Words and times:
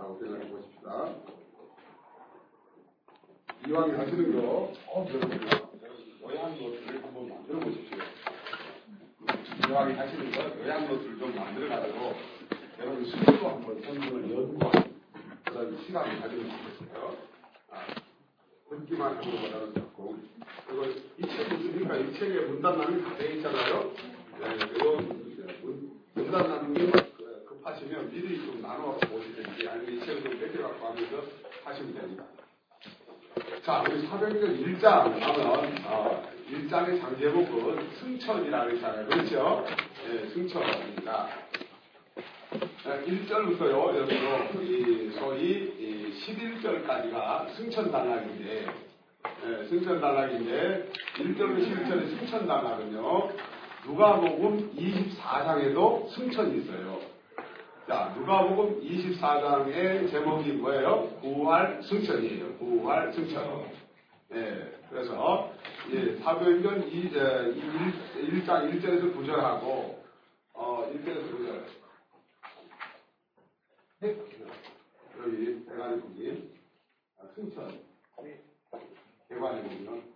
라고 0.00 0.18
생각해 0.18 0.50
보십시다. 0.50 1.14
이왕 3.68 3.98
하시는 3.98 4.32
거, 4.34 4.72
어, 4.88 5.06
여러분, 5.08 5.40
요양 6.22 6.58
노트를 6.58 7.02
한번 7.02 7.28
만들어 7.28 7.60
보십시오. 7.60 7.98
이왕 9.68 9.96
하시는 9.96 10.30
거, 10.32 10.58
요양 10.58 10.88
노트를 10.88 11.18
좀 11.18 11.34
만들어 11.34 11.68
가지고, 11.68 12.14
여러분 12.80 13.04
스스로 13.04 13.48
한번 13.48 13.80
성경을 13.82 14.30
연구하는 14.30 14.94
그런 15.44 15.78
시간을 15.86 16.20
가지면 16.20 16.50
좋겠어요. 16.50 17.16
아, 17.70 17.86
듣기만 18.70 19.16
하는 19.16 19.30
것보다는 19.30 19.74
좋고, 19.74 20.16
그리고 20.66 20.84
이 21.18 21.22
책이 21.22 21.68
있으니까 21.68 21.96
이 21.96 22.12
책에 22.18 22.40
문단란이 22.40 23.02
다 23.04 23.16
되어 23.16 23.30
있잖아요. 23.36 23.92
네, 24.40 24.56
그리고 24.58 24.96
문단란이 26.14 26.90
급 26.90 27.13
하시면 27.74 28.10
미리 28.10 28.38
좀 28.38 28.62
나눠 28.62 28.96
보시든지 28.96 29.68
아니면 29.68 29.94
이 29.94 30.00
책을 30.00 30.22
좀 30.22 30.38
뺏겨갖고 30.38 30.86
하면서 30.86 31.22
하시면 31.64 31.94
됩니다. 31.94 32.24
자, 33.64 33.82
우리 33.82 34.06
사도행전 34.06 34.62
1장 34.62 35.20
하면 35.20 35.74
어, 35.86 36.28
1장의 36.50 37.00
장제목은 37.00 37.90
승천이라고 37.98 38.70
했잖아요. 38.70 39.06
그렇죠? 39.08 39.66
네, 40.06 40.28
승천입니다. 40.28 41.28
1절부터요, 42.84 43.94
여러분, 43.96 44.62
이 44.62 45.10
소위 45.18 45.74
이 45.78 46.12
11절까지가 46.20 47.56
승천단락인데, 47.56 48.66
네, 49.42 49.64
승천단락인데, 49.68 50.90
1절부터 51.16 51.58
11절의 51.58 52.18
승천단락은요, 52.20 53.30
누가복음 53.86 54.76
24장에도 54.76 56.08
승천이 56.10 56.58
있어요. 56.60 56.93
자, 57.86 58.14
누가복음 58.16 58.80
24장의 58.80 60.10
제목이 60.10 60.52
뭐예요? 60.52 61.06
부활 61.20 61.82
승천이에요. 61.82 62.56
부활 62.56 63.12
승천. 63.12 63.70
예, 64.32 64.72
그래서 64.88 65.52
예, 65.92 66.16
사도행전 66.16 66.88
2, 66.88 66.90
1, 66.90 68.46
장 68.46 68.70
1절에서 68.70 69.14
9절하고 69.14 69.98
어, 70.54 70.90
1절에서 70.94 71.30
9절 71.30 71.64
여기 75.18 75.66
대관의 75.66 76.00
아, 77.18 77.26
승천 77.34 77.80
대관의 79.28 79.62
북이요. 79.62 80.14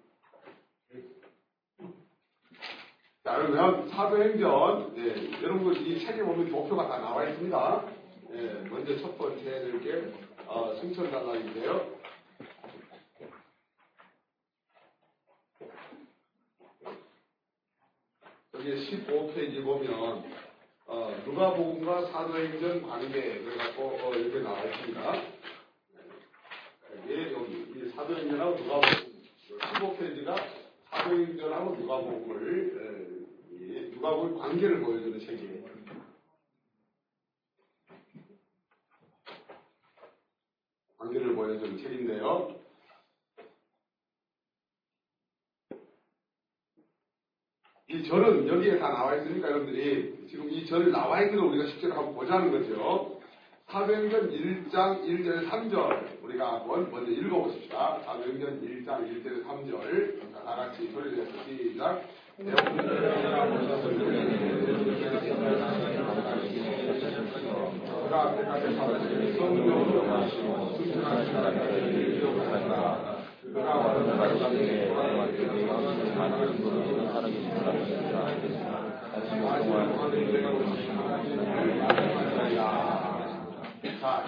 자, 3.28 3.36
그러면 3.36 3.86
사도행전, 3.90 4.94
예, 4.96 5.42
여러분 5.42 5.76
이 5.76 5.98
책에 6.00 6.22
보면 6.22 6.50
목표가 6.50 6.88
다 6.88 6.96
나와 6.96 7.28
있습니다. 7.28 7.84
예, 8.32 8.42
먼저 8.70 8.96
첫 9.02 9.18
번째 9.18 9.44
해드릴 9.44 9.82
게 9.82 10.14
어, 10.46 10.74
승천단락인데요. 10.80 11.98
여기 18.54 18.90
15페이지 18.96 19.62
보면 19.62 20.24
어, 20.86 21.14
누가복음과 21.26 22.06
사도행전 22.06 22.80
관계 22.80 23.40
그래갖고 23.40 23.98
어, 24.04 24.14
이렇게 24.14 24.40
나와 24.40 24.64
있습니다. 24.64 25.22
예, 27.08 27.32
여기 27.34 27.74
이 27.76 27.90
사도행전하고 27.90 28.56
누가복음 28.56 28.88
15페이지가 29.60 30.34
사도행전하고 30.88 31.76
누가복음을 31.76 33.07
예, 33.70 33.82
누가복음 33.90 34.38
관계를 34.38 34.80
보여주는 34.80 35.20
책이에요. 35.20 35.64
관계를 40.96 41.34
보여주는 41.34 41.76
책인데요. 41.76 42.56
이 47.88 48.04
절은 48.04 48.48
여기에 48.48 48.78
다 48.78 48.88
나와 48.88 49.16
있으니까 49.16 49.48
여러분들이 49.50 50.26
지금 50.28 50.50
이 50.50 50.64
절이 50.66 50.90
나와 50.90 51.20
있는 51.20 51.36
걸 51.36 51.48
우리가 51.48 51.68
실제로 51.68 51.94
한번 51.94 52.14
보자는 52.14 52.50
거죠. 52.50 53.20
사도행전 53.66 54.30
1장 54.30 55.02
1절 55.04 55.46
3절 55.46 56.22
우리가 56.22 56.60
한번 56.60 56.90
먼저 56.90 57.10
읽어보십시다. 57.10 58.00
사도행전 58.02 58.62
1장 58.62 58.86
1절 58.86 59.44
3절 59.44 60.32
다 60.32 60.56
같이 60.56 60.90
소리를 60.90 61.18
내서 61.18 61.44
시작. 61.44 62.27
자, 62.38 62.44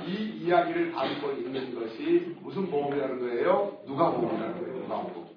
이 0.05 0.45
이야기를 0.45 0.91
담고 0.91 1.31
있는 1.31 1.79
것이 1.79 2.35
무슨 2.41 2.69
복음이라는 2.69 3.21
거예요? 3.21 3.79
누가복음이라는 3.87 4.59
거예요. 4.59 4.79
누가복음. 4.81 5.30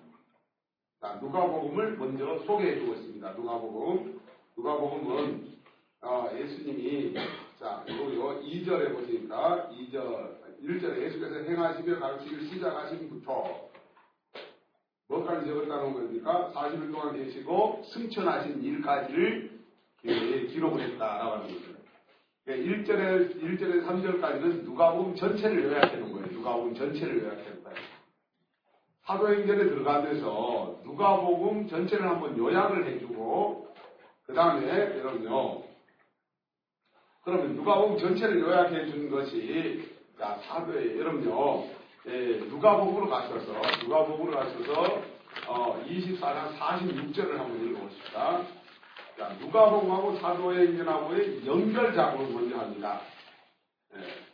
자, 1.03 1.19
누가복음을 1.21 1.97
먼저 1.97 2.39
소개해 2.45 2.79
주고 2.79 2.93
있습니다. 2.93 3.33
누가복음. 3.33 4.21
누가복음은 4.55 5.47
어, 6.01 6.29
예수님이 6.33 7.13
자, 7.59 7.83
그리고 7.85 8.39
2절에 8.39 8.93
보시니까 8.93 9.69
2절 9.69 10.37
1절에 10.63 11.01
예수께서 11.01 11.35
행하시며 11.39 11.99
가르치기 11.99 12.45
시작하신부터 12.45 13.69
뭐까지 15.09 15.45
적었다는 15.45 15.93
겁니까? 15.93 16.53
40일 16.55 16.93
동안 16.93 17.17
계시고 17.17 17.83
승천하신 17.83 18.63
일까지를 18.63 19.59
기록을 20.03 20.83
했다라고 20.83 21.31
하는 21.33 21.47
거죠. 21.47 21.73
1절에, 22.47 22.85
그러니까 22.85 23.65
1절에 23.65 23.85
3절까지는 23.85 24.63
누가복음 24.63 25.15
전체를 25.17 25.65
요약하는 25.65 26.13
거예요. 26.13 26.27
누가복음 26.27 26.73
전체를 26.75 27.23
요약하는 27.23 27.61
거예요. 27.61 27.92
사도행전에 29.05 29.65
들어가면서 29.65 30.79
누가복음 30.83 31.67
전체를 31.67 32.07
한번 32.07 32.37
요약을 32.37 32.87
해주고 32.87 33.67
그 34.25 34.33
다음에 34.33 34.67
여러분요. 34.99 35.63
그러면 37.23 37.55
누가복음 37.55 37.97
전체를 37.97 38.39
요약해 38.39 38.85
준 38.87 39.09
것이 39.09 39.91
자 40.17 40.39
사도에 40.47 40.97
여러분요. 40.97 41.65
예, 42.07 42.37
누가복음으로 42.47 43.09
가셔서 43.09 43.53
누가복음으로 43.83 44.37
가셔서 44.37 45.01
어, 45.47 45.83
24장 45.87 46.57
46절을 46.57 47.37
한번 47.37 47.65
읽어보십시다. 47.65 48.45
자, 49.17 49.29
누가복음하고 49.39 50.17
사도행전하고의 50.19 51.45
연결 51.45 51.93
작업을 51.93 52.33
먼저 52.33 52.57
합니다. 52.57 53.01
예. 53.95 54.33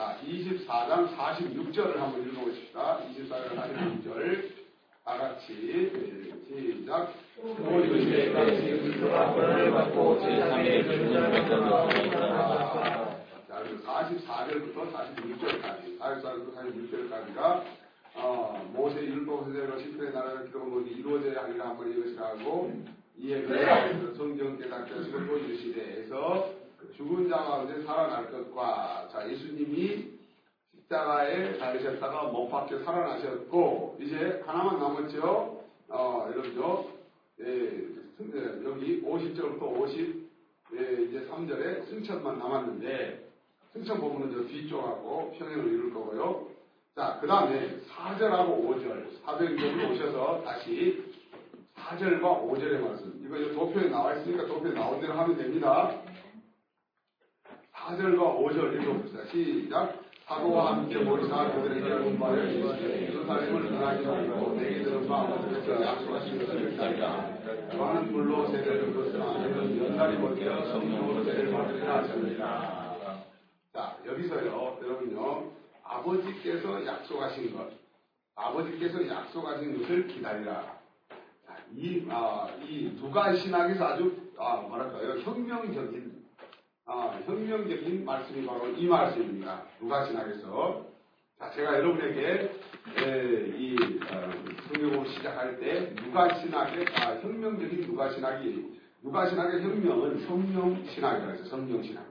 자, 0.00 0.16
24장 0.26 1.14
46절을 1.14 1.96
한번 1.98 2.26
읽어보십시다. 2.26 3.00
24장 3.00 3.52
46절. 3.54 4.48
다 5.04 5.18
같이 5.18 5.92
시작. 6.48 7.12
모든 7.36 8.10
죄까지 8.10 8.62
그리스도를 8.62 9.70
받고 9.72 10.20
제3의 10.20 10.84
존재를 10.86 11.48
자, 13.46 13.62
44절부터 13.84 14.90
46절까지, 14.90 15.98
44절부터 15.98 16.48
46절까지가 16.56 17.64
어, 18.14 18.70
모세 18.72 19.02
율법 19.02 19.48
세대로 19.48 19.78
시편의 19.80 20.14
나라를 20.14 20.46
기록한 20.46 20.70
것이 20.72 20.94
이루어져야 20.94 21.42
하리라 21.42 21.68
한번 21.68 21.92
이것이라고 21.92 22.72
이에 23.18 23.42
그래서 23.42 24.14
성경 24.14 24.56
깨닫게 24.56 24.94
또 24.94 25.38
이르시되 25.38 26.00
에서 26.00 26.59
죽은 26.96 27.28
자 27.28 27.36
가운데 27.36 27.82
살아날 27.82 28.30
것과 28.30 29.08
자 29.12 29.28
예수님이 29.28 30.18
십자가에 30.74 31.58
달리셨다가 31.58 32.24
못 32.24 32.48
박혀 32.48 32.82
살아나셨고 32.82 33.98
이제 34.00 34.42
하나만 34.44 34.78
남았죠. 34.78 35.64
어, 35.88 36.26
여러분죠. 36.30 36.90
예, 37.40 37.86
여기 38.64 39.02
50절부터 39.02 39.62
50 39.62 40.30
예, 40.74 41.02
이제 41.04 41.26
3절에 41.28 41.88
승천만 41.88 42.38
남았는데 42.38 43.28
승천 43.72 44.00
부분은 44.00 44.32
저 44.32 44.48
뒤쪽하고 44.48 45.32
평행을 45.38 45.66
이룰 45.66 45.94
거고요. 45.94 46.48
자, 46.94 47.18
그 47.20 47.26
다음에 47.26 47.78
4절하고 47.88 48.66
5절 48.66 49.24
사도행전으로 49.24 49.94
오셔서 49.94 50.42
다시 50.44 51.04
4절과 51.76 52.20
5절의 52.20 52.80
말씀 52.80 53.20
이거 53.24 53.52
도표에 53.54 53.88
나와 53.88 54.14
있으니까 54.14 54.46
도표에 54.46 54.74
나온 54.74 55.00
대로 55.00 55.14
하면 55.14 55.36
됩니다. 55.36 56.02
4절과 57.80 58.18
5절 58.18 58.82
읽어봅시다. 58.82 59.24
시작. 59.26 60.10
사도와 60.26 60.76
함께 60.76 60.98
모리사 60.98 61.50
그들에게 61.52 62.04
분발해 62.04 62.54
예루살렘을 62.54 63.68
떠나게 63.68 64.04
하고 64.04 64.54
내게 64.54 64.84
들은 64.84 65.08
바 65.08 65.22
어떻게 65.22 65.72
약속하신 65.72 66.38
것을 66.38 66.70
기다리라. 66.70 67.26
많은 67.76 68.12
물로 68.12 68.46
세례를 68.48 68.94
받으나 68.94 69.24
너는 69.24 69.84
연단이 69.84 70.18
못되어 70.18 70.66
성령으로 70.66 71.24
세례를 71.24 71.50
받으리라 71.50 71.96
하셨느니라. 71.96 72.90
자, 73.72 73.96
여기서요, 74.06 74.78
여러분요, 74.82 75.50
아버지께서 75.82 76.86
약속하신 76.86 77.56
것, 77.56 77.70
아버지께서 78.36 79.08
약속하신 79.08 79.80
것을 79.80 80.06
기다리라. 80.06 80.78
자, 81.44 81.56
이, 81.74 82.06
아, 82.08 82.48
이 82.62 82.96
누가 83.00 83.34
신학에서 83.34 83.84
아주, 83.84 84.16
아, 84.38 84.64
뭐랄까요, 84.68 85.20
혁명적인, 85.22 86.09
아, 86.92 87.16
혁명적인 87.24 88.04
말씀이 88.04 88.44
바로 88.44 88.66
이 88.70 88.84
말씀입니다. 88.88 89.62
누가 89.78 90.04
신학에서. 90.06 90.84
자, 91.38 91.48
제가 91.52 91.78
여러분에게, 91.78 92.50
에, 92.98 93.56
이, 93.56 93.76
어, 94.10 94.32
성경을 94.66 95.08
시작할 95.10 95.60
때, 95.60 95.94
누가 95.94 96.34
신학의, 96.40 96.86
아, 96.96 97.20
혁명적인 97.20 97.86
누가 97.86 98.10
신학이, 98.10 98.80
누가 99.04 99.28
신학의 99.28 99.62
혁명은 99.62 100.26
성령 100.26 100.84
신학이라고 100.84 101.32
해서 101.32 101.44
성령 101.44 101.80
신학. 101.84 102.06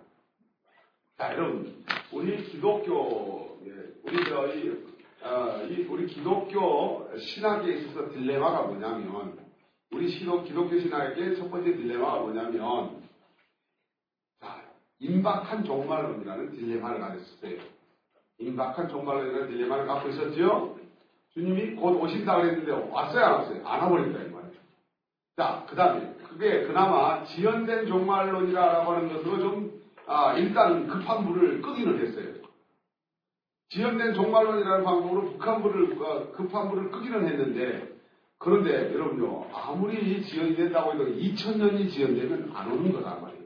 자, 1.17 1.33
여러분, 1.33 1.83
우리 2.13 2.41
기독교, 2.45 3.59
예, 3.65 3.71
우리 4.03 4.23
저희, 4.29 4.81
어, 5.21 5.67
이, 5.69 5.81
우리 5.89 6.07
기독교 6.07 7.05
신학에 7.17 7.69
있어서 7.73 8.13
딜레마가 8.13 8.61
뭐냐면, 8.61 9.39
우리 9.91 10.07
기독, 10.07 10.45
기독교 10.45 10.79
신학의 10.79 11.35
첫 11.35 11.51
번째 11.51 11.75
딜레마가 11.75 12.21
뭐냐면, 12.21 12.53
자, 12.53 13.08
임박한 14.99 15.63
종말론이라는 15.63 16.51
딜레마를 16.51 16.99
가졌어요. 16.99 17.57
임박한 18.39 18.89
종말론이라는 18.89 19.49
딜레마를 19.49 19.87
갖고 19.87 20.09
있었죠? 20.09 20.77
주님이 21.33 21.75
곧 21.75 22.01
오신다고 22.01 22.45
했는데, 22.45 22.71
왔어요, 22.71 23.25
안 23.25 23.31
왔어요? 23.33 23.67
안 23.67 23.81
와버린다, 23.81 24.19
이 24.19 24.29
말이죠. 24.29 24.59
자, 25.37 25.65
그 25.69 25.75
다음에, 25.75 26.13
그게 26.27 26.63
그나마 26.63 27.23
지연된 27.23 27.87
종말론이라고 27.87 28.91
하는 28.91 29.13
것으로 29.13 29.39
좀 29.39 29.79
아, 30.11 30.33
일단 30.33 30.87
급한 30.87 31.23
불을 31.23 31.61
끄기는 31.61 31.99
했어요. 31.99 32.33
지연된 33.69 34.15
종말론이라는 34.15 34.83
방법으로 34.83 35.33
북한 35.33 35.61
불을, 35.61 36.01
어, 36.01 36.31
급한 36.31 36.67
불을 36.69 36.89
끄기는 36.89 37.27
했는데, 37.27 37.93
그런데 38.39 38.91
여러분요, 38.91 39.51
아무리 39.53 40.23
지연이 40.23 40.55
된다고 40.55 40.93
해도 40.93 41.05
2000년이 41.05 41.91
지연되면 41.91 42.51
안 42.55 42.71
오는 42.71 42.91
거란 42.91 43.21
말이에요. 43.21 43.38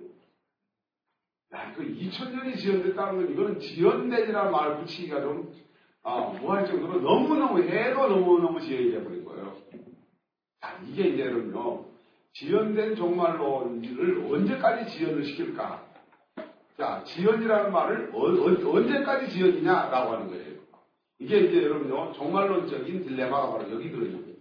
야, 1.54 1.72
그 1.76 1.84
2000년이 1.84 2.58
지연됐다는 2.58 3.16
건 3.16 3.32
이거는 3.32 3.60
지연된이라는 3.60 4.52
말을 4.52 4.78
붙이기가 4.80 5.22
좀, 5.22 5.54
아, 6.02 6.20
뭐할 6.40 6.66
정도로 6.66 7.00
너무너무 7.02 7.62
해도 7.62 8.08
너무너무 8.08 8.60
지연이 8.60 8.92
돼버린 8.92 9.24
거예요. 9.24 9.56
자, 10.60 10.80
이게 10.88 11.10
이제 11.10 11.26
여러분요, 11.26 11.86
지연된 12.34 12.96
종말론을 12.96 14.28
언제까지 14.32 14.92
지연을 14.98 15.24
시킬까? 15.26 15.86
자, 16.78 17.04
지연이라는 17.06 17.72
말을 17.72 18.10
어, 18.14 18.20
어, 18.20 18.76
언제까지 18.76 19.32
지연이냐라고 19.32 20.14
하는 20.14 20.28
거예요. 20.30 20.54
이게 21.20 21.40
이제 21.40 21.64
여러분요, 21.64 22.14
종말론적인 22.14 23.04
딜레마가 23.04 23.52
바로 23.52 23.72
여기 23.72 23.92
들어있는. 23.92 24.38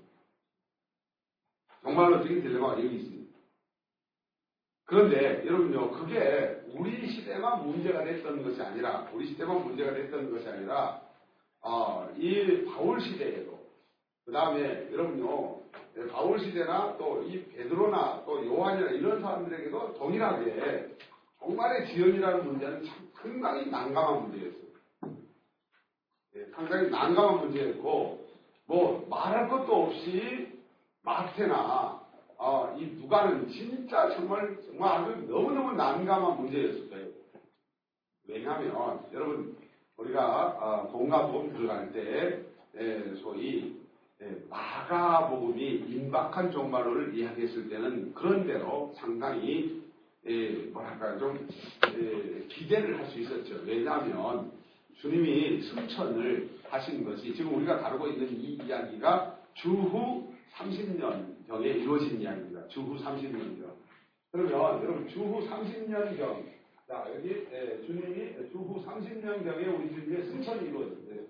종말론적인 1.83 2.43
딜레마가 2.43 2.83
여기 2.83 2.97
있습니다. 2.97 3.39
그런데 4.87 5.47
여러분요, 5.47 5.91
그게 5.91 6.62
우리 6.75 7.09
시대만 7.11 7.67
문제가 7.67 8.05
됐던 8.05 8.43
것이 8.43 8.61
아니라, 8.63 9.09
우리 9.13 9.27
시대만 9.29 9.63
문제가 9.65 9.93
됐던 9.95 10.31
것이 10.31 10.49
아니라, 10.49 11.01
어, 11.61 12.09
이 12.17 12.65
바울 12.67 13.01
시대에도, 13.01 13.59
그 14.25 14.33
다음에 14.33 14.89
여러분요, 14.93 15.61
바울 16.11 16.39
시대나 16.41 16.97
또 16.97 17.13
이 17.33 17.45
베드로나 17.47 18.25
또 18.27 18.45
요한이나 18.45 18.91
이런 18.91 19.21
사람들에게도 19.23 19.95
동일하게 19.95 20.97
정말의 21.39 21.89
지연이라는 21.89 22.45
문제는 22.45 22.85
참 22.85 23.11
상당히 23.15 23.71
난감한 23.71 24.23
문제였어요. 24.23 24.63
예, 26.37 26.45
상당히 26.55 26.91
난감한 26.91 27.41
문제였고, 27.41 28.27
뭐, 28.67 29.07
말할 29.09 29.49
것도 29.49 29.85
없이 29.85 30.61
마태나, 31.03 32.02
어, 32.45 32.77
이 32.77 32.87
누가는 33.01 33.49
진짜 33.49 34.11
정말, 34.17 34.59
정말 34.67 35.01
아주 35.01 35.27
너무너무 35.29 35.75
난감한 35.75 36.41
문제였을 36.41 36.91
거예요. 36.91 37.07
왜냐하면, 38.27 39.01
여러분, 39.13 39.57
우리가, 39.97 40.47
어, 40.61 40.89
공가복음 40.89 41.53
들어갈 41.53 41.93
때, 41.93 42.41
예, 42.77 43.15
소위, 43.23 43.77
예, 44.21 44.43
마가복음이 44.51 45.65
임박한 45.89 46.51
종말론을 46.51 47.15
이야기했을 47.15 47.69
때는 47.69 48.13
그런대로 48.13 48.93
상당히 48.97 49.81
예, 50.27 50.51
뭐랄까 50.73 51.19
좀 51.19 51.49
예, 51.97 52.47
기대를 52.49 52.99
할 52.99 53.07
수 53.07 53.21
있었죠. 53.21 53.61
왜냐하면 53.65 54.53
주님이 55.01 55.63
승천을 55.63 56.49
하신 56.71 57.05
것이 57.05 57.35
지금 57.35 57.55
우리가 57.57 57.81
다루고 57.81 58.07
있는 58.09 58.41
이 58.41 58.59
이야기가 58.65 59.37
주후 59.55 60.32
30년 60.57 61.47
경에 61.47 61.69
이루어진 61.69 62.21
이야기입니다. 62.21 62.69
주후 62.69 62.97
30년경. 62.99 63.73
그러면 64.31 64.53
여러분 64.53 65.09
주후 65.09 65.41
30년경 65.49 66.45
자 66.87 67.07
여기 67.15 67.47
예, 67.53 67.81
주님이 67.87 68.51
주후 68.51 68.85
30년경에 68.85 69.79
우리 69.79 69.95
주님의 69.95 70.25
승천이 70.25 70.69
이루어졌어요. 70.69 71.21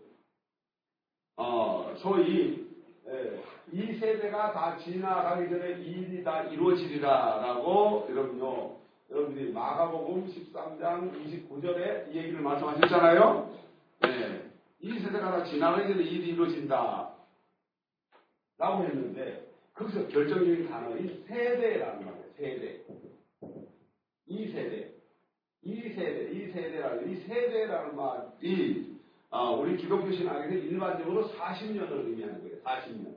어, 1.37 1.95
소위 1.99 2.69
예, 3.09 3.43
이 3.73 3.99
세대가 3.99 4.53
다 4.53 4.77
지나가기 4.79 5.51
전에 5.51 5.81
이 5.81 6.03
일이 6.03 6.25
다 6.25 6.43
이루어지리라라고 6.45 8.07
여러분요 8.11 8.77
여러분들이 9.11 9.53
마가복음 9.53 10.27
13장 10.27 11.13
29절에 11.25 12.13
이 12.13 12.17
얘기를 12.17 12.41
말씀하셨잖아요. 12.41 13.55
네. 14.01 14.51
이 14.81 14.99
세대가 14.99 15.31
다 15.31 15.45
지나가기 15.45 15.93
전에 15.93 16.03
이 16.03 16.15
일이 16.15 16.29
이루어진다. 16.31 17.12
라고 18.63 18.85
했는데 18.85 19.51
거기서 19.75 20.07
결정적인 20.07 20.69
단어인 20.69 21.25
세대라는 21.27 22.05
말이에요. 22.07 22.27
세대. 22.37 22.85
이 24.27 24.53
세대. 24.53 24.93
이 25.63 25.89
세대. 25.89 26.31
이 26.31 26.53
세대라는 26.53 27.11
이 27.11 27.17
세대라는 27.23 27.97
말이 27.97 28.99
아, 29.31 29.51
우리 29.51 29.77
기독교 29.77 30.13
신학에서 30.13 30.55
일반적으로 30.55 31.29
40년을 31.31 32.07
의미하는 32.07 32.41
거예요. 32.43 32.63
40년. 32.63 33.17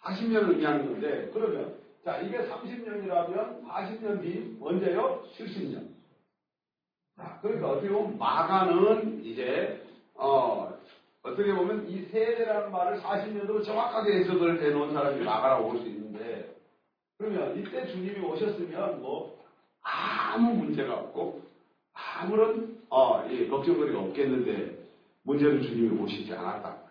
40년을 0.00 0.50
의미하는 0.50 0.86
건데 0.86 1.30
그러면 1.32 1.78
자, 2.04 2.18
이게 2.18 2.36
30년이라면 2.46 3.64
40년 3.64 4.20
뒤 4.20 4.58
언제요? 4.60 5.24
70년. 5.34 5.94
자, 7.16 7.38
그러니까 7.40 7.70
어떻게 7.70 7.88
보면 7.88 8.18
마가는 8.18 9.24
이제 9.24 9.82
어, 10.12 10.73
어떻게 11.24 11.54
보면 11.54 11.88
이 11.88 12.02
세대라는 12.10 12.70
말을 12.70 13.00
40년으로 13.00 13.64
정확하게 13.64 14.18
해석을 14.18 14.62
해놓은 14.62 14.92
사람이 14.92 15.24
마가라고 15.24 15.70
볼 15.70 15.80
수 15.80 15.88
있는데 15.88 16.54
그러면 17.18 17.58
이때 17.58 17.86
주님이 17.86 18.20
오셨으면 18.26 19.00
뭐 19.00 19.42
아무 19.80 20.52
문제가 20.54 20.94
없고 20.98 21.42
아무런 21.92 22.78
어, 22.90 23.26
예, 23.30 23.48
걱정거리가 23.48 23.98
없겠는데 24.00 24.84
문제는 25.22 25.62
주님이 25.62 25.98
오시지 26.00 26.32
않았다. 26.34 26.84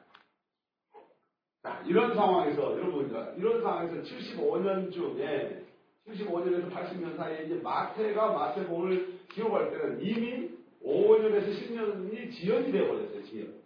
자, 1.61 1.83
이런 1.87 2.13
상황에서, 2.15 2.71
여러분, 2.77 3.09
이런 3.37 3.61
상황에서 3.61 4.01
75년쯤에, 4.01 5.63
75년에서 6.09 6.69
80년 6.71 7.15
사이에 7.15 7.45
이제 7.45 7.55
마태가 7.63 8.33
마태복을 8.33 9.19
기록할 9.29 9.71
때는 9.71 10.01
이미 10.01 10.49
5년에서 10.83 11.47
10년이 11.53 12.31
지연이 12.33 12.71
되어버렸어요, 12.71 13.23
지연. 13.23 13.62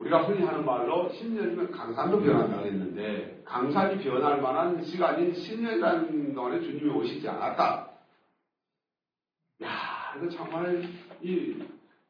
우리가 0.00 0.22
흔히 0.22 0.44
하는 0.44 0.64
말로 0.64 1.10
10년이면 1.10 1.70
강산도 1.70 2.20
변한다고 2.20 2.64
했는데, 2.64 3.42
강산이 3.44 4.02
변할 4.02 4.40
만한 4.40 4.82
시간인 4.82 5.32
10년이라는 5.32 6.34
동안에 6.34 6.60
주님이 6.60 6.90
오시지 6.90 7.28
않았다. 7.28 7.90
야, 9.62 9.68
이거 10.16 10.28
정말, 10.30 10.82
이, 11.20 11.62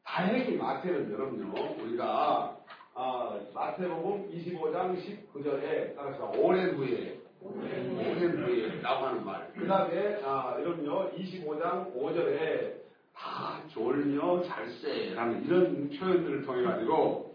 다행히 0.03 0.55
마태는 0.55 1.11
여러분요, 1.11 1.53
우리가 1.83 2.57
아, 2.93 3.39
마태복음 3.53 4.29
25장 4.31 4.97
19절에 4.97 5.95
따라서 5.95 6.29
오랜 6.35 6.75
후에 6.75 7.19
오랜 7.41 8.43
후에 8.43 8.81
라고 8.81 9.05
하는 9.05 9.25
말. 9.25 9.51
그 9.53 9.65
다음에 9.65 10.21
아, 10.25 10.57
여러분요 10.59 11.11
25장 11.11 11.95
5절에 11.95 12.81
다 13.15 13.61
졸며 13.69 14.43
잘세라는 14.43 15.45
이런 15.45 15.89
표현들을 15.89 16.41
통해 16.43 16.63
가지고 16.63 17.30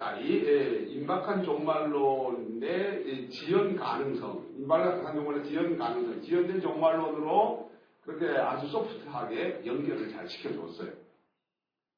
자, 0.00 0.16
이 0.16 0.42
예, 0.46 0.86
임박한 0.94 1.44
종말론의 1.44 3.28
지연 3.28 3.76
가능성, 3.76 4.46
임박한 4.56 5.14
종말론의 5.14 5.44
지연 5.44 5.76
가능성, 5.76 6.22
지연된 6.22 6.62
종말론으로 6.62 7.70
그렇게 8.06 8.34
아주 8.38 8.66
소프트하게 8.68 9.60
연결을 9.66 10.08
잘 10.08 10.26
시켜줬어요. 10.26 10.90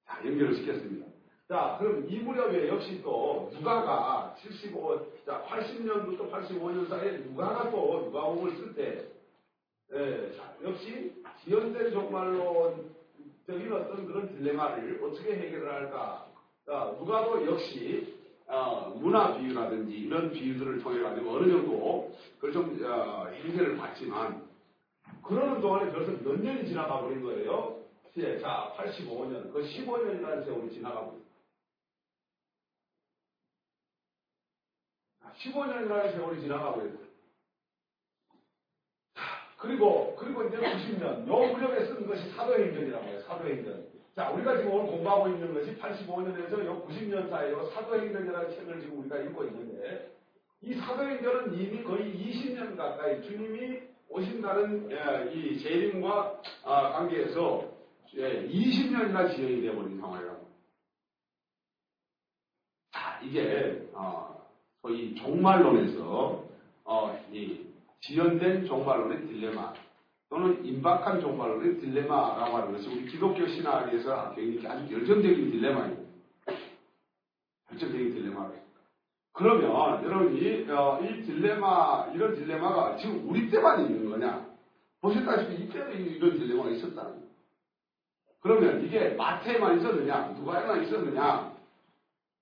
자, 0.05 0.19
연결을 0.27 0.57
시켰습니다. 0.57 1.07
자, 1.49 1.77
그럼 1.79 2.05
이 2.09 2.19
무렵에 2.19 2.67
역시 2.67 3.01
또 3.05 3.49
누가가 3.53 4.35
75, 4.41 5.25
자, 5.25 5.45
80년부터 5.47 6.29
85년 6.29 6.89
사이에 6.89 7.19
누가가 7.19 7.71
또 7.71 8.07
누가복음을 8.07 8.57
쓸 8.57 8.75
때, 8.75 9.07
예, 9.93 10.37
자, 10.37 10.57
역시 10.65 11.23
지연된 11.45 11.93
종말론적인 11.93 13.73
어떤 13.73 14.07
그런 14.07 14.29
딜레마를 14.29 15.01
어떻게 15.05 15.37
해결을 15.37 15.73
할까? 15.73 16.32
자, 16.67 16.95
누가도 16.99 17.45
역시 17.47 18.21
어, 18.47 18.91
문화 19.01 19.37
비유라든지 19.37 19.93
이런 19.93 20.31
비유들을 20.31 20.83
통해 20.83 21.03
가지고 21.03 21.33
어느 21.33 21.51
정도 21.51 22.15
그걸 22.37 22.53
좀 22.53 22.85
어, 22.85 23.27
해결을 23.27 23.77
받지만 23.77 24.49
그러는 25.23 25.61
동안에 25.61 25.91
벌써 25.93 26.13
몇 26.23 26.41
년이 26.41 26.67
지나가 26.67 27.01
버린 27.01 27.23
거예요. 27.23 27.83
예, 28.17 28.39
자, 28.41 28.75
85년, 28.77 29.53
그 29.53 29.63
15년이라는 29.63 30.45
세월이 30.45 30.71
지나가고 30.73 31.17
있어요. 31.17 31.33
15년이라는 35.39 36.13
세월이 36.13 36.41
지나가고 36.43 36.87
있어요. 36.87 37.13
그리고, 39.57 40.17
그리고 40.17 40.43
이제 40.45 40.57
90년, 40.59 41.27
요 41.27 41.53
무렵에 41.53 41.87
쓴 41.87 42.07
것이 42.07 42.31
사도행전이라고 42.33 43.05
해요, 43.05 43.21
사도행전. 43.21 43.92
자, 44.15 44.29
우리가 44.31 44.59
지금 44.59 44.73
오늘 44.73 44.87
공부하고 44.91 45.29
있는 45.29 45.55
것이 45.55 45.75
85년에서 45.79 46.65
요 46.67 46.87
90년 46.87 47.31
사이에 47.31 47.55
사도행전이라는 47.73 48.51
책을 48.51 48.81
지금 48.81 49.01
우리가 49.01 49.17
읽고 49.19 49.45
있는데, 49.45 50.13
이 50.61 50.75
사도행전은 50.75 51.55
이미 51.59 51.83
거의 51.83 52.13
20년 52.13 52.77
가까이 52.77 53.23
주님이 53.23 53.81
오신다는 54.11 54.91
예, 54.91 55.33
이 55.33 55.59
재림과 55.59 56.43
아, 56.65 56.93
관계에서 56.93 57.73
예, 58.17 58.47
20년이나 58.47 59.35
진행이 59.35 59.63
되어버린 59.63 59.99
상황이라고. 59.99 60.47
자, 62.93 63.19
이게 63.25 63.89
어, 63.95 64.47
소위 64.83 65.15
종말론에서 65.15 66.45
어, 66.85 67.27
이 67.33 67.67
지연된 68.01 68.67
종말론의 68.67 69.27
딜레마 69.27 69.73
또는 70.33 70.65
임박한 70.65 71.21
종말론의 71.21 71.79
딜레마라고 71.79 72.57
하는 72.57 72.73
것이 72.73 72.89
우리 72.89 73.05
기독교 73.05 73.47
신학에서 73.47 74.35
굉장히 74.35 74.67
아주 74.67 74.89
결정적인 74.89 75.51
딜레마입니다. 75.51 76.03
결정적인 77.69 78.15
딜레마입니다. 78.15 78.63
그러면 79.35 80.03
여러분이 80.03 80.71
어, 80.71 81.01
이 81.03 81.23
딜레마 81.25 82.13
이런 82.15 82.35
딜레마가 82.35 82.97
지금 82.97 83.29
우리 83.29 83.51
때만 83.51 83.85
있는 83.85 84.09
거냐? 84.09 84.47
보셨다시피 85.03 85.65
이때도 85.65 85.91
이런 85.91 86.39
딜레마가 86.39 86.71
있었다는 86.71 87.11
거예요. 87.11 87.27
그러면 88.41 88.85
이게 88.87 89.11
마태에만 89.11 89.81
있었느냐? 89.81 90.29
누가에만 90.39 90.85
있었느냐? 90.85 91.53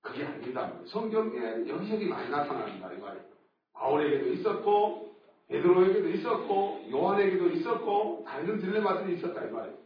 그게 0.00 0.25
아니다. 0.26 0.73
성경에 0.87 1.68
여기저기 1.68 2.06
많이 2.06 2.30
나타난다 2.30 2.92
이 2.92 3.00
말이에요. 3.00 3.25
바울에게도 3.73 4.32
있었고 4.35 5.10
베드로에게도 5.50 6.09
있었고 6.11 6.87
요한에게도 6.90 7.50
있었고 7.50 8.25
다른 8.26 8.59
딜레마들이 8.59 9.16
있었다 9.16 9.45
이 9.45 9.50
말이에요. 9.50 9.76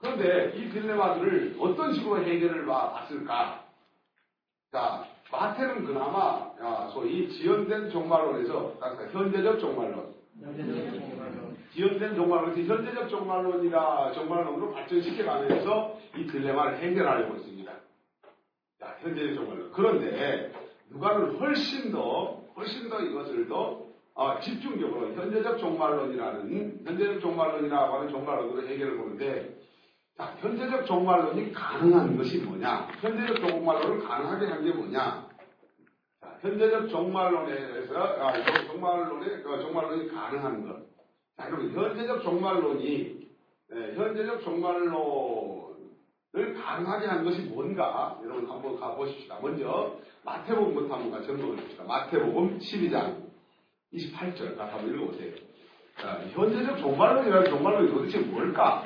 그런데 0.00 0.52
이 0.56 0.70
딜레마들을 0.70 1.56
어떤 1.58 1.92
식으로 1.92 2.22
해결을 2.22 2.64
봤을까? 2.66 3.64
자, 4.70 5.04
마태는 5.32 5.84
그나마 5.84 6.52
소위 6.92 7.28
지연된 7.28 7.90
종말론에서 7.90 8.74
현재적 9.10 9.58
종말론, 9.58 10.14
지연된 11.74 12.14
종말론이 12.14 12.64
현재적 12.64 13.08
종말론이라 13.08 14.12
종말론으로 14.12 14.72
발전시켜가면서 14.72 15.98
이 16.16 16.26
딜레마를 16.28 16.78
해결하려고 16.78 17.34
했습니다. 17.34 17.72
자, 18.78 18.96
현재적 19.00 19.34
종말론. 19.34 19.72
그런데 19.72 20.52
누가는 20.90 21.36
훨씬 21.38 21.90
더 21.90 22.44
훨씬 22.56 22.88
더 22.88 23.00
이것을 23.00 23.48
더 23.48 23.87
어, 24.18 24.40
집중적으로 24.40 25.12
현재적 25.14 25.58
종말론이라는 25.58 26.80
현재적 26.84 27.20
종말론이라고 27.20 27.94
하는 27.94 28.08
종말론으로 28.08 28.66
해결을 28.66 28.96
보는데 28.96 29.56
자, 30.16 30.34
현재적 30.40 30.86
종말론이 30.86 31.52
가능한 31.52 32.16
것이 32.16 32.38
뭐냐? 32.38 32.88
현재적 33.00 33.36
종말론을 33.36 34.02
가능하게 34.02 34.46
한 34.46 34.64
게 34.64 34.72
뭐냐? 34.72 35.28
자, 36.20 36.36
현재적 36.40 36.88
종말론에서 36.88 37.96
아, 37.96 38.32
종말론에 38.66 39.44
어, 39.44 39.58
종말론이 39.60 40.08
가능한 40.08 40.66
것. 40.66 40.80
자, 41.36 41.48
그럼 41.48 41.70
현재적 41.70 42.20
종말론이 42.24 43.28
네, 43.70 43.94
현재적 43.94 44.42
종말론을 44.42 44.96
가능하게 46.60 47.06
한 47.06 47.24
것이 47.24 47.42
뭔가? 47.42 48.18
여러분 48.24 48.50
한번 48.50 48.80
가보십시다. 48.80 49.38
먼저 49.40 49.94
마태복음부터 50.24 50.92
한번 50.92 51.12
같이 51.12 51.30
연독을 51.30 51.58
해봅시다. 51.58 51.84
마태복음 51.84 52.58
12장 52.58 53.27
28절 53.92 54.56
다 54.56 54.66
한번 54.66 54.94
읽어보세요. 54.94 55.34
자, 56.00 56.22
현재적 56.32 56.78
종말론이라는 56.78 57.50
종말론이 57.50 57.90
도대체 57.90 58.18
뭘까? 58.20 58.84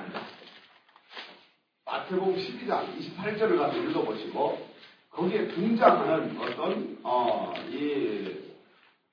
마태복음 1.84 2.36
12장 2.36 2.98
28절을 2.98 3.58
가서 3.58 3.76
읽어보시고 3.76 4.68
거기에 5.10 5.48
등장하는 5.48 6.40
어떤 6.40 6.98
어, 7.02 7.52
이 7.68 8.52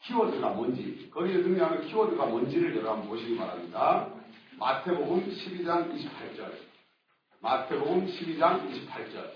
키워드가 0.04 0.50
뭔지 0.52 1.10
거기에 1.14 1.44
등장하는 1.44 1.88
키워드가 1.88 2.26
뭔지를 2.26 2.78
여러분 2.78 3.08
보시기 3.08 3.36
바랍니다. 3.38 4.08
마태복음 4.58 5.30
12장 5.30 5.94
28절 5.94 6.54
마태복음 7.42 8.06
12장 8.06 8.72
28절 8.72 9.32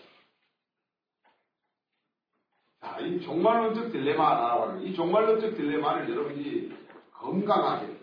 자, 2.83 2.99
이 2.99 3.21
종말론적 3.21 3.93
딜레마라고 3.93 4.63
하는 4.63 4.81
이 4.81 4.93
종말론적 4.93 5.55
딜레마를 5.55 6.09
여러분이 6.09 6.69
건강하게 7.13 7.93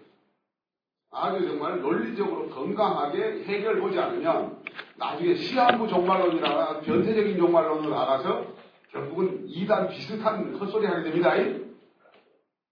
아주 1.11 1.47
정말 1.47 1.81
논리적으로 1.81 2.49
건강하게 2.49 3.43
해결보지 3.45 3.99
않으면 3.99 4.63
나중에 4.97 5.35
시한부 5.35 5.87
종말론이라 5.87 6.81
변태적인 6.81 7.37
종말론으로 7.37 7.91
나가서 7.91 8.47
결국은 8.91 9.45
이단 9.49 9.89
비슷한 9.89 10.57
헛소리 10.57 10.87
하게 10.87 11.03
됩니다. 11.03 11.35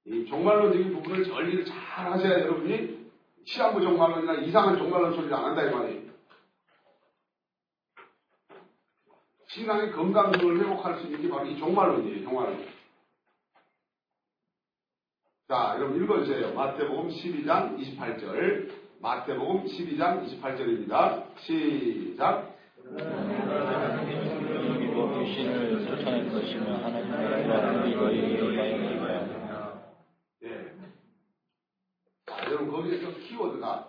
이 0.06 0.24
종말론적인 0.24 0.94
부분을 0.94 1.24
전리를 1.24 1.66
잘 1.66 1.76
하셔야 2.12 2.40
여러분이 2.40 3.10
시한부 3.44 3.82
종말론이나 3.82 4.34
이상한 4.46 4.78
종말론 4.78 5.14
소리를 5.14 5.34
안 5.34 5.44
한다 5.44 5.62
이 5.62 5.70
말이에요. 5.74 5.97
신앙의 9.48 9.92
건강성을 9.92 10.60
회복할 10.60 10.98
수 10.98 11.06
있는 11.06 11.22
게 11.22 11.28
바로 11.28 11.46
이 11.46 11.58
종말론이에요. 11.58 12.24
종말론. 12.24 12.66
자, 15.48 15.74
여러분 15.76 16.02
읽어주세요. 16.02 16.52
마태복음 16.52 17.08
12장 17.08 17.78
28절. 17.78 18.70
마태복음 19.00 19.64
12장 19.64 20.26
28절입니다. 20.26 21.24
시작. 21.40 22.58
귀신을 25.24 25.86
예. 30.42 30.72
자, 32.26 32.44
여러분 32.46 32.70
거기에서 32.70 33.10
키워드가 33.18 33.87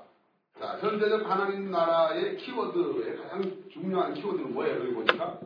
자, 0.80 0.88
현재적 0.88 1.30
하나님 1.30 1.72
나라의 1.72 2.38
키워드의 2.38 3.18
가장 3.18 3.70
중요한 3.72 4.14
키워드는 4.14 4.54
뭐예요? 4.54 4.80
여기 4.80 4.94
보니까 4.94 5.40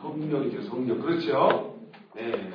성령이죠, 0.00 0.62
성령. 0.62 1.00
그렇죠? 1.00 1.78
네. 2.14 2.50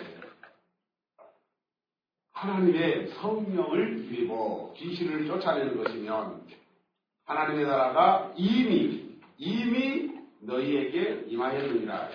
하나님의 2.33 3.07
성령을 3.11 4.07
비고 4.09 4.73
귀신을 4.77 5.27
쫓아내는 5.27 5.81
것이면 5.81 6.45
하나님의 7.25 7.65
나라가 7.65 8.33
이미 8.35 9.17
이미 9.37 10.11
너희에게 10.41 11.25
임하였느니라. 11.27 12.09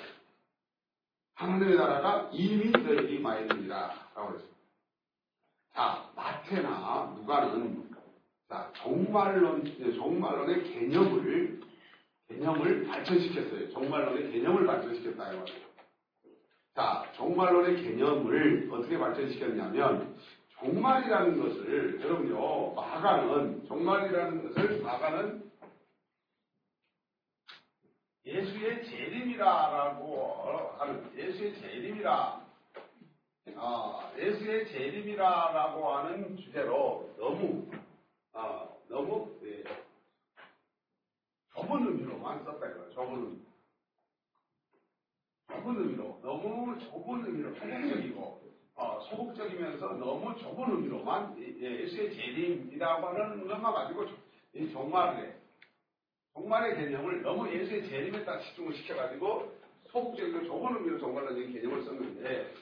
하나님의 1.34 1.76
나라가 1.76 2.30
이미 2.32 2.70
너희에게 2.70 3.14
임하였느니라. 3.16 4.10
라고 4.14 4.34
했습니다. 4.34 4.58
자, 5.74 6.10
마태나 6.14 7.14
누가는 7.16 7.81
자, 7.81 7.81
종말론, 8.74 9.64
종말론의 9.94 10.72
개념을 10.72 11.60
개념을 12.28 12.86
발전시켰어요. 12.86 13.70
종말론의 13.70 14.32
개념을 14.32 14.66
발전시켰다 14.66 15.32
이거예요. 15.32 15.72
자, 16.74 17.04
종말론의 17.16 17.82
개념을 17.82 18.70
어떻게 18.72 18.98
발전시켰냐면, 18.98 20.16
종말이라는 20.58 21.40
것을, 21.40 22.00
여러분요, 22.00 22.74
마가는, 22.74 23.66
종말이라는 23.66 24.42
것을, 24.42 24.82
마가는 24.82 25.50
예수의 28.24 28.84
재림이라라고 28.84 30.76
하는, 30.78 31.18
예수의 31.18 31.60
재림이라, 31.60 32.42
아, 33.56 34.12
예수의 34.16 34.68
재림이라라고 34.68 35.94
하는 35.94 36.36
주제로 36.36 37.12
너무, 37.18 37.70
아, 38.32 38.68
너무, 38.88 39.38
예, 39.44 39.62
좁은 41.54 41.86
의미로만 41.86 42.44
썼다 42.44 42.66
이거예요. 42.66 42.90
좁은 42.92 43.18
의미. 43.24 43.42
좁은 45.48 45.76
의미로, 45.76 46.18
너무 46.22 46.78
좁은 46.78 47.26
의미로, 47.26 47.54
소극적이고, 47.54 48.42
어, 48.74 49.00
소극적이면서 49.10 49.86
너무 49.94 50.34
좁은 50.38 50.76
의미로만 50.76 51.36
예, 51.38 51.82
예수의 51.82 52.14
재림이라고 52.14 53.06
하는 53.06 53.46
것만 53.46 53.72
가지고 53.72 54.06
이 54.54 54.72
종말의 54.72 55.36
종말의 56.32 56.76
개념을 56.76 57.22
너무 57.22 57.48
예수의 57.48 57.88
재림에다 57.88 58.40
집중을 58.40 58.74
시켜가지고 58.74 59.52
소극적이고 59.90 60.44
좁은 60.46 60.76
의미로 60.76 60.98
종말론적인 60.98 61.52
개념을 61.52 61.84
썼는데 61.84 62.54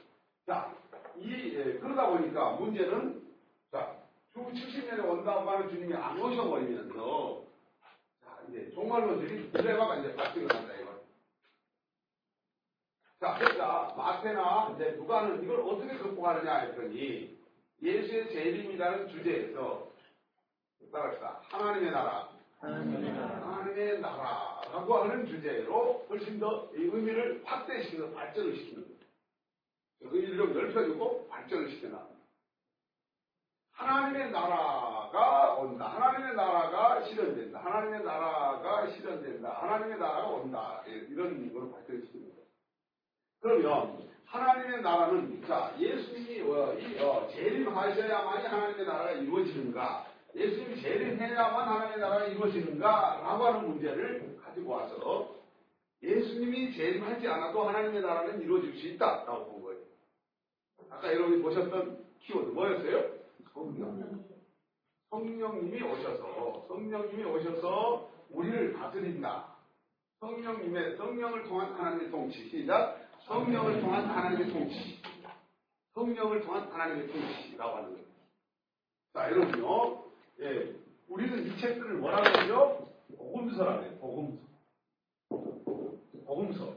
자, 0.46 0.74
이 1.16 1.54
예, 1.54 1.78
그러다 1.78 2.08
보니까 2.08 2.52
문제는 2.56 3.29
자, 4.40 4.54
주 4.54 4.66
70년에 4.66 5.04
온다고 5.06 5.50
하는 5.50 5.68
주님이 5.68 5.94
안 5.94 6.18
오셔버리면서 6.18 7.44
자, 8.24 8.38
이제 8.48 8.70
종말론적인 8.74 9.52
딜레마가 9.52 9.96
이제 9.96 10.14
발생을 10.14 10.54
한다 10.54 10.74
이거. 10.74 11.00
자, 13.20 13.36
그러니까 13.38 13.94
마태나 13.96 14.72
이제 14.74 14.92
누가는 14.92 15.42
이걸 15.42 15.60
어떻게 15.60 15.98
극복하느냐 15.98 16.54
했더니 16.56 17.38
예수의 17.82 18.30
재림이라는 18.30 19.08
주제에서 19.08 19.90
따라합시다. 20.90 21.42
하나님의 21.50 21.90
나라, 21.92 22.30
하나님의 22.60 24.00
나라라고 24.00 24.94
하는 24.96 25.26
주제로 25.26 26.06
훨씬 26.08 26.40
더이 26.40 26.76
의미를 26.76 27.42
확대시키고 27.44 28.12
발전을 28.14 28.56
시키는 28.56 28.82
거예요. 28.84 29.00
의미를 30.00 30.36
좀 30.36 30.54
넓혀주고 30.54 31.28
발전을 31.28 31.70
시켜놔. 31.72 32.19
하나님의 33.80 34.30
나라가 34.30 35.54
온다. 35.54 35.86
하나님의 35.86 36.34
나라가 36.34 37.02
실현된다. 37.04 37.60
하나님의 37.60 38.04
나라가 38.04 38.86
실현된다. 38.90 39.48
하나님의 39.48 39.98
나라가 39.98 40.26
온다. 40.28 40.82
예, 40.86 40.92
이런 41.08 41.50
발전시키는 41.72 42.28
거예요. 42.28 42.46
그러면 43.40 44.10
하나님의 44.26 44.82
나라는 44.82 45.42
자 45.46 45.74
예수님이 45.78 46.42
어, 46.42 46.74
이, 46.74 46.98
어, 47.00 47.26
재림하셔야만이 47.32 48.46
하나님의 48.46 48.86
나라가 48.86 49.12
이루어지는가? 49.12 50.06
예수님이 50.34 50.80
재림해야만 50.82 51.68
하나님의 51.68 51.98
나라가 51.98 52.26
이루어지는가 52.26 53.20
라고 53.22 53.46
하는 53.46 53.66
문제를 53.66 54.38
가지고 54.44 54.72
와서 54.72 55.36
예수님이 56.02 56.76
재림하지 56.76 57.26
않아도 57.26 57.62
하나님의 57.62 58.02
나라는 58.02 58.42
이루어질 58.42 58.78
수 58.78 58.86
있다 58.88 59.24
라고 59.24 59.52
본 59.52 59.62
거예요. 59.62 59.80
아까 60.90 61.12
여러분이 61.12 61.42
보셨던 61.42 62.04
키워드 62.20 62.50
뭐였어요? 62.50 63.19
성령. 63.52 64.24
성령님이 65.10 65.82
오셔서 65.82 66.66
성령님이 66.68 67.24
오셔서 67.24 68.10
우리를 68.30 68.74
다스린다. 68.74 69.56
성령님의 70.20 70.96
성령을 70.96 71.44
통한 71.44 71.72
하나님의 71.74 72.10
통치. 72.10 72.48
시작. 72.48 73.08
성령을 73.26 73.80
통한 73.80 74.06
하나님의 74.06 74.52
통치. 74.52 75.00
성령을 75.94 76.42
통한 76.42 76.70
하나님의 76.70 77.08
통치라고 77.08 77.76
하는 77.76 77.90
거예요. 77.94 78.06
자, 79.12 79.30
여러분요. 79.30 80.04
예, 80.40 80.76
우리는 81.08 81.46
이 81.46 81.60
책들을 81.60 81.96
뭐라고 81.96 82.38
하죠? 82.38 82.88
복음서라고 83.16 83.82
해요. 83.82 83.98
복음서. 84.00 84.50
복음서. 86.24 86.74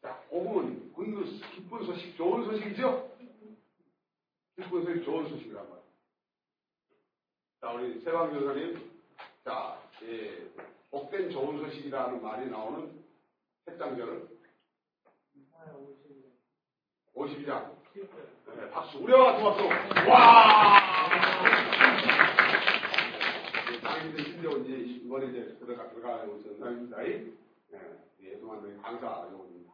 자, 0.00 0.18
복음은 0.30 0.92
굿뉴스, 0.94 1.44
기쁜 1.50 1.84
소식, 1.84 2.16
좋은 2.16 2.44
소식이죠? 2.44 3.10
소식, 4.68 5.04
좋은 5.04 5.28
소식이란 5.28 5.64
말이에요. 5.68 5.80
자, 7.60 7.70
우리 7.72 8.00
세방 8.00 8.32
교사님, 8.32 8.90
자, 9.44 9.80
예, 10.02 10.48
복된 10.90 11.30
좋은 11.30 11.58
소식이라는 11.58 12.22
말이 12.22 12.50
나오는 12.50 13.04
책장절은 13.66 14.28
52장. 17.14 17.76
네, 18.56 18.70
박수. 18.70 18.98
우리와 18.98 19.32
같은 19.32 19.44
박수. 19.44 20.08
와! 20.08 20.80
네, 23.70 23.80
당신들 23.80 24.24
심지어 24.24 24.50
이제 24.58 24.72
이번에 24.74 25.26
이제 25.26 25.56
들어가, 25.58 25.90
들어가고 25.90 26.42
전상입니다. 26.42 26.96
네, 26.98 27.32
강사 28.82 29.28
요입니다. 29.30 29.72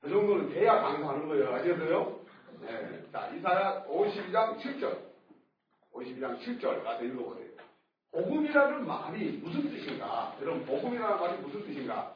그 0.00 0.08
정도는 0.08 0.48
돼야 0.50 0.80
강사하는 0.80 1.28
거예요. 1.28 1.52
아시겠어요? 1.54 2.25
네. 2.60 3.04
자, 3.12 3.28
이사야 3.28 3.84
52장 3.86 4.58
7절. 4.60 4.98
52장 5.92 6.40
7절 6.40 6.84
가서 6.84 7.02
읽어보세요. 7.02 7.46
복음이라는 8.12 8.86
말이 8.86 9.32
무슨 9.38 9.70
뜻인가? 9.70 10.36
여러분, 10.40 10.64
복음이라는 10.66 11.20
말이 11.20 11.38
무슨 11.42 11.66
뜻인가? 11.66 12.14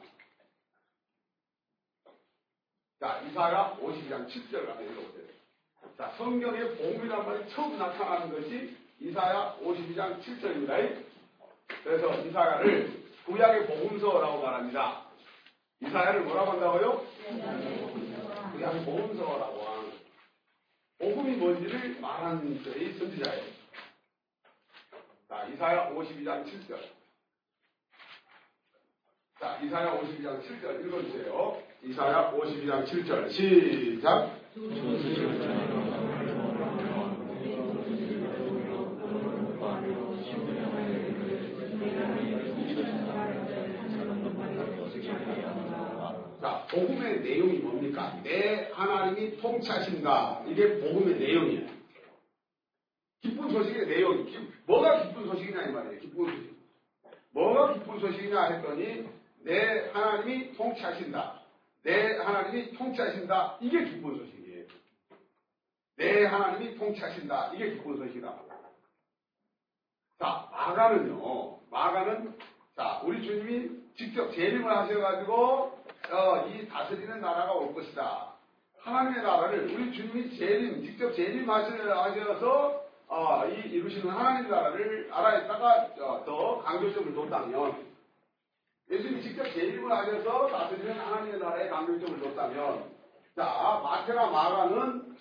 자, 2.99 3.21
이사야 3.21 3.77
52장 3.81 4.27
7절 4.27 4.67
가서 4.67 4.81
읽어보세요. 4.81 5.31
자, 5.97 6.13
성경에 6.17 6.59
복음이라는 6.75 7.25
말이 7.25 7.49
처음 7.51 7.77
나타나는 7.77 8.31
것이 8.31 8.77
이사야 8.99 9.57
52장 9.61 10.21
7절입니다. 10.21 11.03
그래서 11.83 12.13
이사야를 12.21 13.01
구약의 13.25 13.67
복음서라고 13.67 14.41
말합니다. 14.41 15.05
이사야를 15.81 16.21
뭐라고 16.21 16.51
한다고요? 16.51 17.05
구약의 18.53 18.85
복음서라고 18.85 19.70
복음이 21.01 21.37
뭔지를 21.37 21.99
말하는 21.99 22.63
저희 22.63 22.93
선지자예요. 22.93 23.43
자, 25.27 25.47
이사야 25.47 25.89
52장 25.89 26.45
7절. 26.45 26.77
자, 29.39 29.57
이사야 29.63 29.99
52장 29.99 30.43
7절 30.45 30.85
읽어주세요. 30.85 31.63
이사야 31.85 32.31
52장 32.33 32.85
7절. 32.85 33.31
시작. 33.31 34.39
자, 46.41 46.60
복음의 46.71 47.21
내용이 47.21 47.59
뭡니까? 47.59 48.19
내 48.23 48.71
하나님이 48.71 49.37
통치하신다. 49.37 50.45
이게 50.47 50.79
복음의 50.79 51.19
내용이에요. 51.19 51.67
기쁜 53.21 53.51
소식의 53.51 53.87
내용이. 53.87 54.25
기, 54.31 54.37
뭐가 54.65 55.07
기쁜 55.07 55.27
소식이냐 55.27 55.63
이 55.63 55.71
말이에요. 55.71 55.99
기쁜 55.99 56.25
소식. 56.25 56.55
뭐가 57.33 57.73
기쁜 57.73 57.99
소식이냐 57.99 58.43
했더니 58.43 59.09
내 59.43 59.89
하나님이 59.91 60.53
통치하신다. 60.53 61.41
내 61.83 62.17
하나님이 62.17 62.73
통치하신다. 62.73 63.57
이게 63.61 63.83
기쁜 63.85 64.17
소식이에요. 64.17 64.65
내 65.97 66.25
하나님이 66.25 66.77
통치하신다. 66.77 67.53
이게 67.53 67.71
기쁜 67.71 67.97
소식이다. 67.97 68.33
자, 70.19 70.49
마가는요. 70.51 71.59
마가는 71.69 72.37
자, 72.75 73.01
우리 73.03 73.23
주님이 73.25 73.80
직접 73.95 74.31
재림을 74.31 74.69
하셔가지고 74.69 75.33
어, 76.11 76.47
이 76.47 76.67
다스리는 76.67 77.21
나라가 77.21 77.53
올 77.53 77.73
것이다. 77.73 78.33
하나님의 78.79 79.23
나라를 79.23 79.63
우리 79.65 79.91
주님이 79.93 80.37
재림, 80.37 80.83
직접 80.83 81.13
재림하셔서 81.13 82.81
어, 83.07 83.45
이 83.47 83.69
이루시는 83.69 84.09
하나님의 84.09 84.49
나라를 84.49 85.09
알아했다가 85.11 85.87
어, 85.99 86.23
더 86.25 86.61
강조점을 86.63 87.13
뒀다면 87.13 87.91
예수님이 88.89 89.21
직접 89.21 89.43
재림을 89.51 89.91
하셔서 89.91 90.47
다스리는 90.47 90.99
하나님의 90.99 91.39
나라에 91.39 91.69
강조점을 91.69 92.21
뒀다면 92.21 92.91
자 93.35 93.79
마태나 93.83 94.27
마가는 94.27 95.15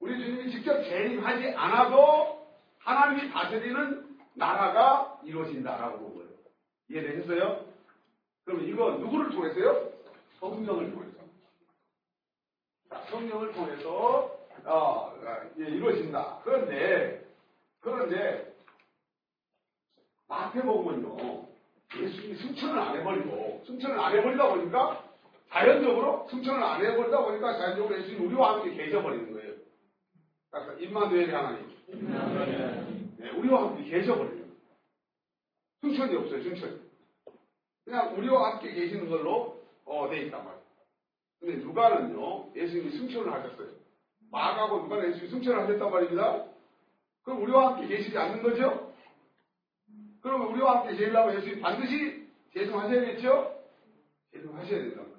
우리 0.00 0.18
주님이 0.18 0.50
직접 0.50 0.82
재림하지 0.82 1.50
않아도 1.50 2.46
하나님이 2.78 3.30
다스리는 3.30 4.16
나라가 4.34 5.18
이루어진다라고 5.22 5.98
본 5.98 6.14
거예요. 6.14 6.28
이해되셨어요? 6.90 7.73
그럼 8.44 8.62
이거 8.68 8.92
누구를 8.92 9.30
통해서요? 9.30 9.92
성령을 10.38 10.92
통해서. 10.92 11.14
자, 12.90 13.02
성령을 13.10 13.52
통해서 13.52 14.38
어, 14.64 15.14
예, 15.58 15.64
이루어진다. 15.64 16.40
그런데 16.44 17.26
그런데 17.80 18.54
마태복음은요 20.28 21.48
예수님이 21.96 22.36
승천을 22.36 22.78
안 22.78 22.96
해버리고 22.96 23.62
승천을 23.66 23.98
안 23.98 24.16
해버리다 24.16 24.48
보니까 24.48 25.04
자연적으로 25.50 26.26
승천을 26.30 26.62
안 26.62 26.84
해버리다 26.84 27.24
보니까 27.24 27.58
자연적으로 27.58 27.96
예수님이 27.98 28.26
우리와 28.26 28.54
함께 28.54 28.74
계셔버리는 28.74 29.32
거예요. 29.32 29.54
그러니까 30.50 30.74
임마누엘이 30.80 31.30
하나님. 31.32 31.74
네, 33.18 33.30
우리와 33.30 33.62
함께 33.62 33.84
계셔버려요. 33.90 34.44
승천이 35.82 36.16
없어요, 36.16 36.42
승천이. 36.42 36.83
그냥 37.84 38.16
우리와 38.16 38.52
함께 38.52 38.72
계시는 38.72 39.08
걸로 39.08 39.62
어, 39.84 40.08
돼 40.08 40.22
있단 40.22 40.44
말이에요. 40.44 40.64
근데 41.40 41.56
누가는요, 41.56 42.52
예수님이 42.56 42.90
승천을 42.92 43.32
하셨어요. 43.32 43.68
마가고 44.30 44.82
누가는 44.82 45.10
예수님이 45.10 45.30
승천을 45.30 45.60
하셨단 45.62 45.90
말입니다. 45.90 46.46
그럼 47.22 47.42
우리와 47.42 47.74
함께 47.74 47.86
계시지 47.86 48.16
않는 48.16 48.42
거죠? 48.42 48.92
그러면 50.22 50.48
우리와 50.48 50.78
함께 50.78 50.92
계시려면 50.92 51.36
예수님이 51.36 51.60
반드시 51.60 52.28
재림하셔야겠죠? 52.54 53.62
재림하셔야 54.32 54.82
말이에요. 54.82 55.14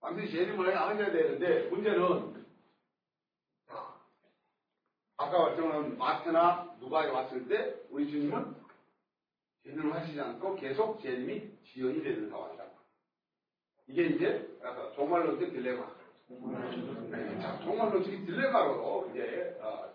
반드시 0.00 0.32
재림을 0.32 0.78
하셔야 0.78 1.10
되는데 1.10 1.68
문제는 1.70 2.36
아까 5.18 5.56
저는 5.56 5.96
마태나 5.96 6.76
누가에 6.78 7.08
왔을 7.08 7.48
때 7.48 7.74
우리 7.90 8.10
주님은 8.10 8.54
재림을 9.66 9.92
하시지 9.94 10.20
않고 10.20 10.54
계속 10.56 11.00
재림이 11.00 11.50
지연이 11.64 12.02
되는 12.02 12.30
상황이다. 12.30 12.64
이게 13.88 14.04
이제 14.06 14.48
종말론적 14.94 15.50
딜레마. 15.52 15.90
네, 17.10 17.38
자, 17.40 17.58
종말론적 17.60 18.04
딜레마로 18.26 19.10
이제 19.10 19.56
어, 19.60 19.92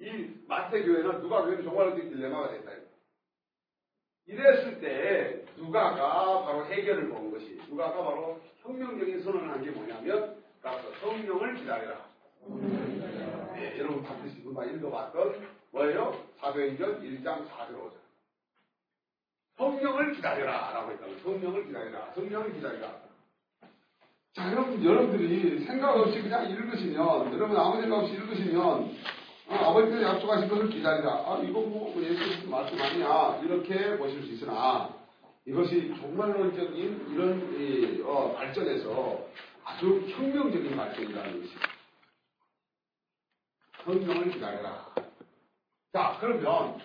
이 0.00 0.34
마태 0.46 0.82
교회는 0.84 1.20
누가 1.20 1.42
교회는 1.42 1.64
종말론적 1.64 2.08
딜레마가 2.08 2.50
됐다. 2.52 2.72
이랬을 4.26 4.80
때 4.80 5.44
누가가 5.56 6.42
바로 6.44 6.64
해결을 6.66 7.08
본 7.08 7.30
것이 7.30 7.58
누가가 7.68 8.02
바로 8.04 8.40
혁명적인 8.62 9.22
선언을 9.22 9.50
한 9.50 9.62
게 9.62 9.70
뭐냐면 9.70 10.42
따라서 10.62 10.92
성령을 11.00 11.54
기다려라. 11.54 12.08
네, 13.54 13.78
여러분 13.78 14.02
반드시 14.02 14.42
누가 14.42 14.64
읽어봤던 14.64 15.48
뭐예요? 15.72 16.12
사도행전 16.38 17.00
1장 17.02 17.48
4절 17.48 17.70
5절. 17.72 18.07
성령을 19.58 20.14
기다려라 20.14 20.70
라고 20.72 20.92
했다는 20.92 21.20
성령을 21.22 21.66
기다려라. 21.66 22.12
성령을 22.14 22.54
기다리라. 22.54 23.08
자, 24.34 24.52
여러분, 24.52 24.82
여러분들이 24.84 25.64
생각 25.64 25.96
없이 25.96 26.22
그냥 26.22 26.48
읽으시면, 26.48 27.34
여러분 27.34 27.56
아무 27.56 27.80
생각 27.80 27.98
없이 27.98 28.14
읽으시면, 28.14 28.96
어, 29.48 29.54
아버지께서 29.54 30.02
약속하신 30.14 30.48
것을 30.48 30.68
기다리라. 30.68 31.10
아, 31.10 31.40
이거 31.42 31.60
뭐, 31.60 31.92
예수님 32.00 32.48
말씀 32.48 32.80
아니야. 32.80 33.40
이렇게 33.42 33.96
보실 33.96 34.22
수 34.22 34.32
있으나, 34.34 34.94
이것이 35.44 35.92
종말론적인 35.96 37.14
이런, 37.14 37.60
이, 37.60 38.00
어, 38.02 38.34
발전에서 38.36 39.26
아주 39.64 40.04
혁명적인 40.08 40.76
발전이라는 40.76 41.40
것이. 41.40 41.54
성령을 43.84 44.30
기다려라. 44.30 44.94
자, 45.92 46.16
그러면, 46.20 46.78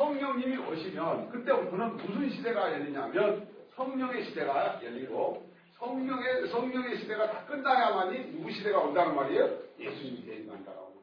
성령님이 0.00 0.56
오시면, 0.56 1.28
그때부터는 1.28 1.98
무슨 1.98 2.30
시대가 2.30 2.72
열리냐면, 2.72 3.46
성령의 3.76 4.24
시대가 4.24 4.80
열리고, 4.82 5.46
성령의, 5.76 6.48
성령의 6.48 6.98
시대가 7.00 7.30
다 7.30 7.44
끝나야만이 7.44 8.32
누구 8.32 8.50
시대가 8.50 8.78
온다는 8.78 9.14
말이에요? 9.14 9.58
예수님이 9.78 10.24
대행한다라고. 10.24 11.02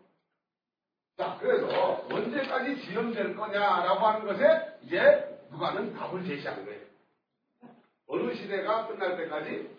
자, 1.15 1.37
그래서 1.39 2.07
언제까지 2.09 2.81
지연될 2.85 3.35
거냐라고 3.35 3.99
하는 3.99 4.25
것에 4.25 4.79
이제 4.83 5.41
누가는 5.51 5.93
답을 5.93 6.25
제시하는 6.25 6.65
거예요. 6.65 6.81
어느 8.07 8.33
시대가 8.33 8.87
끝날 8.87 9.15
때까지? 9.17 9.69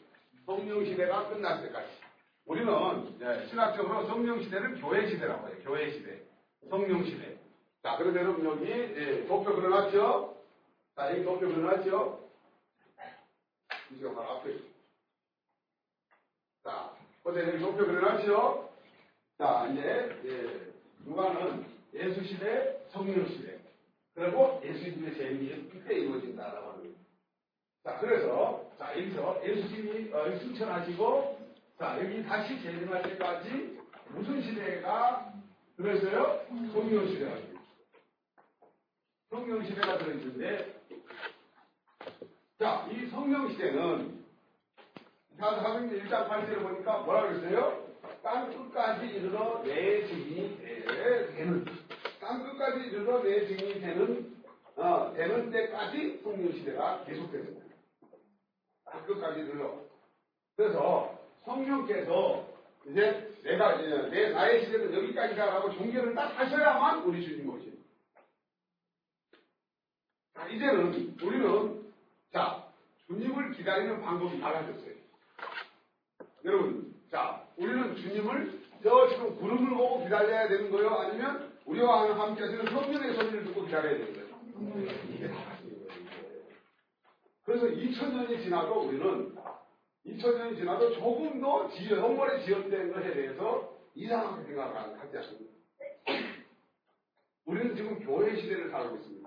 성령 0.47 0.85
시대가 0.85 1.29
끝날 1.29 1.63
때까지. 1.63 1.89
우리는 2.47 3.19
예, 3.21 3.47
신학적으로 3.49 4.07
성령 4.07 4.43
시대를 4.43 4.81
교회 4.81 5.09
시대라고 5.09 5.49
해요. 5.49 5.57
교회 5.65 5.91
시대. 5.91 6.23
성령 6.71 7.05
시대. 7.05 7.38
자, 7.83 7.97
그런데 7.97 8.21
여러분 8.21 8.45
여기 8.45 8.71
예, 8.71 9.27
도표 9.27 9.55
그려놨죠? 9.55 10.37
자, 10.97 11.13
여기 11.13 11.25
도표 11.25 11.47
그려놨죠? 11.49 12.29
이제 13.93 14.05
바로 14.15 14.31
앞에 14.31 14.59
자, 16.65 16.93
어제 17.25 17.41
여기 17.47 17.59
도표 17.59 17.87
그려놨죠? 17.87 18.71
자, 19.39 19.69
이제, 19.71 20.21
예, 20.25 20.73
누가는 21.05 21.65
예수 21.95 22.25
시대, 22.25 22.85
성령 22.91 23.27
시대. 23.29 23.61
그리고 24.15 24.61
예수님의 24.65 25.15
재림이 25.17 25.71
이때 25.73 25.95
이루어진다라고 25.95 26.73
하는. 26.73 26.97
자, 27.85 27.99
그래서, 28.01 28.69
자, 28.77 28.91
여기서 28.99 29.41
예수님이 29.47 30.13
어, 30.13 30.37
승천하시고, 30.41 31.39
자, 31.79 31.97
여기 32.03 32.25
다시 32.25 32.61
재림할 32.61 33.03
때까지 33.05 33.79
무슨 34.09 34.43
시대가 34.43 35.33
들어있어요? 35.77 36.45
성령 36.73 37.07
시대가. 37.07 37.48
성령 39.31 39.65
시대가 39.65 39.99
들어있는데, 39.99 40.75
자, 42.59 42.89
이 42.91 43.07
성령 43.11 43.49
시대는 43.51 44.25
사도행전 45.39 46.01
1장 46.01 46.29
8절에 46.29 46.63
보니까 46.63 46.99
뭐라 47.01 47.29
그랬어요? 47.29 47.87
땅 48.23 48.51
끝까지 48.51 49.07
이르러 49.07 49.63
내 49.65 50.07
증인이 50.07 50.59
되- 50.59 51.35
되는 51.37 51.65
땅 52.21 52.43
끝까지 52.43 52.87
이르러 52.89 53.23
내 53.23 53.47
증인이 53.47 53.81
되는 53.81 54.37
어, 54.77 55.13
되는 55.15 55.51
때까지 55.51 56.21
성령 56.23 56.53
시대가 56.53 57.05
계속됩니다. 57.05 57.61
땅 58.85 59.05
끝까지 59.07 59.41
이르러 59.41 59.79
그래서 60.57 61.17
성령께서 61.45 62.47
이제 62.87 63.35
내가 63.45 63.75
이제 63.75 64.09
내 64.11 64.31
나의 64.31 64.65
시대는 64.65 64.93
여기까지다라고 64.95 65.73
종교를 65.75 66.15
딱 66.15 66.37
하셔야만 66.39 67.03
우리 67.05 67.25
주님 67.25 67.49
오십니다. 67.49 67.68
자 70.39 70.47
이제는 70.47 71.17
우리는 71.21 71.93
자 72.33 72.65
주님을 73.09 73.51
기다리는 73.53 74.01
방법이 74.01 74.39
달라졌어요. 74.41 74.95
여러분, 76.45 76.95
자, 77.11 77.45
우리는 77.57 77.97
주님을 77.97 78.61
저 78.85 79.09
지금 79.09 79.37
구름을 79.37 79.71
보고 79.71 80.05
기다려야 80.05 80.47
되는 80.47 80.71
거예요? 80.71 80.91
아니면 80.91 81.53
우리와 81.65 82.17
함께 82.17 82.43
하시는 82.43 82.65
성령의 82.67 83.15
소리를 83.17 83.45
듣고 83.47 83.65
기다려야 83.65 83.99
되는 83.99 84.13
거예요? 84.13 84.29
이게. 85.11 85.31
그래서 87.45 87.67
2000년이 87.67 88.45
지나도 88.45 88.81
우리는 88.83 89.35
2000년이 90.07 90.57
지나도 90.57 90.93
조금 90.95 91.41
더 91.41 91.69
지연, 91.71 91.99
영월에 91.99 92.45
지연된 92.45 92.93
것에 92.93 93.13
대해서 93.13 93.77
이상하게 93.97 94.45
생각하지 94.45 95.17
않습니다. 95.17 95.53
우리는 97.47 97.75
지금 97.75 97.99
교회 98.01 98.37
시대를 98.37 98.71
살고 98.71 98.97
있습니다. 98.97 99.18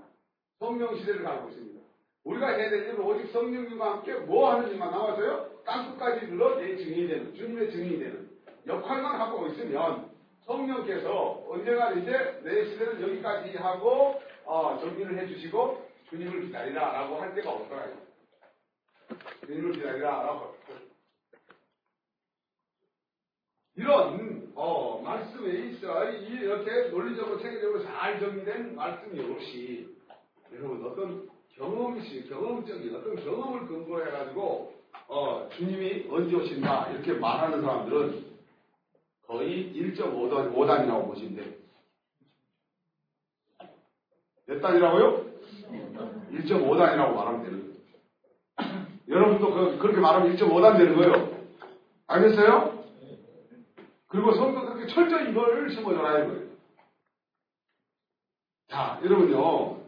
성령 0.61 0.95
시대를 0.95 1.23
살고 1.23 1.49
있습니다. 1.49 1.81
우리가 2.23 2.49
해야 2.49 2.69
될 2.69 2.83
일은 2.83 2.99
오직 2.99 3.31
성령님과 3.31 3.93
함께 3.93 4.13
뭐 4.13 4.51
하는 4.51 4.69
일만 4.69 4.91
남아서요? 4.91 5.63
땅끝까지 5.65 6.27
눌러 6.27 6.55
내 6.55 6.77
증인이 6.77 7.07
되는, 7.07 7.33
주님의 7.33 7.71
증인이 7.71 7.99
되는 7.99 8.29
역할만 8.67 9.19
하고 9.19 9.47
있으면 9.47 10.11
성령께서 10.45 11.45
언젠가 11.47 11.93
이제 11.93 12.41
내 12.43 12.65
시대는 12.69 13.01
여기까지 13.01 13.57
하고 13.57 14.21
어, 14.45 14.77
정리를 14.79 15.17
해주시고 15.17 15.89
주님을 16.09 16.41
기다리라 16.41 16.91
라고 16.91 17.19
할 17.19 17.33
때가 17.33 17.51
올 17.51 17.67
거예요. 17.67 17.97
주님을 19.47 19.71
기다리라 19.71 20.09
라고. 20.21 20.55
이런 23.77 24.51
어, 24.53 25.01
말씀에 25.01 25.69
있어 25.69 26.07
이렇게 26.11 26.89
논리적으로 26.89 27.39
체계적으로 27.39 27.83
잘 27.83 28.19
정리된 28.19 28.75
말씀이 28.75 29.33
없이 29.33 30.00
여러분 30.53 30.85
어떤 30.85 31.29
경험시 31.55 32.27
경험적인 32.27 32.95
어떤 32.95 33.15
경험을 33.15 33.67
근거로 33.67 34.05
해가지고 34.05 34.73
어, 35.07 35.49
주님이 35.55 36.07
언제 36.09 36.35
오신다 36.35 36.89
이렇게 36.91 37.13
말하는 37.13 37.61
사람들은 37.61 38.31
거의 39.27 39.73
1.5단 39.73 40.53
5단이라고 40.53 41.07
보시면 41.07 41.35
돼요. 41.35 41.53
몇 44.45 44.59
단이라고요? 44.59 45.31
1.5단이라고 46.31 47.13
말하면 47.15 47.43
되는 47.43 47.61
거예요. 47.61 48.85
여러분도 49.07 49.53
그, 49.53 49.77
그렇게 49.77 49.99
말하면 49.99 50.35
1.5단 50.35 50.77
되는 50.77 50.95
거예요. 50.97 51.41
알겠어요? 52.07 52.81
그리고 54.07 54.33
성도 54.33 54.61
그렇게 54.65 54.87
철저히 54.87 55.29
이걸 55.31 55.71
심어줘라 55.71 56.23
이거예요. 56.23 56.51
자, 58.67 58.99
여러분요. 59.03 59.80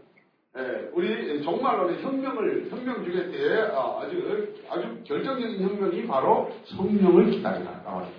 예, 0.55 0.89
우리 0.93 1.41
정말로 1.41 1.91
혁명을 1.91 2.69
혁명 2.69 3.03
주게 3.03 3.31
때 3.31 3.61
아, 3.73 4.01
아주 4.01 4.55
아주 4.69 5.03
결정적인 5.03 5.61
혁명이 5.61 6.05
바로 6.05 6.51
성령을 6.65 7.31
기다리라 7.31 7.81
나와요. 7.83 8.11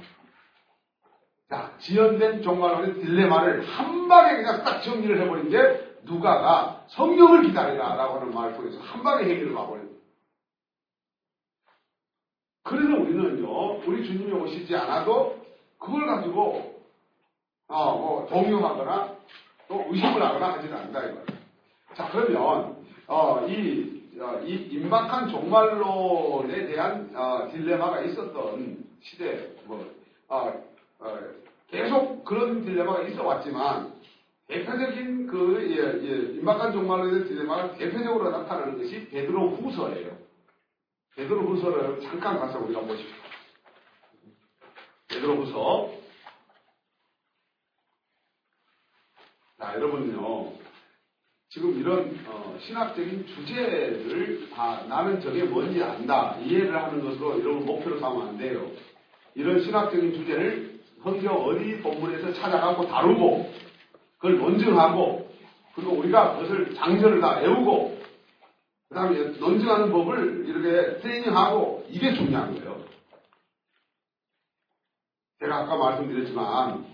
자, 1.49 1.73
지연된 1.79 2.43
종말론의 2.43 2.95
딜레마를 2.95 3.65
한 3.65 4.09
방에 4.09 4.37
그냥 4.37 4.65
딱 4.65 4.81
정리를 4.83 5.21
해버린 5.21 5.49
게 5.49 5.95
누가가 6.03 6.85
성령을 6.89 7.43
기다리라라고 7.43 8.17
하는 8.17 8.35
말을 8.35 8.57
통해서 8.57 8.81
한 8.81 9.05
방에 9.05 9.25
해결을 9.25 9.55
거예요. 9.55 9.85
그래서 12.65 12.95
우리는요, 12.95 13.79
우리 13.87 14.05
주님이 14.05 14.33
오시지 14.33 14.75
않아도 14.75 15.45
그걸 15.79 16.07
가지고 16.07 16.83
어, 17.69 17.97
뭐 17.97 18.27
동요하거나 18.27 19.17
또 19.69 19.85
의심을 19.89 20.23
하거나 20.23 20.55
하지는 20.55 20.77
않는다 20.77 21.01
이거예요. 21.01 21.34
자 21.95 22.09
그러면 22.11 22.85
어, 23.07 23.47
이, 23.47 24.19
어, 24.21 24.41
이 24.45 24.55
임박한 24.73 25.29
종말론에 25.29 26.67
대한 26.67 27.11
어, 27.15 27.49
딜레마가 27.53 28.01
있었던 28.01 28.85
시대 29.01 29.55
뭐 29.65 29.89
어, 30.29 30.65
어, 30.99 31.19
계속 31.71 32.25
그런 32.25 32.65
딜레마가 32.65 33.03
있어 33.03 33.25
왔지만 33.25 33.95
대표적인 34.49 35.27
그 35.29 35.71
예, 35.71 36.09
예, 36.09 36.37
임박한 36.37 36.73
종말론에 36.73 37.11
대한 37.13 37.29
딜레마가 37.29 37.75
대표적으로 37.75 38.31
나타나는 38.31 38.79
것이 38.79 39.09
베드로 39.11 39.51
후서예요. 39.57 40.17
베드로 41.15 41.43
후서를 41.43 42.01
잠깐 42.01 42.41
가서 42.41 42.59
우리가 42.59 42.81
보십시오. 42.81 43.17
베드로 45.09 45.37
후서 45.37 45.93
자 49.59 49.75
여러분요 49.75 50.64
지금 51.55 51.79
이런 51.79 52.19
어, 52.27 52.59
신학적인 52.61 53.29
주제를 53.29 54.49
아, 54.57 54.85
나는 54.89 55.21
저게 55.21 55.45
뭔지 55.45 55.81
안다 55.81 56.37
이해를 56.41 56.75
하는 56.75 57.05
것으로 57.05 57.41
여러분 57.41 57.65
목표로 57.65 58.01
삼으면 58.01 58.29
안 58.31 58.39
돼요. 58.39 58.69
이런 59.37 59.63
신학적인 59.63 60.15
주제를 60.15 60.81
성경 61.05 61.37
어디 61.37 61.81
본문에서 61.81 62.33
찾아가고 62.33 62.89
다루고 62.89 63.53
그걸 64.19 64.39
논증하고 64.39 65.31
그리고 65.77 65.93
우리가 65.93 66.39
그것을 66.39 66.75
장절을 66.75 67.21
다 67.21 67.39
외우고 67.39 68.01
그 68.89 68.95
다음에 68.97 69.17
논증하는 69.39 69.93
법을 69.93 70.47
이렇게 70.49 71.03
트레이닝하고 71.03 71.87
이게 71.89 72.15
중요한 72.15 72.53
거예요. 72.53 72.83
제가 75.39 75.59
아까 75.59 75.77
말씀드렸지만 75.77 76.85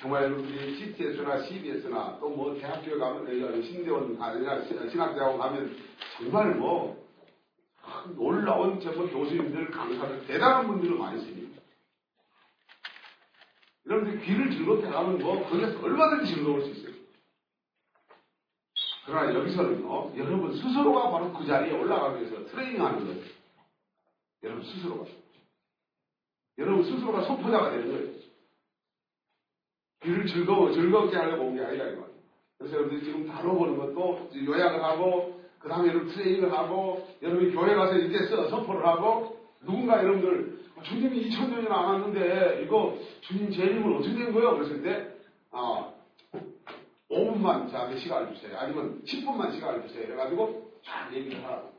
정말 0.00 0.24
여러분들이 0.24 0.76
CTS나 0.76 1.42
CBS나 1.44 2.18
또 2.20 2.28
뭐 2.28 2.54
대학교에 2.58 2.98
가면 2.98 3.62
신대원 3.62 4.20
아니라 4.20 4.62
신학대학원 4.64 5.38
가면 5.38 5.76
정말 6.18 6.54
뭐 6.54 7.06
놀라운 8.14 8.78
제뭐 8.80 9.08
교수님들 9.08 9.70
강사들 9.70 10.26
대단한 10.26 10.66
분들을 10.66 10.98
많이 10.98 11.20
있습니다. 11.20 11.62
여러분들이 13.86 14.24
귀를 14.26 14.50
즐겁게 14.50 14.86
하면 14.86 15.18
뭐 15.18 15.48
거기서 15.48 15.80
얼마든지 15.80 16.34
즐거울 16.34 16.62
수 16.64 16.70
있어요. 16.70 16.94
그러나 19.06 19.32
여기서는요, 19.32 20.16
여러분 20.16 20.52
스스로가 20.56 21.10
바로 21.12 21.32
그 21.32 21.46
자리에 21.46 21.72
올라가기 21.72 22.22
위해서 22.22 22.44
트레이닝하는 22.46 23.06
거예요. 23.06 23.22
여러분 24.42 24.64
스스로가. 24.64 25.04
여러분 26.58 26.84
스스로가 26.84 27.22
소포자가 27.22 27.70
되는 27.70 27.92
거예요. 27.92 28.15
귀를 30.02 30.26
즐거워, 30.26 30.72
즐겁게 30.72 31.16
하려고 31.16 31.44
온 31.46 31.56
게 31.56 31.62
아니라 31.64 31.86
이거. 31.90 32.06
그래서 32.58 32.76
여러분들이 32.76 33.04
지금 33.04 33.26
다뤄보는 33.26 33.76
것도 33.76 34.30
요약을 34.46 34.82
하고, 34.82 35.40
그 35.58 35.68
다음에 35.68 35.88
여러분 35.88 36.08
트레이닝을 36.08 36.52
하고, 36.52 37.06
여러분이 37.22 37.52
교회 37.52 37.74
가서 37.74 37.94
이렇게 37.96 38.26
써, 38.26 38.48
선포를 38.48 38.86
하고, 38.86 39.36
누군가 39.60 39.98
여러분들, 40.02 40.58
주님이 40.82 41.28
2000년이나 41.30 41.70
안 41.70 41.84
왔는데, 41.84 42.62
이거 42.64 42.96
주님 43.22 43.50
재림은 43.50 43.96
어떻게 43.96 44.14
된 44.14 44.32
거예요? 44.32 44.54
그랬을 44.56 44.82
때, 44.82 45.08
아, 45.50 45.92
5분만 47.10 47.70
저한테 47.70 47.98
시간을 47.98 48.34
주세요. 48.34 48.56
아니면 48.58 49.00
10분만 49.06 49.52
시간을 49.54 49.86
주세요. 49.88 50.12
해가지고 50.12 50.70
쫙 50.84 51.12
얘기를 51.14 51.42
하라고. 51.44 51.72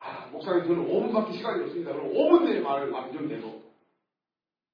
아, 0.00 0.28
목사님 0.32 0.64
저는 0.66 0.86
5분밖에 0.88 1.32
시간이 1.34 1.62
없습니다. 1.64 1.92
그럼 1.92 2.08
5분 2.12 2.44
내에 2.44 2.60
말을 2.60 2.90
남겨내고. 2.90 3.59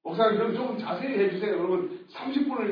목사님 0.06 0.38
그럼 0.38 0.54
좀 0.54 0.78
자세히 0.78 1.18
해주세요. 1.18 1.58
그러면 1.58 2.06
30분을 2.12 2.70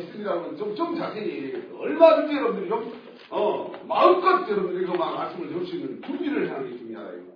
있습니다. 0.00 0.32
그러면 0.32 0.56
좀, 0.56 0.74
좀 0.74 0.96
자세히. 0.96 1.54
얼마든지 1.78 2.34
여러분들이 2.34 2.68
좀, 2.68 2.92
어, 3.30 3.70
마음껏 3.86 4.50
여러분들이 4.50 4.86
그 4.86 4.90
말씀을 4.90 5.48
들을 5.48 5.64
수 5.64 5.76
있는 5.76 6.02
준비를 6.02 6.50
하는 6.50 6.68
게 6.68 6.78
중요하다. 6.78 7.12
이거. 7.12 7.32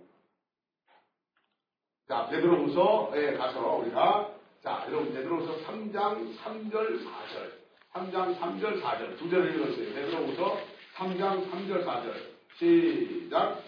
자, 2.08 2.26
베드로후서에 2.28 3.36
가서 3.36 3.76
우리가 3.76 4.32
자, 4.64 4.84
여러분 4.88 5.14
베드로후서 5.14 5.58
3장 5.64 6.36
3절 6.38 6.98
4절 7.04 7.52
3장 7.94 8.36
3절 8.36 8.82
4절 8.82 9.16
두 9.16 9.30
절을 9.30 9.54
읽었어요. 9.54 9.94
베드로후서 9.94 10.58
3장 10.96 11.48
3절 11.48 11.84
4절 11.84 12.14
시작. 12.58 13.62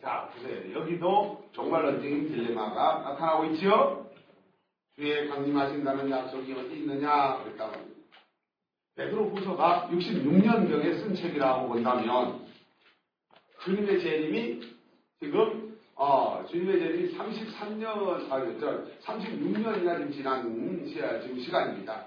자, 0.00 0.30
보세요. 0.34 0.72
여기 0.74 0.98
도 1.70 1.76
정말 1.76 1.82
런징인 1.84 2.28
딜레마가 2.28 2.98
나타나고 2.98 3.44
있지요? 3.46 4.10
주의 4.96 5.28
강림하신다는 5.28 6.10
약속이 6.10 6.52
어디 6.52 6.80
있느냐? 6.80 7.38
그랬다고. 7.44 7.72
베드로 8.96 9.30
후서가 9.30 9.88
66년경에 9.92 11.00
쓴 11.00 11.14
책이라고 11.14 11.68
본다면 11.68 12.44
주님의 13.62 14.00
재림이 14.00 14.60
지금 15.20 15.78
어, 15.94 16.44
주님의 16.50 16.80
재림이 16.80 17.16
33년 17.16 18.30
아니죠 18.30 18.88
36년이나 19.04 19.96
지금 19.96 20.12
지난 20.12 20.86
시, 20.86 20.94
지금 20.94 21.38
시간입니다. 21.38 22.06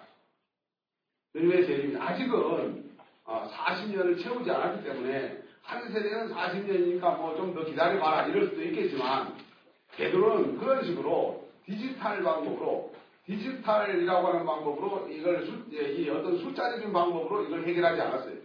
주님의 1.31 1.65
재림이 1.65 1.97
아직은 1.97 2.91
어, 3.23 3.49
40년을 3.49 4.21
채우지 4.21 4.51
않았기 4.51 4.83
때문에 4.83 5.41
한 5.63 5.89
세대는 5.89 6.33
40년이니까 6.33 7.17
뭐 7.17 7.35
좀 7.37 7.53
더 7.55 7.63
기다려봐라 7.63 8.27
이럴 8.27 8.49
수도 8.49 8.61
있겠지만 8.61 9.33
베드로는 9.97 10.57
그런 10.57 10.83
식으로 10.83 11.47
디지털 11.65 12.23
방법으로 12.23 12.93
디지털이라고 13.25 14.27
하는 14.27 14.45
방법으로 14.45 15.07
이걸 15.09 15.45
수, 15.45 15.63
예, 15.71 15.93
이 15.93 16.09
어떤 16.09 16.37
숫자적인 16.37 16.91
방법으로 16.91 17.43
이걸 17.45 17.65
해결하지 17.65 18.01
않았어요. 18.01 18.35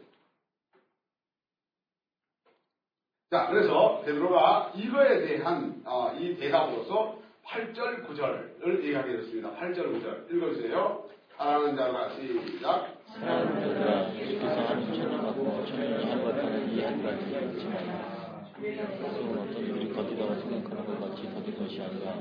자, 3.31 3.49
그래서 3.49 4.01
베드로가 4.05 4.73
이거에 4.75 5.27
대한 5.27 5.83
어, 5.85 6.13
이 6.15 6.37
대답으로서 6.37 7.19
8절, 7.45 8.07
9절을 8.07 8.79
얘기하게 8.85 9.17
됐습니다. 9.17 9.51
8절, 9.57 9.93
9절 9.93 10.33
읽어주세요. 10.33 11.05
사랑하는 11.37 11.77
자가 11.77 12.11
시작. 12.15 12.99
사랑하는 13.15 13.61
자들아 13.61 14.15
예수께서 14.15 14.61
하는 14.67 14.95
천연받고 14.95 15.67
천연이 15.67 16.05
할것하는 16.11 16.71
이한 16.73 17.03
가지 17.03 18.18
그것은 18.59 19.39
어떤 19.39 19.53
이들이 19.53 19.93
거짓다고 19.93 20.35
생각하는 20.35 20.85
것 20.85 21.01
같이 21.01 21.33
거짓 21.33 21.57
것이 21.57 21.81
아니라 21.81 22.19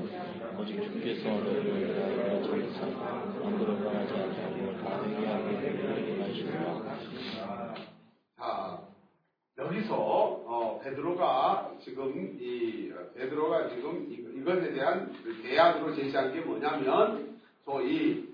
오직 0.56 0.80
주께서 0.80 1.28
너희를 1.30 1.98
너희가 1.98 2.42
저기서 2.46 2.86
남들을 3.42 3.82
떠나지 3.82 4.14
않고 4.14 4.78
다 4.78 5.02
회개하게 5.02 6.12
원하시니라 6.12 7.74
자, 8.36 8.80
여기서 9.58 9.96
어, 9.96 10.80
베드로가 10.84 11.72
지금 11.82 12.38
이 12.40 12.92
베드로가 13.16 13.70
지금 13.70 14.06
이, 14.08 14.38
이것에 14.38 14.72
대한 14.74 15.12
대안으로 15.42 15.92
제시한 15.96 16.32
게 16.32 16.40
뭐냐면 16.42 17.36
소위 17.64 18.28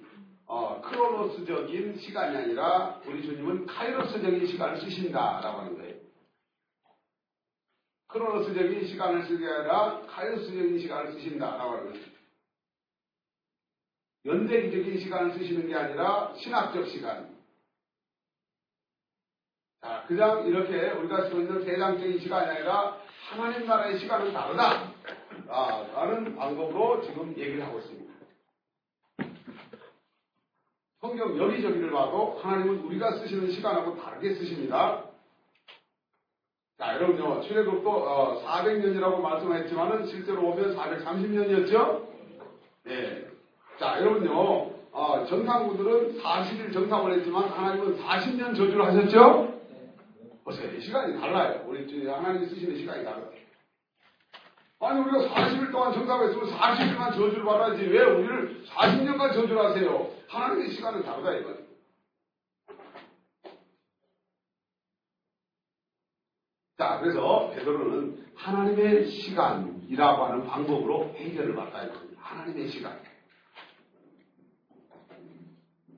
어, 0.47 0.79
크로노스적인 0.83 1.97
시간이 1.97 2.37
아니라 2.37 3.01
우리 3.07 3.23
주님은 3.23 3.65
카이로스적인 3.65 4.47
시간을 4.47 4.77
쓰신다라고 4.77 5.61
하는 5.61 5.79
거예요. 5.79 5.94
크로노스적인 8.15 8.87
시간을 8.87 9.27
쓰게 9.27 9.45
아니라 9.45 10.01
카이로스적인 10.07 10.79
시간을 10.79 11.13
쓰신다라고 11.15 11.73
하는 11.73 11.93
거예요. 11.93 12.07
연대기적인 14.25 15.01
시간을 15.01 15.35
쓰시는 15.35 15.67
게 15.67 15.75
아니라 15.75 16.33
신학적 16.37 16.87
시간. 16.89 17.35
자, 19.83 20.05
그냥 20.07 20.47
이렇게 20.47 20.93
우리가 20.93 21.25
쓰고 21.25 21.41
있는 21.41 21.65
세상적인 21.65 22.21
시간이 22.21 22.51
아니라 22.53 22.99
하나님 23.31 23.67
나라의 23.67 23.99
시간은 23.99 24.33
다르다. 24.33 24.93
아, 25.49 25.87
라는 25.93 26.37
방법으로 26.37 27.03
지금 27.03 27.37
얘기를 27.37 27.67
하고 27.67 27.81
있습니다. 27.81 28.15
성경 31.01 31.37
여기저기를 31.37 31.91
봐도 31.91 32.39
하나님은 32.39 32.79
우리가 32.85 33.19
쓰시는 33.19 33.51
시간하고 33.51 34.01
다르게 34.01 34.35
쓰십니다. 34.35 35.14
자, 36.79 36.95
여러분요, 36.97 37.41
출애굽도 37.43 37.89
어, 37.89 38.43
400년이라고 38.45 39.21
말씀했지만은 39.21 40.07
실제로 40.07 40.49
오면 40.49 40.77
430년이었죠? 40.77 42.03
예. 42.89 43.29
자, 43.79 44.01
여러분요, 44.01 44.71
어, 44.91 45.25
정상구들은 45.25 46.21
40일 46.21 46.73
정상을 46.73 47.13
했지만 47.13 47.45
하나님은 47.45 47.99
40년 47.99 48.57
저주를 48.57 48.85
하셨죠? 48.87 49.55
보세요. 50.45 50.81
시간이 50.81 51.19
달라요. 51.21 51.65
우리 51.69 52.07
하나님이 52.07 52.47
쓰시는 52.47 52.77
시간이 52.77 53.05
달라요. 53.05 53.31
아니, 54.81 55.01
우리가 55.01 55.33
40일 55.33 55.71
동안 55.71 55.93
정상했으면 55.95 56.51
40일만 56.51 57.13
저주를 57.15 57.45
받아야지. 57.45 57.87
왜 57.87 58.03
우리를 58.03 58.65
40년간 58.67 59.33
저주를 59.33 59.65
하세요? 59.65 60.11
하나님의 60.29 60.71
시간은 60.73 61.03
다르다, 61.05 61.33
이거예요. 61.35 61.64
자, 66.85 66.99
그래서 67.01 67.51
베드로는 67.55 68.27
하나님의 68.35 69.07
시간이라고 69.07 70.25
하는 70.25 70.47
방법으로 70.47 71.15
해결을 71.17 71.55
받아야 71.55 71.91
됩니다. 71.91 72.21
하나님의 72.21 72.69
시간. 72.69 73.01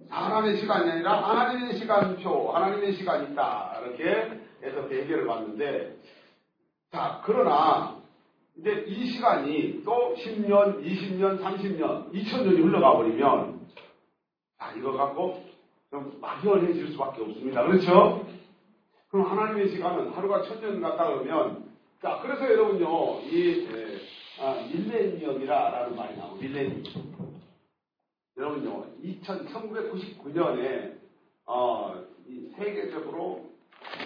사람의 0.08 0.58
시간이 0.58 0.88
아니라 0.88 1.28
하나님의 1.28 1.76
시간표, 1.76 2.52
하나님의 2.52 2.92
시간이 2.92 3.32
있다. 3.32 3.80
이렇게 3.82 4.40
해서 4.62 4.82
해결을 4.82 5.26
받는데, 5.26 5.96
자, 6.92 7.20
그러나, 7.24 7.96
이제 8.56 8.84
이 8.86 9.06
시간이 9.06 9.82
또 9.84 10.14
10년, 10.14 10.84
20년, 10.84 11.42
30년, 11.42 12.12
2000년이 12.12 12.62
흘러가 12.62 12.96
버리면, 12.96 13.60
아, 14.58 14.72
이거 14.76 14.92
갖고 14.92 15.44
좀 15.90 16.16
막연해질 16.20 16.92
수밖에 16.92 17.22
없습니다. 17.22 17.64
그렇죠? 17.64 18.24
그럼 19.08 19.26
하나님의 19.26 19.70
시간은 19.70 20.10
하루가 20.10 20.42
천년 20.42 20.80
같다 20.80 21.06
그러면 21.06 21.70
자 22.02 22.20
그래서 22.22 22.44
여러분요 22.44 23.20
이 23.22 23.66
에, 23.72 24.00
아, 24.40 24.66
밀레니엄이라는 24.72 25.96
말이 25.96 26.16
나오고 26.16 26.36
밀레니엄 26.36 26.82
여러분요 28.36 28.86
2000, 29.02 29.46
1999년에 29.46 30.98
어, 31.46 32.04
이 32.26 32.52
세계적으로 32.56 33.46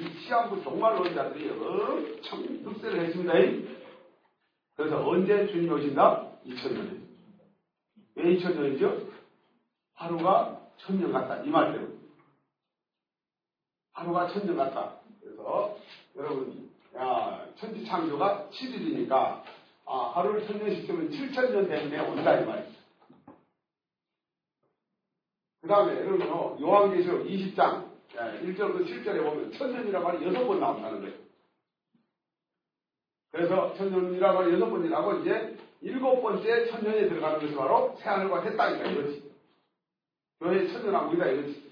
이 0.01 0.21
시한부 0.21 0.63
종말론자들이 0.63 1.51
엄청 1.51 2.41
흡세를 2.65 3.07
했습니다. 3.07 3.33
그래서 4.77 5.09
언제 5.09 5.47
주님이 5.47 5.71
오신다? 5.71 6.33
2000년에. 6.47 7.01
왜 8.17 8.37
2000년이죠? 8.37 9.11
하루가 9.95 10.61
천년 10.79 11.13
같다. 11.13 11.43
이 11.43 11.49
말대로. 11.49 11.90
하루가 14.01 14.29
천년 14.29 14.57
같다. 14.57 14.95
그래서 15.21 15.77
여러분, 16.17 16.71
야, 16.97 17.47
천지 17.57 17.85
창조가 17.85 18.49
7일이니까 18.51 19.43
아, 19.85 20.13
하루를 20.15 20.47
천년씩 20.47 20.87
쓰면 20.87 21.11
7천년 21.11 21.69
되는데 21.69 21.99
온다 22.01 22.41
이 22.41 22.47
말이죠. 22.47 22.81
그 25.61 25.69
다음에 25.69 25.93
여러분 25.97 26.61
요한계시록 26.61 27.27
20장 27.27 27.91
1절부터 28.15 28.87
7절에 28.87 29.23
보면 29.23 29.53
천년이라 29.53 30.01
말이 30.01 30.27
여섯 30.27 30.47
번 30.47 30.61
나온다는 30.61 31.01
거예요. 31.03 31.15
그래서 33.33 33.75
천년이라 33.75 34.33
말이 34.33 34.55
여섯 34.55 34.71
번이라고 34.71 35.19
이제 35.19 35.59
일곱 35.83 36.23
번째 36.23 36.71
천년에 36.71 37.09
들어가는 37.09 37.41
것이 37.41 37.55
바로 37.55 37.97
새하늘과 38.01 38.43
새 38.45 38.57
땅이다 38.57 38.91
이거지. 38.91 39.31
교회 40.41 40.67
천년왕국이다 40.73 41.27
이거지. 41.27 41.70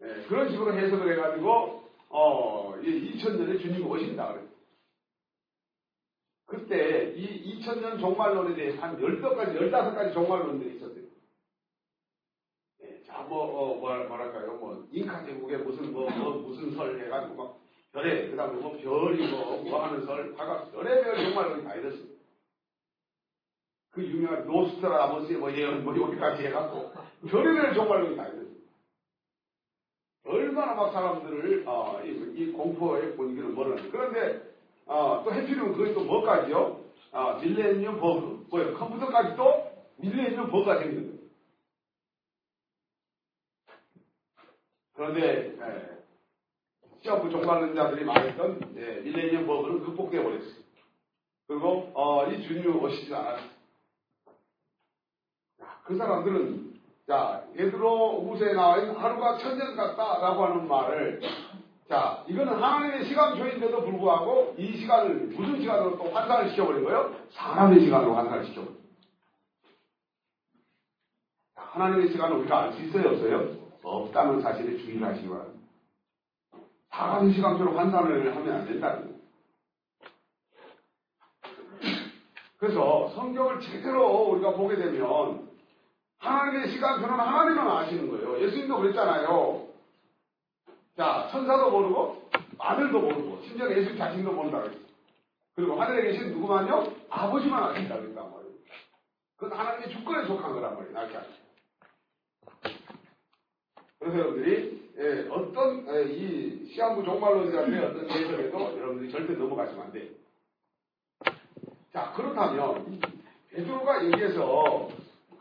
네, 0.00 0.26
그런 0.28 0.50
식으로 0.50 0.72
해석을 0.74 1.12
해가지고 1.12 1.84
어, 2.08 2.76
이 2.82 3.16
2000년에 3.16 3.60
주님이 3.60 3.82
오신다 3.84 4.32
그래요. 4.32 4.54
그때 6.46 7.12
이 7.16 7.58
2000년 7.58 7.98
종말론에 7.98 8.54
대해서 8.54 8.80
한 8.80 8.96
10가지, 8.98 9.58
15가지 9.58 10.12
종말론들이 10.12 10.76
있었어요. 10.76 11.04
네, 12.80 13.02
자, 13.04 13.22
뭐, 13.22 13.44
어, 13.44 13.74
뭐, 13.76 13.96
뭐랄까요. 14.04 14.54
뭐, 14.58 14.86
잉카 14.92 15.24
제국에 15.24 15.56
무슨, 15.58 15.92
뭐, 15.92 16.08
뭐 16.10 16.38
무슨 16.38 16.74
설 16.74 17.00
해가지고 17.00 17.34
막, 17.34 17.58
별에, 17.92 18.30
그 18.30 18.36
다음에 18.36 18.60
뭐, 18.60 18.76
별이 18.76 19.30
뭐, 19.30 19.62
뭐 19.62 19.84
하는 19.84 20.04
설, 20.04 20.34
다가 20.36 20.70
별의별 20.70 21.16
종말론이 21.16 21.64
다 21.64 21.74
있었어요. 21.76 22.14
그 23.90 24.04
유명한 24.04 24.46
노스트라다머스의 24.46 25.38
뭐 25.38 25.52
예언, 25.52 25.84
뭐, 25.84 25.96
여기까지 25.96 26.46
해갖고, 26.46 26.92
별의별 27.28 27.74
종말론이 27.74 28.16
다 28.16 28.28
있었어요. 28.28 28.53
얼마나 30.24 30.74
막 30.74 30.92
사람들을, 30.92 31.64
어, 31.66 32.00
이, 32.02 32.08
이 32.08 32.52
공포의 32.52 33.14
분위기를 33.16 33.50
몰아내. 33.50 33.90
그런데, 33.90 34.54
어, 34.86 35.22
또 35.24 35.32
해피는 35.32 35.74
그게 35.74 35.92
또 35.92 36.04
뭐까지요? 36.04 36.84
어, 37.12 37.38
밀레니엄 37.40 38.00
버그. 38.00 38.46
뭐예요? 38.50 38.74
컴퓨터까지 38.78 39.36
또 39.36 39.70
밀레니엄 39.96 40.50
버그가 40.50 40.78
생기는 40.78 41.06
거예요. 41.08 41.24
그런데, 44.94 45.56
예, 45.60 46.04
시험부 47.02 47.28
종말론 47.28 47.74
자들이 47.74 48.04
말했던 48.04 48.74
예, 48.76 49.00
밀레니엄 49.00 49.46
버그는 49.46 49.84
극복되어 49.84 50.22
버렸어요. 50.22 50.64
그리고, 51.46 51.92
어, 51.94 52.26
이 52.30 52.42
주님이 52.46 52.66
오시지 52.68 53.14
않았어요. 53.14 53.50
자, 55.58 55.80
그 55.84 55.96
사람들은, 55.96 56.73
자, 57.06 57.44
예드로 57.54 58.20
우세에 58.30 58.54
나와 58.54 58.78
있는 58.78 58.96
하루가 58.96 59.36
천년 59.38 59.76
같다라고 59.76 60.44
하는 60.44 60.66
말을 60.68 61.20
자, 61.88 62.24
이거는 62.26 62.54
하나님의 62.54 63.04
시간표인데도 63.04 63.84
불구하고 63.84 64.54
이 64.56 64.78
시간을 64.78 65.14
무슨 65.36 65.60
시간으로 65.60 65.98
또 65.98 66.10
환산을 66.10 66.50
시켜버린 66.50 66.82
거예요? 66.84 67.14
사람의 67.32 67.80
시간으로 67.80 68.14
환산을 68.14 68.46
시켜버린 68.46 68.74
거예요. 68.74 68.84
하나님의 71.56 72.08
시간을 72.10 72.36
우리가 72.38 72.62
알 72.62 72.72
수 72.72 72.82
있어요? 72.84 73.08
없어요? 73.10 73.64
없다는 73.82 74.40
사실에 74.40 74.78
주의를 74.78 75.06
하시기 75.06 75.28
바랍니다. 75.28 75.68
사람의 76.90 77.34
시간표로 77.34 77.76
환산을 77.76 78.34
하면 78.34 78.54
안 78.54 78.64
된다는 78.66 79.02
거예요. 79.02 79.14
그래서 82.56 83.10
성경을 83.14 83.60
제대로 83.60 84.30
우리가 84.30 84.54
보게 84.54 84.76
되면 84.76 85.50
하나님의 86.24 86.70
시간표는 86.70 87.14
하나님은 87.14 87.68
아시는 87.68 88.10
거예요. 88.10 88.40
예수님도 88.40 88.78
그랬잖아요. 88.78 89.68
자, 90.96 91.28
천사도 91.30 91.70
모르고, 91.70 92.30
아들도 92.58 92.98
모르고, 92.98 93.42
심지어 93.42 93.70
예수 93.76 93.96
자신도 93.96 94.32
모른다 94.32 94.62
그랬어. 94.62 94.78
그리고 95.54 95.80
하늘에 95.80 96.12
계신 96.12 96.32
누구만요? 96.32 96.92
아버지만 97.10 97.64
아신다 97.64 97.96
그랬단 97.96 98.30
말이에요. 98.30 98.54
그건 99.36 99.58
하나님의 99.58 99.90
주권에 99.90 100.26
속한 100.26 100.52
거란 100.52 100.74
말이에요. 100.74 100.92
나게 100.92 101.18
그래서 103.98 104.18
여러분들이, 104.18 104.92
예, 104.98 105.28
어떤, 105.30 105.86
예, 105.88 106.04
이 106.04 106.72
시한부 106.72 107.04
종말론자들의 107.04 107.84
어떤 107.84 108.08
예설에도 108.10 108.78
여러분들이 108.78 109.10
절대 109.10 109.34
넘어가시면 109.34 109.86
안 109.86 109.92
돼요. 109.92 110.10
자, 111.92 112.12
그렇다면, 112.16 113.00
베드로가 113.50 114.04
여기에서 114.06 114.88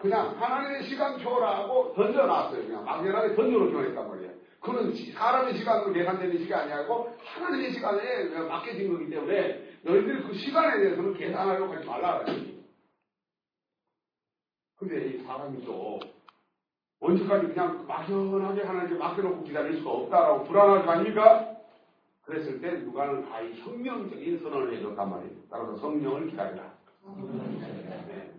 그냥 0.03 0.35
하나님의 0.37 0.83
시간표라고 0.83 1.93
던져놨어요. 1.93 2.65
그냥 2.65 2.83
막연하게 2.83 3.35
던져놓기만 3.35 3.85
했단 3.85 4.09
말이에요. 4.09 4.33
그는 4.59 4.93
사람의 5.13 5.57
시간으로 5.57 5.93
계산되는 5.93 6.39
시간이 6.39 6.73
아니고 6.73 7.15
하나님의 7.23 7.71
시간에 7.71 8.25
맡겨진 8.25 8.91
거기 8.91 9.09
때문에 9.09 9.79
너희들이 9.83 10.23
그 10.23 10.33
시간에 10.33 10.83
대해서는 10.83 11.13
계산하려고 11.13 11.73
하지 11.73 11.87
말라. 11.87 12.25
근데 14.75 15.07
이 15.07 15.23
사람이 15.23 15.63
또 15.65 16.01
언제까지 16.99 17.47
그냥 17.47 17.87
막연하게 17.87 18.63
하나님께 18.63 18.95
맡겨놓고 18.97 19.43
기다릴 19.45 19.77
수가 19.77 19.89
없다라고 19.89 20.43
불안할 20.43 20.85
거 20.85 20.91
아닙니까? 20.91 21.55
그랬을 22.25 22.59
때 22.59 22.71
누가는 22.79 23.25
아이 23.31 23.53
혁명적인 23.61 24.39
선언을 24.39 24.75
해줬단 24.75 25.09
말이에요. 25.09 25.33
따라서 25.49 25.77
성령을 25.77 26.27
기다리라. 26.29 26.73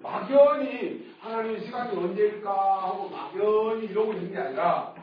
네. 0.05 0.11
막연히 0.11 1.15
하나님의 1.19 1.65
시간이 1.65 1.97
언제일까 1.97 2.83
하고 2.83 3.09
막연히 3.09 3.87
이러고 3.87 4.13
있는 4.13 4.33
게 4.33 4.39
아니라 4.39 4.95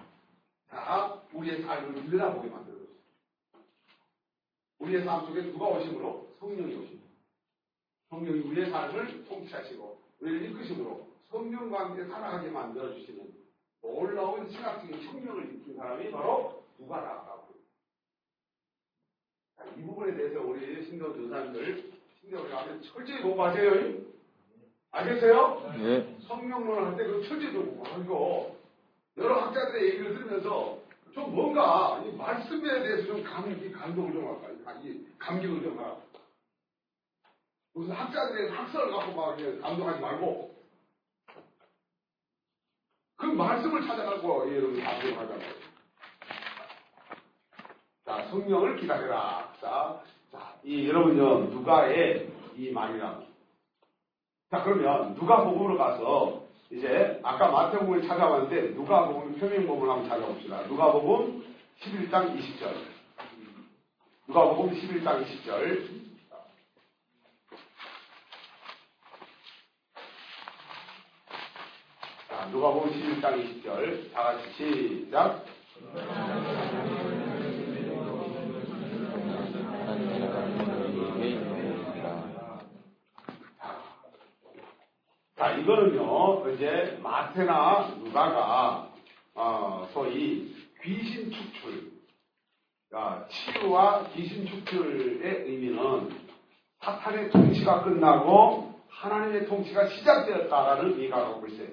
다 0.70 1.22
우리의 1.34 1.64
삶을 1.64 2.06
일어나보게 2.06 2.50
만들어줬어요. 2.50 2.88
우리의 4.80 5.04
삶 5.04 5.26
속에 5.26 5.42
누가 5.52 5.68
오심으로? 5.68 6.28
성령이 6.40 6.76
오십니다. 6.76 7.06
성령이 8.10 8.40
우리의 8.42 8.70
삶을 8.70 9.26
통치하시고 9.26 10.02
우리를 10.22 10.52
이끄심으로 10.52 11.08
성령과 11.32 11.80
함께 11.80 12.06
살아가게 12.06 12.50
만들어주시는 12.50 13.42
놀라운 13.82 14.50
신학적인 14.50 15.04
혁명을 15.04 15.46
일으킨 15.46 15.76
사람이 15.76 16.12
바로 16.12 16.64
누가라고 16.78 17.32
이 19.78 19.82
부분에 19.84 20.16
대해서 20.16 20.42
우리 20.42 20.84
신도 20.86 21.14
교사님들 21.14 21.92
신도를 22.20 22.52
가면 22.52 22.82
철저히 22.82 23.22
공부하세요. 23.22 24.12
알겠어요? 24.92 25.74
네. 25.78 26.18
성령론을 26.28 26.88
할 26.88 26.98
때그 26.98 27.28
철저히 27.28 27.54
공부하고 27.54 28.58
여러 29.18 29.42
학자들의 29.42 29.86
얘기를 29.86 30.14
들으면서 30.14 30.80
좀 31.14 31.34
뭔가 31.36 32.02
이 32.06 32.16
말씀에 32.16 32.84
대해서 32.84 33.08
좀 33.08 33.24
감기, 33.24 33.72
감동을 33.72 34.14
좀 34.14 34.28
할까? 34.28 34.80
이 34.84 35.06
감격을 35.18 35.64
좀 35.64 35.80
하라. 35.80 35.98
무슨 37.74 37.94
학자들의 37.94 38.52
학설을 38.52 38.92
갖고 38.92 39.14
막 39.14 39.38
감동하지 39.62 40.00
말고 40.02 40.56
그 43.16 43.26
말씀을 43.28 43.88
찾아가고 43.88 44.54
여러분 44.56 44.84
감동하자고. 44.84 45.42
자, 48.06 48.28
성령을 48.30 48.78
기다려라. 48.78 49.54
자, 49.62 50.02
자, 50.32 50.56
이 50.64 50.88
여러분요 50.88 51.46
누가의 51.52 52.32
이 52.58 52.72
말이라. 52.72 53.31
자, 54.52 54.62
그러면 54.64 55.16
누가 55.16 55.46
복음으로 55.46 55.78
가서 55.78 56.44
이제 56.70 57.22
아까 57.24 57.50
마태복음을 57.50 58.06
찾아왔는데 58.06 58.74
누가복음 58.76 59.40
표명복음을 59.40 59.90
한번 59.90 60.10
찾아봅시다. 60.10 60.64
누가복음 60.64 61.42
11장 61.80 62.38
20절. 62.38 62.74
누가복음 64.28 64.74
11장 64.74 65.26
20절. 65.26 66.02
자, 72.28 72.46
누가복음 72.52 72.92
11장 72.92 73.64
20절. 73.64 74.12
다 74.12 74.24
같이 74.24 74.54
시작. 74.58 75.46
자, 85.42 85.54
이거는요, 85.54 86.52
이제 86.52 87.00
마태나 87.02 87.96
누가가 87.98 88.94
어, 89.34 89.90
소위 89.92 90.56
귀신 90.84 91.32
축출, 91.32 91.94
아, 92.94 93.26
치유와 93.28 94.10
귀신 94.14 94.46
축출의 94.46 95.46
의미는 95.48 96.12
사탄의 96.82 97.32
통치가 97.32 97.84
끝나고 97.84 98.76
하나님의 98.88 99.48
통치가 99.48 99.88
시작되었다라는 99.88 100.92
의미가 100.92 101.18
갖고 101.18 101.48
있어요. 101.48 101.70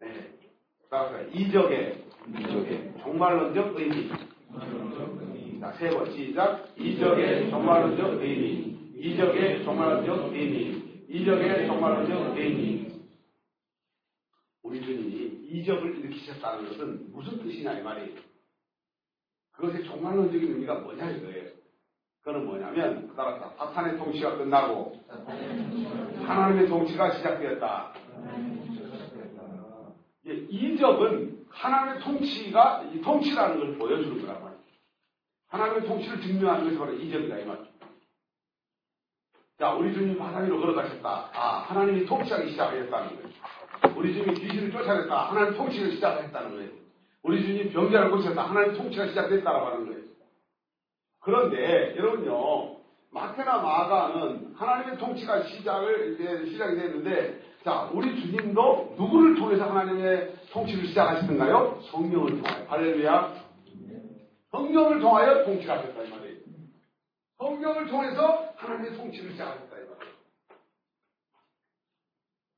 네. 0.00 0.30
따라서 0.90 1.22
이적의 1.32 2.04
이적의 2.38 2.94
종말론적 3.02 3.80
의미. 3.80 4.10
자, 5.58 5.72
세 5.78 5.88
번 5.88 6.12
시작. 6.12 6.68
이적의 6.76 7.48
종말론적 7.48 8.20
의미. 8.22 8.76
이적의 8.98 9.64
종말론적 9.64 10.34
의미. 10.34 10.83
이적의 11.14 11.68
종말론적 11.68 12.36
의미. 12.36 12.92
우리 14.62 14.84
주님이 14.84 15.46
이적을 15.48 15.98
일으키셨다는 15.98 16.68
것은 16.68 17.12
무슨 17.12 17.40
뜻이냐 17.40 17.78
이 17.78 17.82
말이에요. 17.84 18.18
그것의 19.52 19.84
종말론적인 19.84 20.54
의미가 20.54 20.80
뭐냐 20.80 21.10
이거예요. 21.12 21.50
그거는 22.18 22.46
뭐냐면 22.46 23.06
그 23.06 23.14
따라서 23.14 23.54
사탄의 23.56 23.96
통치가 23.96 24.36
끝나고 24.36 25.04
하나님의 26.26 26.66
통치가 26.66 27.12
시작되었다. 27.12 27.94
예, 30.26 30.34
이적은 30.34 31.46
하나님의 31.48 32.02
통치가 32.02 32.82
이 32.92 33.00
통치라는 33.00 33.58
걸 33.60 33.78
보여주는 33.78 34.20
거란 34.20 34.42
말이에요. 34.42 34.64
하나님의 35.46 35.86
통치를 35.86 36.20
증명하는 36.22 36.64
것이 36.64 36.76
바로 36.76 36.92
이적이다 36.94 37.38
이 37.38 37.44
말이에요. 37.44 37.73
자, 39.58 39.72
우리 39.74 39.94
주님 39.94 40.18
바다 40.18 40.40
위로 40.40 40.60
걸어가셨다. 40.60 41.30
아, 41.32 41.64
하나님이 41.68 42.06
통치하기 42.06 42.50
시작하셨다는 42.50 42.90
거예요. 42.90 43.28
우리 43.96 44.12
주님이 44.12 44.34
귀신을 44.40 44.72
쫓아냈다. 44.72 45.16
하나님 45.30 45.56
통치를 45.56 45.92
시작했다는 45.92 46.50
거예요. 46.56 46.70
우리 47.22 47.40
주님 47.44 47.72
병자를 47.72 48.10
고쳤다. 48.10 48.42
하나님 48.42 48.74
통치가 48.74 49.06
시작됐다라고 49.06 49.66
하는 49.66 49.86
거예요. 49.86 50.02
그런데 51.20 51.94
여러분요, 51.96 52.78
마태나 53.12 53.58
마가는 53.58 54.54
하나님의 54.56 54.98
통치가 54.98 55.42
시작을 55.44 56.46
시작이 56.50 56.74
됐는데, 56.76 57.40
자, 57.64 57.88
우리 57.94 58.20
주님도 58.20 58.96
누구를 58.98 59.36
통해서 59.36 59.64
하나님의 59.70 60.34
통치를 60.50 60.86
시작하시던가요? 60.88 61.80
성령을 61.92 62.42
통하여. 62.42 62.64
할렐루야. 62.68 63.34
성령을 64.50 65.00
통하여 65.00 65.44
통치를 65.44 65.78
하셨다 65.78 66.02
이 66.02 66.10
말이에요. 66.10 66.23
성령을 67.44 67.88
통해서 67.88 68.54
하나님의 68.56 68.96
통치를 68.96 69.32
시작하셨다 69.32 69.76
이 69.76 69.84
말이에요. 69.84 70.14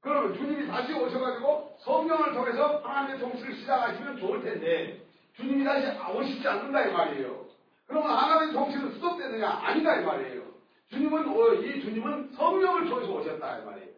그러면 0.00 0.34
주님이 0.34 0.68
다시 0.68 0.92
오셔가지고 0.92 1.78
성령을 1.80 2.32
통해서 2.34 2.78
하나님의 2.78 3.18
통치를 3.18 3.56
시작하시면 3.56 4.18
좋을 4.18 4.42
텐데 4.44 5.04
주님이 5.34 5.64
다시 5.64 5.88
오시지 5.88 6.46
않는다 6.46 6.86
이 6.86 6.92
말이에요. 6.92 7.46
그러면 7.88 8.10
하나님의 8.10 8.54
통치는 8.54 8.92
스톱되느냐? 8.92 9.48
아니다 9.48 10.00
이 10.00 10.04
말이에요. 10.04 10.42
주님은 10.90 11.28
어, 11.28 11.54
이 11.54 11.82
주님은 11.82 12.32
성령을 12.34 12.88
통해서 12.88 13.12
오셨다 13.12 13.58
이 13.58 13.64
말이에요. 13.64 13.90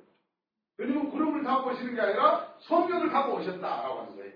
주님은 0.76 1.10
구름을 1.10 1.44
타고 1.44 1.70
오시는 1.70 1.94
게 1.96 2.00
아니라 2.00 2.54
성령을 2.60 3.10
타고 3.10 3.34
오셨다라고 3.34 4.00
하는 4.00 4.16
거예요. 4.16 4.32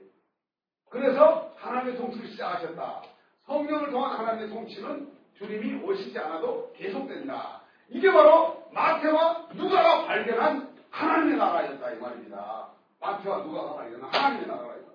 그래서 0.91 1.55
하나님의 1.57 1.97
통치를 1.97 2.29
시작하셨다. 2.29 3.03
성령을 3.47 3.91
통한 3.91 4.19
하나님의 4.19 4.51
통치는 4.51 5.22
주님이 5.43 5.83
오시지 5.83 6.17
않아도 6.19 6.73
계속된다. 6.77 7.63
이게 7.89 8.11
바로 8.13 8.69
마태와 8.73 9.49
누가가 9.55 10.07
발견한 10.07 10.73
하나님의 10.91 11.37
나라였다 11.37 11.93
이 11.93 11.99
말입니다. 11.99 12.69
마태와 13.01 13.43
누가가 13.43 13.75
발견한 13.75 14.15
하나님의 14.15 14.47
나라였다. 14.47 14.93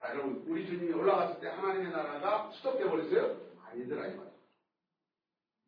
자, 0.00 0.10
여러분 0.10 0.44
우리 0.46 0.66
주님이 0.66 0.92
올라갔을 0.92 1.40
때 1.40 1.48
하나님의 1.48 1.92
나라가 1.92 2.50
수독돼 2.52 2.88
버렸어요? 2.88 3.36
아니더라 3.66 4.06
이 4.06 4.16
말이에요. 4.16 4.36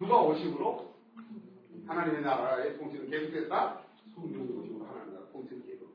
누가 0.00 0.20
오심으로 0.22 0.94
하나님의 1.86 2.22
나라의 2.22 2.78
통치는 2.78 3.10
계속됐다? 3.10 3.82
성령이 4.14 4.50
오심으로 4.52 4.86
하나님의 4.86 5.14
나라 5.14 5.26
통치는 5.32 5.66
계속. 5.66 5.88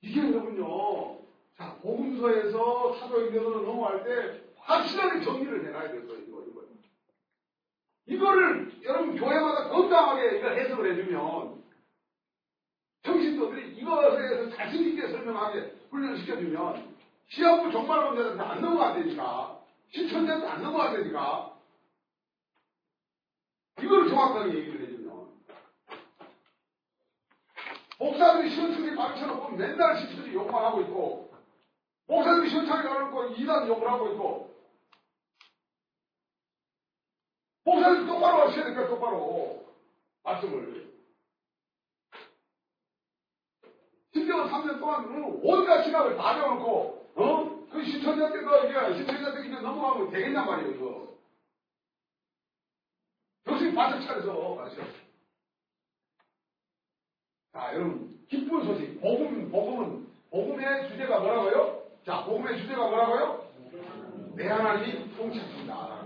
이게 0.00 0.20
여러분요. 0.28 1.22
자, 1.56 1.76
복음서에서 1.82 2.98
사도행전으로 2.98 3.62
넘어갈 3.62 4.04
때 4.04 4.51
확실하게 4.64 5.22
정리를 5.22 5.66
해놔야 5.66 5.88
돼요. 5.92 6.02
이거, 6.02 6.42
이거. 6.42 6.62
이거를 8.06 8.72
여러분 8.82 9.16
교회마다 9.16 9.68
건강하게 9.68 10.38
이걸 10.38 10.58
해석을 10.58 10.92
해주면 10.92 11.62
정신도들이 13.02 13.76
이것에 13.76 14.16
대해서 14.16 14.56
자신 14.56 14.88
있게 14.88 15.08
설명하게 15.08 15.74
훈련시켜주면 15.90 16.96
시합부 17.28 17.70
종말론자들한테 17.70 18.42
안 18.42 18.60
넘어가되니까 18.60 19.60
신천자한테 19.90 20.46
안 20.46 20.62
넘어가되니까 20.62 21.56
이걸 23.80 24.08
정확하게 24.08 24.54
얘기를 24.58 24.80
해주면 24.82 25.28
목사들이 27.98 28.50
시원찮게 28.50 28.94
가르쳐놓고 28.94 29.56
맨날 29.56 29.98
신천지 29.98 30.34
욕만 30.34 30.64
하고 30.64 30.80
있고 30.82 31.32
목사들이 32.06 32.50
시원찮게 32.50 32.88
가르쳐놓고 32.88 33.34
이단 33.34 33.68
욕을 33.68 33.90
하고 33.90 34.08
있고 34.12 34.51
목사님 37.64 38.06
똑바로 38.06 38.48
하셔야 38.48 38.64
되니까 38.64 38.88
똑바로 38.88 39.64
말씀을. 40.24 40.92
10년, 44.14 44.50
3년 44.50 44.78
동안 44.78 45.06
온갖 45.42 45.84
신학을 45.84 46.16
다 46.16 46.34
배워놓고, 46.34 47.12
어? 47.16 47.66
그 47.70 47.84
신천자 47.84 48.30
때, 48.30 48.40
그, 48.40 48.68
이게, 48.68 48.96
신천자 48.98 49.32
때 49.32 49.42
그냥 49.42 49.62
넘어가면 49.62 50.10
되겠냔 50.10 50.44
말이에요, 50.44 50.70
이거. 50.74 51.12
교수님 53.46 53.74
바짝 53.74 54.00
차려서 54.00 54.54
가르쳐. 54.56 54.82
자, 57.52 57.74
여러분, 57.74 58.18
기쁜 58.28 58.64
소식. 58.64 59.00
복음, 59.00 59.50
복음은, 59.50 60.06
복음의 60.30 60.88
주제가 60.90 61.20
뭐라고요? 61.20 61.82
자, 62.04 62.24
복음의 62.24 62.58
주제가 62.58 62.88
뭐라고요? 62.88 63.50
내 64.34 64.48
하나님이 64.48 65.16
통치하신다. 65.16 66.01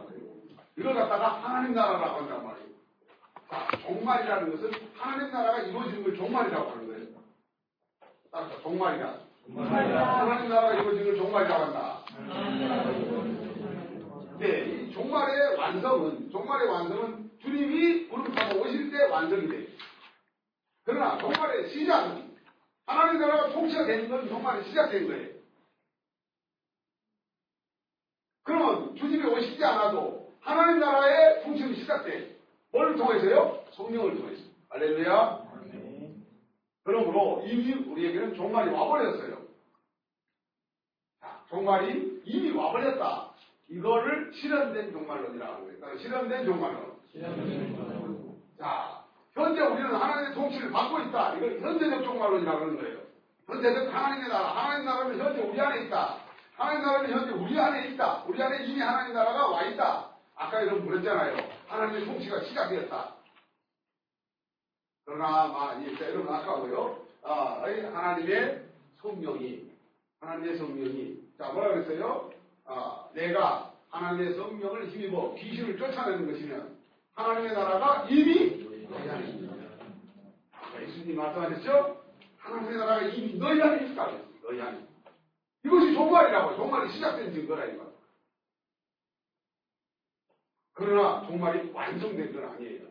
이걸 0.79 0.95
갖다가 0.95 1.43
하나님 1.43 1.75
나라라고 1.75 2.21
한단 2.21 2.45
말이에요. 2.45 2.67
자, 3.49 3.69
종말이라는 3.83 4.51
것은 4.51 4.71
하나님 4.95 5.33
나라가 5.33 5.61
이루어지는 5.61 6.03
걸 6.05 6.17
종말이라고 6.17 6.71
하는 6.71 6.87
거예요. 6.87 7.07
따라서 8.31 8.61
종말이다. 8.63 9.21
하나님 9.55 10.49
나라가 10.51 10.75
이루어지는 10.75 11.05
걸 11.07 11.17
종말이라고 11.17 11.65
한다. 11.65 12.05
네, 14.39 14.65
이 14.67 14.93
종말의 14.93 15.57
완성은, 15.57 16.31
종말의 16.31 16.69
완성은 16.69 17.31
주님이 17.41 18.09
구름 18.09 18.35
타고 18.35 18.61
오실 18.61 18.91
때 18.91 19.05
완성이 19.05 19.49
돼요. 19.49 19.67
그러나 20.85 21.17
종말의 21.19 21.71
시작은 21.71 22.37
하나님 22.87 23.21
나라가 23.21 23.49
통치가 23.51 23.87
되는 23.87 24.11
건 24.11 24.29
종말이 24.29 24.65
시작된 24.67 25.07
거예요. 25.07 25.37
그러면 28.43 28.95
주님이 28.95 29.25
오시지 29.25 29.65
않아도 29.65 30.16
하나님 30.47 30.79
나라의 30.79 31.43
통치는 31.43 31.75
시작돼. 31.75 32.37
뭘 32.71 32.95
통해서요? 32.97 33.65
성령을 33.73 34.17
통해서. 34.17 34.45
알렐루야. 34.71 35.45
그러므로 36.85 37.43
이미 37.45 37.73
우리에게는 37.73 38.35
종말이 38.35 38.71
와버렸어요. 38.71 39.39
자, 41.21 41.41
종말이 41.49 42.23
이미 42.25 42.53
와버렸다. 42.53 43.31
이거를 43.69 44.33
실현된 44.35 44.93
종말론이라고 44.93 45.65
거예요. 45.65 45.79
그러니까 45.81 46.01
실현된 46.01 46.45
종말론. 46.45 46.97
자, 48.61 49.03
현재 49.35 49.61
우리는 49.63 49.93
하나님의 49.93 50.35
통치를 50.35 50.71
받고 50.71 51.01
있다. 51.01 51.35
이걸 51.35 51.61
현재적 51.61 52.05
종말론이라고 52.05 52.61
하는 52.61 52.77
거예요. 52.77 53.01
현재적 53.49 53.93
하나님의 53.93 54.29
나라. 54.29 54.49
하나님 54.51 54.85
나라는 54.87 55.19
현재 55.19 55.43
우리 55.43 55.61
안에 55.61 55.87
있다. 55.87 56.19
하나님 56.57 56.83
나라는 56.85 57.11
현재 57.11 57.33
우리 57.33 57.59
안에 57.59 57.89
있다. 57.89 58.23
우리 58.29 58.41
안에 58.41 58.65
이미 58.65 58.81
하나님 58.81 59.13
나라가 59.13 59.49
와 59.49 59.63
있다. 59.65 60.16
아까 60.37 60.63
여러분 60.63 60.87
그랬잖아요. 60.87 61.49
하나님의 61.67 62.05
통치가 62.05 62.45
시작되었다. 62.45 63.17
그러나, 65.07 65.27
아, 65.27 65.83
예, 65.83 65.97
자, 65.97 66.11
여러분 66.11 66.33
아까고요. 66.35 67.07
아, 67.23 67.63
하나님의 67.63 68.65
성령이, 69.01 69.71
하나님의 70.21 70.59
성령이, 70.59 71.21
자, 71.39 71.53
뭐라 71.53 71.75
그랬어요? 71.75 72.31
아, 72.67 73.09
내가 73.15 73.73
하나님의 73.91 74.35
성령을 74.35 74.89
힘입어 74.89 75.35
귀신을 75.37 75.79
쫓아내는 75.79 76.31
것이면 76.31 76.77
하나님의 77.15 77.53
나라가 77.55 78.07
이미 78.11 78.67
너희 78.91 79.09
안에 79.09 79.31
있다. 79.31 79.57
예수님 80.83 81.17
말씀하셨죠? 81.17 82.05
하나님의 82.37 82.77
나라가 82.77 83.03
이미 83.07 83.39
너희 83.39 83.63
안에 83.63 83.87
있다. 83.87 84.11
너희 84.43 84.61
안에. 84.61 84.87
이것이 85.65 85.95
종말이라고, 85.95 86.57
종말이 86.57 86.93
시작된 86.93 87.33
증거라, 87.33 87.65
이거. 87.65 87.86
그러나 90.77 91.27
종말이 91.27 91.73
완성된 91.73 92.35
건 92.35 92.51
아니에요. 92.51 92.87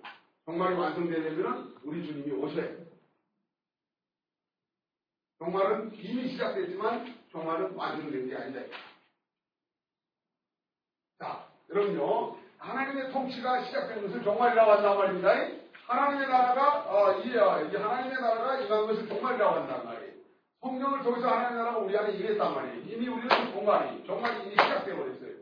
종말이 0.45 0.75
완성되려면 0.75 1.75
우리 1.83 2.05
주님이 2.05 2.31
오셔야 2.31 2.65
돼요. 2.65 2.85
종말은 5.37 5.93
이미 5.93 6.29
시작됐지만 6.29 7.15
종말은 7.31 7.75
완성된 7.75 8.27
게 8.27 8.35
아니다. 8.35 8.61
자, 11.19 11.47
여러분요. 11.69 12.37
하나님의 12.57 13.11
통치가 13.11 13.63
시작된 13.65 14.01
것을 14.01 14.23
종말이라고 14.23 14.71
한단 14.71 14.97
말입니다. 14.97 15.29
하나님의 15.85 16.27
나라가 16.27 16.79
어, 16.89 17.19
이, 17.19 17.37
어, 17.37 17.61
이 17.61 17.75
하나님의 17.75 18.19
나라가 18.19 18.59
임한 18.61 18.87
것을 18.87 19.07
종말이라고 19.07 19.55
한단 19.57 19.85
말이에요. 19.85 20.13
성령을 20.61 21.03
통해서 21.03 21.27
하나님의 21.27 21.57
나라가 21.63 21.77
우리 21.77 21.95
안에 21.95 22.13
임했단 22.13 22.55
말이에요. 22.55 22.81
이미 22.87 23.07
우리는 23.07 23.51
종말이 23.51 24.03
종말이 24.05 24.45
이미 24.45 24.51
시작되어 24.53 24.95
버렸어요. 24.95 25.34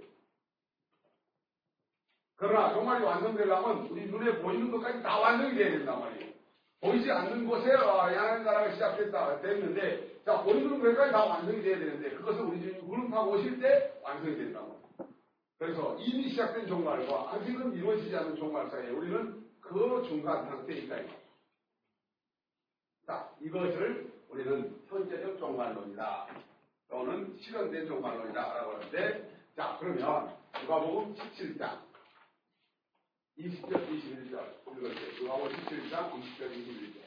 그러나 2.43 2.73
종말이 2.73 3.05
완성되려면 3.05 3.87
우리 3.89 4.05
눈에 4.07 4.39
보이는 4.39 4.69
것까지 4.69 5.01
다 5.01 5.17
완성이 5.17 5.55
돼야 5.55 5.71
된단 5.71 5.97
말이에요. 5.97 6.33
보이지 6.81 7.09
않는 7.09 7.47
곳에 7.47 7.73
어, 7.73 8.01
하나님 8.01 8.43
나라가 8.43 8.69
시작됐다 8.73 9.39
됐는데 9.39 10.21
자 10.25 10.43
보이는 10.43 10.77
것까지 10.81 11.13
다 11.13 11.23
완성이 11.23 11.61
돼야 11.61 11.79
되는데 11.79 12.09
그것을 12.09 12.41
우리 12.41 12.59
주님 12.59 12.85
구름 12.85 13.09
타고 13.09 13.31
오실 13.31 13.61
때 13.61 13.93
완성이 14.03 14.35
말이에요. 14.35 14.75
그래서 15.57 15.95
이미 15.99 16.27
시작된 16.31 16.67
종말과 16.67 17.31
아직은 17.31 17.75
이루어지지 17.75 18.13
않은 18.13 18.35
종말 18.35 18.69
사이에 18.69 18.89
우리는 18.89 19.41
그 19.61 20.03
중간 20.05 20.45
상태에 20.45 20.79
있다. 20.79 20.97
자, 23.07 23.29
이것을 23.39 24.11
우리는 24.29 24.81
현재적 24.89 25.39
종말론이다. 25.39 26.27
또는 26.89 27.37
실현된 27.39 27.87
종말론이다. 27.87 28.53
라고 28.53 28.71
하는데, 28.73 29.29
자, 29.55 29.77
그러면 29.79 30.35
누가복음 30.61 31.15
17장 31.15 31.92
20절, 33.37 33.89
21절 33.89 34.77
읽어주세요. 34.77 35.21
누가복음 35.21 35.51
17장 35.51 36.11
20절, 36.13 36.53
21절. 36.53 37.01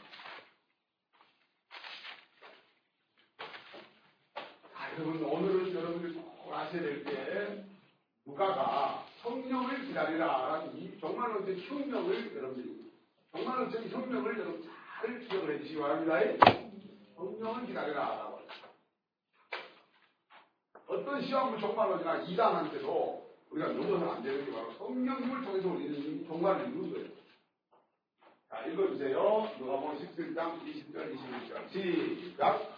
자, 4.73 4.93
여러분, 4.95 5.23
오늘은 5.23 5.73
여러분들이 5.73 6.15
꼭 6.15 6.53
아셔야 6.53 6.83
될 6.83 7.05
게, 7.05 7.65
누가가 8.25 9.07
성령을 9.23 9.87
기다리라. 9.87 10.65
이 10.75 10.99
종말론적 10.99 11.59
혁명을 11.71 12.37
여러분들이, 12.37 12.93
종말론적 13.33 13.87
혁명을 13.89 14.39
여러분 14.39 14.69
잘 15.01 15.21
기억을 15.29 15.55
해주시기 15.55 15.79
바랍니다. 15.79 16.67
성령을 17.15 17.67
기다리라. 17.67 18.01
라고 18.01 18.41
어떤 20.89 21.23
시험을 21.23 21.61
종말론이나 21.61 22.23
이단한테도 22.23 23.26
우리가 23.51 23.69
넘어서는 23.73 24.09
안 24.09 24.23
되는 24.23 24.45
게 24.45 24.53
바로 24.53 24.73
성령님을 24.73 25.45
통해서 25.45 25.69
우리는 25.69 26.27
종말을 26.27 26.69
이루는 26.69 26.93
거예요. 26.93 27.09
자, 28.49 28.65
읽어주세요. 28.67 29.51
누가복음 29.59 29.99
17장 29.99 30.61
20절, 30.65 31.15
21절. 31.15 31.73
시작. 31.73 32.77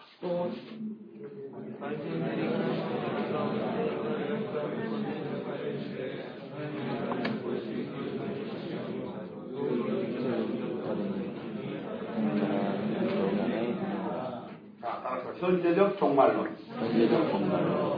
자, 14.80 15.00
따라서 15.02 15.34
현재적 15.34 15.98
종말론. 15.98 16.56
현재적 16.78 17.30
종말로 17.30 17.97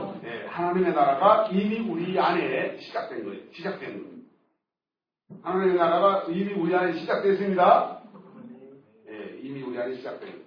하나님의 0.61 0.93
나라가 0.93 1.47
이미 1.51 1.79
우리 1.79 2.19
안에 2.19 2.77
시작된 2.79 3.25
거예요. 3.25 3.41
시작된 3.53 4.03
거예요. 4.03 4.21
하나님의 5.41 5.75
나라가 5.75 6.25
이미 6.29 6.53
우리 6.53 6.75
안에 6.75 6.99
시작됐습니다. 6.99 8.01
예, 9.09 9.39
이미 9.41 9.63
우리 9.63 9.79
안에 9.79 9.95
시작된 9.95 10.29
거예요. 10.29 10.45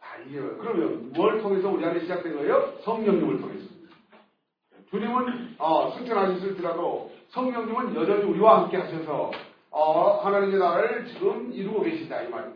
자, 0.00 0.16
이게? 0.26 0.40
그러면 0.40 1.12
뭘 1.12 1.40
통해서 1.40 1.68
우리 1.68 1.84
안에 1.84 2.00
시작된 2.00 2.34
거예요? 2.34 2.78
성령님을 2.82 3.40
통해서. 3.40 3.66
주님은 4.90 5.56
어, 5.58 5.96
승천하셨을지라도 5.96 7.12
성령님은 7.30 7.94
여전히 7.94 8.24
우리와 8.24 8.62
함께 8.62 8.76
하셔서 8.78 9.30
어, 9.70 10.24
하나님의 10.24 10.58
나라를 10.58 11.06
지금 11.06 11.52
이루고 11.52 11.82
계시다 11.82 12.22
이 12.22 12.28
말입니다. 12.28 12.55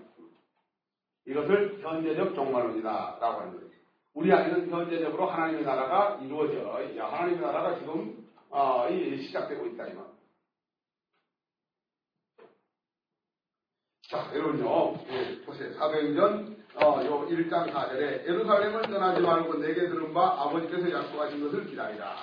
이것을 1.27 1.81
현재적 1.83 2.35
종말론이다 2.35 3.19
라고 3.21 3.41
하는 3.41 3.53
거예요. 3.55 3.71
우리 4.15 4.33
안에는 4.33 4.71
현재적으로 4.71 5.27
하나님의 5.27 5.65
나라가 5.65 6.19
이루어져 6.23 7.05
하나님의 7.05 7.41
나라가 7.41 7.79
지금 7.79 8.29
어, 8.51 8.89
이 8.89 9.23
시작되고 9.23 9.67
있다 9.67 9.87
이 9.87 9.95
말. 9.95 10.07
자 14.09 14.29
여러분요 14.35 14.97
예, 15.09 15.41
보세요 15.43 15.73
사도행전 15.75 16.61
어, 16.77 17.05
요 17.05 17.27
1장 17.29 17.73
4절에 17.73 18.27
예루살렘을 18.27 18.83
떠나지 18.83 19.21
말고 19.21 19.59
내게 19.59 19.89
들은 19.89 20.13
바 20.15 20.43
아버지께서 20.43 20.91
약속하신 20.91 21.43
것을 21.43 21.67
기다리라. 21.67 22.17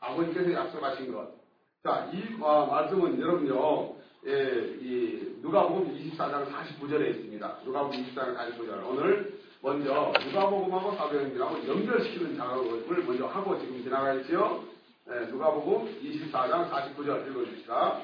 아버지께서 0.00 0.52
약속하신 0.52 1.12
것. 1.12 1.40
자, 1.82 2.10
이 2.12 2.36
어, 2.40 2.66
말씀은 2.66 3.20
여러분요, 3.20 3.96
예, 4.26 4.76
이 4.82 5.36
누가복음 5.40 5.96
24장 5.96 6.46
49절에 6.52 7.10
있습니다. 7.10 7.58
누가복음 7.64 8.04
24장 8.04 8.36
49절. 8.36 8.86
오늘 8.86 9.40
먼저 9.62 10.12
누가복음하고 10.26 10.92
사도행전하고 10.96 11.66
연결시키는 11.66 12.36
작업을 12.36 13.04
먼저 13.04 13.26
하고 13.26 13.58
지금 13.58 13.82
지나가겠지요. 13.82 14.64
예, 15.10 15.26
누가복음 15.26 16.00
24장 16.02 16.70
49절 16.70 17.30
읽어주시다. 17.30 18.00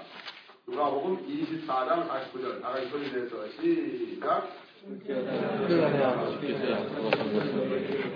누가복음 0.66 1.26
24장 1.26 2.08
49절 2.08 2.60
나가기 2.60 2.88
소리 2.88 3.12
내서 3.12 3.46
시작. 3.50 4.48
아버지께서 6.02 6.70
약속하신 6.70 7.32
것을 7.32 8.06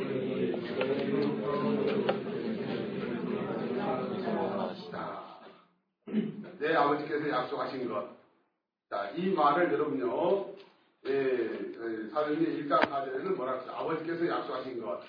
자, 4.91 5.41
내 6.61 6.75
아버지께서 6.75 7.29
약속하신 7.31 7.89
것. 7.89 8.07
자, 8.91 9.11
이 9.17 9.33
말을 9.33 9.73
여러분요, 9.73 10.47
예, 11.07 11.11
예, 11.11 12.09
사도행전 12.11 12.55
1장 12.55 12.81
4절에는 12.81 13.35
뭐라 13.35 13.53
그랬어요? 13.53 13.77
아버지께서 13.77 14.29
약속하신 14.29 14.83
것. 14.83 15.01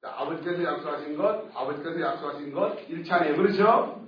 자, 0.00 0.14
아버지께서 0.16 0.64
약속하신 0.64 1.18
것, 1.18 1.54
아버지께서 1.54 2.00
약속하신 2.00 2.52
것, 2.54 2.88
1차례, 2.88 3.36
그렇죠? 3.36 4.02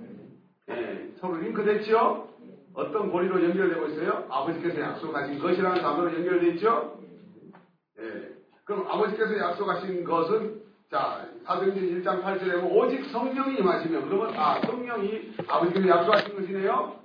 예, 0.69 1.11
서로 1.19 1.35
링크됐죠? 1.35 2.27
어떤 2.73 3.11
고리로 3.11 3.43
연결되고 3.43 3.87
있어요? 3.89 4.25
아버지께서 4.27 4.81
약속하신 4.81 5.37
것이라는 5.37 5.81
단어로 5.81 6.11
연결되어 6.11 6.49
있죠? 6.53 7.03
예. 7.99 8.29
그럼 8.65 8.87
아버지께서 8.87 9.37
약속하신 9.37 10.03
것은 10.05 10.58
자, 10.89 11.23
사도행전 11.45 11.83
1장 11.83 12.23
8절에 12.23 12.61
뭐 12.61 12.83
오직 12.83 13.05
성령이 13.11 13.59
임하시면 13.59 14.09
그러면 14.09 14.35
아, 14.35 14.59
성령이 14.61 15.35
아버지께서 15.47 15.87
약속하신 15.87 16.35
것이네요. 16.35 16.99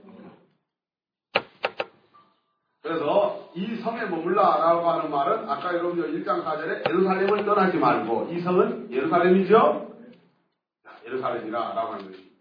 그래서 2.80 3.50
이 3.54 3.76
성에 3.76 4.06
머물라라고 4.06 4.90
하는 4.90 5.10
말은 5.10 5.50
아까 5.50 5.74
여러분들 5.74 6.12
1장 6.14 6.44
4절에 6.44 6.88
예루살렘을 6.88 7.44
떠나지 7.44 7.76
말고 7.76 8.30
이 8.32 8.40
성은 8.40 8.90
예루살렘이죠? 8.90 9.94
자, 10.82 10.90
예루살렘이라라고 11.04 11.92
하는 11.92 12.06
것입니다. 12.06 12.34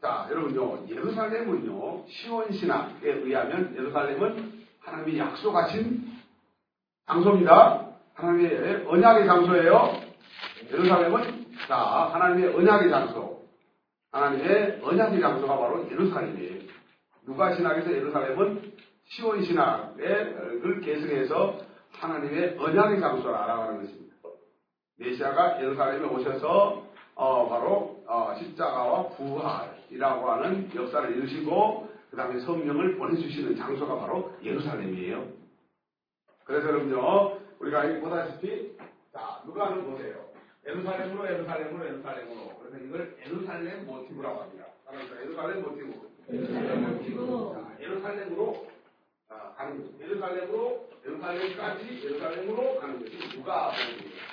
자, 0.00 0.28
여러분요, 0.30 0.86
예루살렘은요, 0.88 2.06
시원신학에 2.06 3.10
의하면 3.10 3.74
예루살렘은 3.74 4.64
하나님이 4.78 5.18
약속하신 5.18 6.18
장소입니다. 7.06 7.87
하나님의 8.18 8.84
언약의 8.86 9.26
장소예요. 9.26 10.00
예루살렘은, 10.72 11.46
자, 11.68 11.76
하나님의 11.76 12.52
언약의 12.52 12.90
장소. 12.90 13.44
하나님의 14.10 14.80
언약의 14.82 15.20
장소가 15.20 15.56
바로 15.56 15.88
예루살렘이에요. 15.88 16.62
누가 17.24 17.54
신학에서 17.54 17.92
예루살렘은 17.92 18.72
시온 19.04 19.44
신학을 19.44 20.80
계승해서 20.82 21.58
하나님의 21.92 22.56
언약의 22.58 23.00
장소라라고 23.00 23.62
하는 23.62 23.80
것입니다. 23.82 24.16
메시아가 24.96 25.60
예루살렘에 25.62 26.04
오셔서 26.08 26.86
어, 27.14 27.48
바로 27.48 28.02
어, 28.08 28.34
십자가와 28.38 29.08
부활이라고 29.10 30.30
하는 30.30 30.70
역사를 30.74 31.16
이루시고 31.16 31.88
그 32.10 32.16
다음에 32.16 32.40
성령을 32.40 32.96
보내주시는 32.96 33.56
장소가 33.56 33.98
바로 34.00 34.32
예루살렘이에요. 34.42 35.24
그래서 36.44 36.68
여러분요 36.68 37.47
우리가 37.60 37.88
여기 37.88 38.00
보다시피 38.00 38.76
자 39.12 39.42
누가는 39.46 39.84
보세요. 39.84 40.28
예루살렘으로 40.66 41.26
예루살렘으로 41.26 41.86
예루살렘으로 41.86 42.58
그래서 42.60 42.84
이걸 42.84 43.16
예루살렘 43.24 43.86
모티브라고 43.86 44.40
합니다. 44.42 44.66
따라서 44.86 45.20
예루살렘 45.22 45.62
모티브. 45.62 46.08
자, 47.54 47.76
예루살렘으로 47.80 48.66
아, 49.30 49.54
가는 49.56 49.78
거죠. 49.78 50.04
예루살렘으로 50.04 50.88
예루살렘까지 51.06 52.04
예루살렘으로 52.04 52.78
가는 52.80 53.00
것이 53.00 53.18
누가 53.30 53.70
보는 53.70 53.98
거예요. 53.98 54.28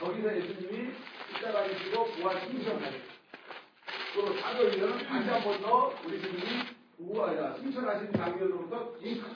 거기서 0.00 0.36
예수님이 0.36 0.92
십자가 1.34 1.68
지시고 1.68 2.04
부활 2.12 2.40
승천하셨어요. 2.40 3.10
또 4.14 4.34
사도행전은 4.40 5.06
다시 5.06 5.28
한 5.28 5.44
번 5.44 5.60
더 5.62 5.92
우리 6.06 6.20
주님이 6.20 6.40
우와, 6.98 7.54
승천하신 7.56 8.12
장면으로부터 8.12 8.96
잉크, 9.00 9.26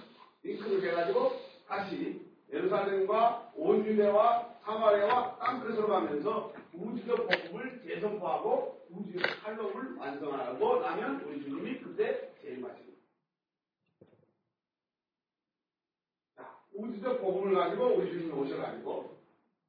잉크를 0.45 0.91
해가지고 0.91 1.33
다시 1.69 2.21
예루살렘과 2.53 3.53
온 3.57 3.85
유대와 3.85 4.55
사마리아와 4.65 5.39
땅끝으로 5.39 5.89
가면서 5.89 6.53
우주적 6.73 7.29
복음을 7.29 7.83
재선포하고 7.83 8.87
우주적 8.91 9.43
칼럼을 9.43 9.97
완성하고 9.97 10.81
나면 10.81 11.21
우리 11.23 11.43
주님이 11.43 11.81
그때 11.81 12.33
제일 12.41 12.61
마칩니다. 12.61 12.99
자, 16.37 16.59
우주적 16.75 17.21
복음을 17.21 17.55
가지고 17.55 17.97
우리 17.97 18.11
주님이 18.11 18.33
오셔가지고 18.33 19.17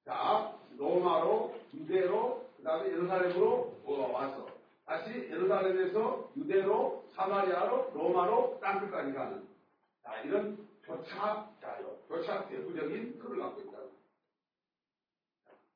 자, 0.06 0.56
로마로, 0.78 1.56
유대로, 1.74 2.46
그 2.58 2.64
다음에 2.64 2.92
예루살렘으로 2.92 3.76
어, 3.86 4.12
와서 4.14 4.48
다시 4.86 5.12
예루살렘에서 5.12 6.30
유대로, 6.38 7.06
사마리아로, 7.16 7.92
로마로 7.94 8.60
땅끝까지 8.62 9.14
가는 9.14 9.48
자, 10.04 10.22
이런 10.22 10.68
교차, 10.84 11.50
자, 11.60 11.80
교차 12.08 12.48
대구적인 12.48 13.20
틀을 13.20 13.40
갖고 13.40 13.62
있다. 13.62 13.80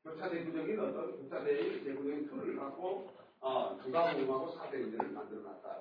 교차 0.03 0.29
대구적인 0.29 0.79
어떤 0.79 1.17
교차 1.17 1.43
대구적인 1.43 2.27
틀을 2.27 2.55
갖고 2.57 3.13
어, 3.41 3.79
누가복음하고 3.83 4.51
사도행전을 4.51 5.11
만들어 5.11 5.41
놨다. 5.41 5.79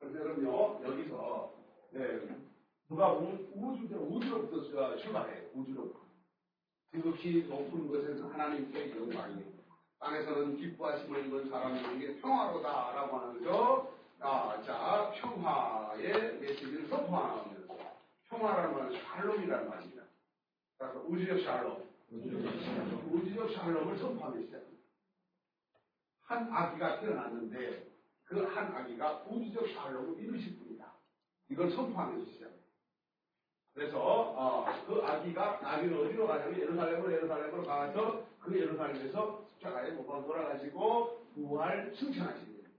그래서 0.00 0.18
여러분요 0.18 0.80
여기서 0.84 1.54
네, 1.90 2.42
누가복음 2.88 3.52
우주적 3.54 4.02
우주로부터 4.02 4.96
출발해요. 4.96 5.50
우주로부터. 5.54 6.00
지극히 6.90 7.44
높은 7.48 7.88
곳에서 7.88 8.28
하나님께 8.28 8.90
영광이 8.96 9.44
땅에서는 9.98 10.56
기뻐하심을 10.58 11.26
입은 11.26 11.48
사람들에게 11.48 12.20
평화로다라고 12.20 13.16
거죠. 13.38 13.94
아, 14.20 14.60
자, 14.62 15.12
평화의 15.16 16.38
메시지를 16.40 16.88
선포하면서 16.88 17.61
평화라는 18.32 18.72
말은 18.72 19.02
샬롬이라는 19.02 19.68
말입니다. 19.68 20.02
그래서 20.78 21.00
우주적 21.06 21.40
샬롬, 21.42 21.88
우주적 23.12 23.52
샬롬을 23.52 23.98
선포하기 23.98 24.44
시작합니다. 24.46 24.82
한 26.22 26.50
아기가 26.50 27.00
태어났는데 27.00 27.92
그 28.24 28.46
한 28.46 28.74
아기가 28.74 29.22
우주적 29.28 29.68
샬롬을 29.68 30.18
이루실 30.18 30.56
분이다. 30.58 30.90
이걸 31.50 31.70
선포하는 31.70 32.24
시작합니다. 32.24 32.62
그래서 33.74 34.00
어, 34.00 34.64
그 34.86 35.02
아기가 35.02 35.60
나중에 35.60 35.94
어디로 35.94 36.26
가냐면 36.26 36.58
예루살렘으로 36.58 37.12
예루살렘으로 37.12 37.62
가서 37.64 38.26
그 38.40 38.58
예루살렘에서 38.58 39.46
십자가에 39.54 39.90
못 39.92 40.06
박아 40.06 40.24
돌아가시고 40.24 41.26
부활 41.34 41.94
승천하십니다. 41.94 42.70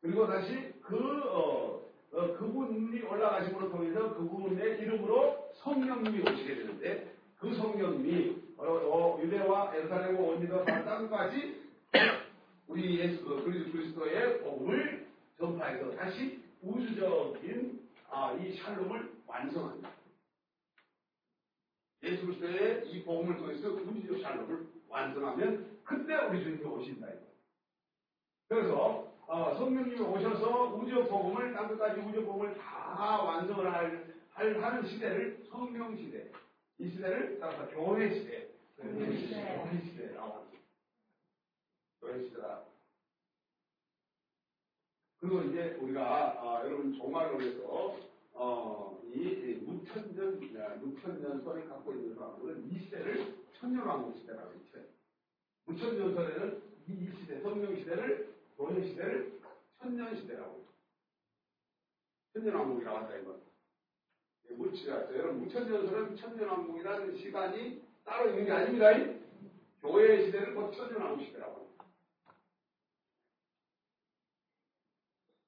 그리고 0.00 0.26
다시 0.26 0.74
그 0.82 0.96
어, 1.28 1.79
어, 2.12 2.36
그분이 2.36 3.02
올라가심으로 3.02 3.70
통해서 3.70 4.14
그분의 4.14 4.80
이름으로 4.80 5.52
성령님이 5.62 6.28
오시게 6.28 6.54
되는데 6.56 7.14
그 7.38 7.54
성령님이 7.54 8.36
어, 8.56 8.64
어, 8.64 9.22
유대와 9.22 9.76
예루살렘과 9.76 10.20
온유다 10.20 10.64
땅까지 10.64 11.62
우리 12.66 12.98
예수 12.98 13.24
그 13.24 13.44
그리스도 13.44 13.72
그리스도의 13.72 14.42
복음을 14.42 15.06
전파해서 15.38 15.90
다시 15.96 16.42
우주적인 16.62 17.88
아, 18.10 18.32
이 18.32 18.56
샬롬을 18.56 19.10
완성합니다. 19.26 19.90
예수 22.02 22.26
그리스도의 22.26 22.90
이 22.90 23.04
복음을 23.04 23.36
통해서 23.36 23.68
우주적 23.68 24.20
샬롬을 24.20 24.66
완성하면 24.88 25.78
그때 25.84 26.14
우리 26.26 26.42
주님이 26.42 26.64
오신다. 26.64 27.06
그래서 28.48 29.09
어, 29.32 29.54
성령님이 29.54 30.00
오셔서 30.00 30.74
우주적 30.74 31.08
복음을 31.08 31.52
땅끝까지 31.52 32.00
우주적 32.00 32.26
복음을 32.26 32.52
다 32.58 33.22
완성을 33.22 33.72
할, 33.72 34.12
할 34.30 34.60
하는 34.60 34.84
시대를 34.84 35.46
성령 35.48 35.96
시대, 35.96 36.32
이 36.78 36.90
시대를 36.90 37.38
따라서 37.38 37.68
교회 37.68 38.12
시대, 38.12 38.48
교회 38.76 39.16
시대라고 39.84 40.32
합니다. 40.32 40.58
교회 42.00 42.24
시대다. 42.24 42.62
그리고 45.20 45.42
이제 45.42 45.78
우리가 45.80 46.30
어, 46.42 46.66
여러분 46.66 46.92
종말을 46.94 47.38
위해서 47.38 47.96
어, 48.32 49.00
이 49.14 49.60
무천년 49.64 50.40
무천년설을 50.80 51.68
갖고 51.68 51.92
있는 51.92 52.16
사람들은 52.16 52.68
이 52.68 52.80
시대를 52.80 53.32
천년왕국 53.60 54.16
시대라고 54.16 54.54
했죠. 54.54 54.88
무천년설에는 55.66 56.62
이 56.88 57.12
시대 57.16 57.40
성령 57.42 57.76
시대를 57.76 58.39
교회 58.60 58.86
시대를 58.86 59.40
천년 59.78 60.14
시대라고. 60.14 60.66
천년왕국이라고 62.34 62.98
한다 62.98 63.16
이건. 63.16 63.40
무치가 64.50 64.96
여러분 65.16 65.44
무천년설은 65.44 66.16
천년왕국이라는 66.16 67.16
시간이 67.16 67.82
따로 68.04 68.28
있는 68.28 68.44
게 68.44 68.52
아닙니다. 68.52 68.90
교회 69.80 70.26
시대를 70.26 70.54
곧 70.54 70.72
천년왕국 70.72 71.24
시대라고 71.26 71.56
합니다. 71.56 71.84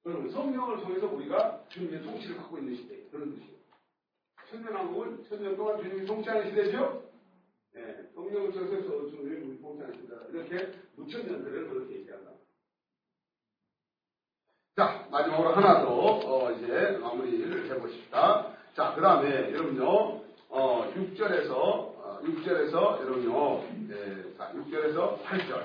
여러분 0.07 0.31
성령을 0.31 0.81
통해서 0.81 1.07
우리가 1.07 1.67
주님의 1.69 2.01
통치를 2.01 2.37
갖고 2.37 2.57
있는 2.57 2.75
시대 2.75 3.07
그런 3.11 3.35
뜻이에요. 3.35 3.59
천년왕국은 4.49 5.29
천년 5.29 5.55
동안 5.55 5.81
주님이 5.83 6.07
통치하는 6.07 6.49
시대죠. 6.49 7.11
네, 7.73 8.09
성령을 8.15 8.51
통해서 8.51 9.09
주님이 9.11 9.61
통치하는 9.61 10.01
시대다. 10.01 10.25
이렇게 10.29 10.79
무천년들을 10.95 11.69
그렇게 11.69 11.95
얘기한다. 11.99 12.42
자 14.75 15.05
마지막으로 15.11 15.49
하나 15.49 15.81
더 15.85 15.87
어, 15.91 16.51
이제 16.51 16.97
마무리를 16.99 17.69
해보십시다. 17.69 18.47
자 18.75 18.95
그 18.95 19.01
다음에 19.01 19.53
여러분요 19.53 20.21
어, 20.49 20.91
6절에서 20.95 21.51
어, 21.51 22.19
6절에서 22.23 23.01
여러분요 23.01 23.63
네, 23.87 24.23
자, 24.35 24.51
6절에서 24.55 25.21
8절 25.21 25.63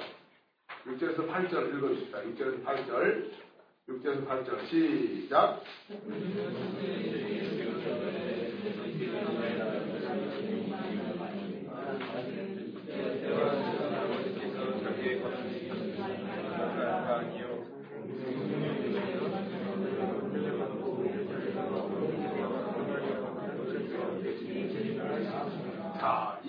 6절에서 0.88 1.26
8절 1.26 1.74
읽어주십시다. 1.74 2.20
6절에서 2.20 2.62
8절 2.62 3.30
6절에서 3.88 4.26
8절 4.28 4.68
시작. 4.68 5.62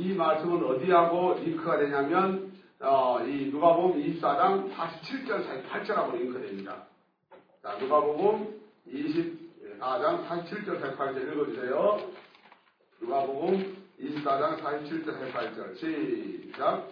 이 0.10 0.14
말씀은 0.16 0.64
어디하고 0.64 1.36
링크가 1.36 1.78
되냐면 1.78 2.52
어, 2.80 3.20
이 3.24 3.52
누가복음 3.52 4.02
24장 4.02 4.74
47절 4.74 5.46
48절하고 5.46 6.18
링크됩니다. 6.18 6.88
자, 7.62 7.78
누가복음 7.80 8.60
24장 8.92 10.28
47절 10.28 10.82
48절 10.82 11.32
읽어주세요. 11.32 12.10
누가복음 13.02 13.78
24장 14.02 14.60
47절 14.60 15.32
48절 15.32 15.78
시작. 15.78 16.90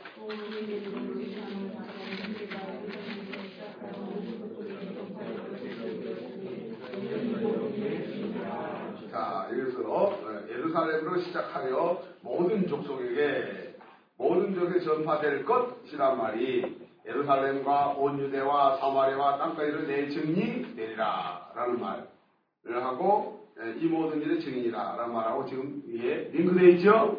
자, 9.09 9.49
여기서 9.51 10.36
예루살렘으로 10.67 11.21
시작하여 11.21 12.01
모든 12.21 12.67
족속에게 12.67 13.75
모든 14.17 14.53
족에 14.53 14.79
전파될 14.81 15.45
것이란 15.45 16.17
말이 16.17 16.77
예루살렘과 17.05 17.89
온 17.97 18.19
유대와 18.19 18.77
사마리아와 18.77 19.37
땅까지를 19.37 19.87
내 19.87 20.09
증인이 20.09 20.75
되리라 20.75 21.51
라는 21.55 21.79
말을 21.79 22.83
하고 22.83 23.47
이 23.79 23.85
모든 23.85 24.21
일의 24.21 24.41
증인이라 24.41 24.95
라는 24.97 25.13
말하고 25.13 25.45
지금 25.45 25.81
위에 25.87 26.29
링크되어 26.33 26.69
있죠? 26.69 27.17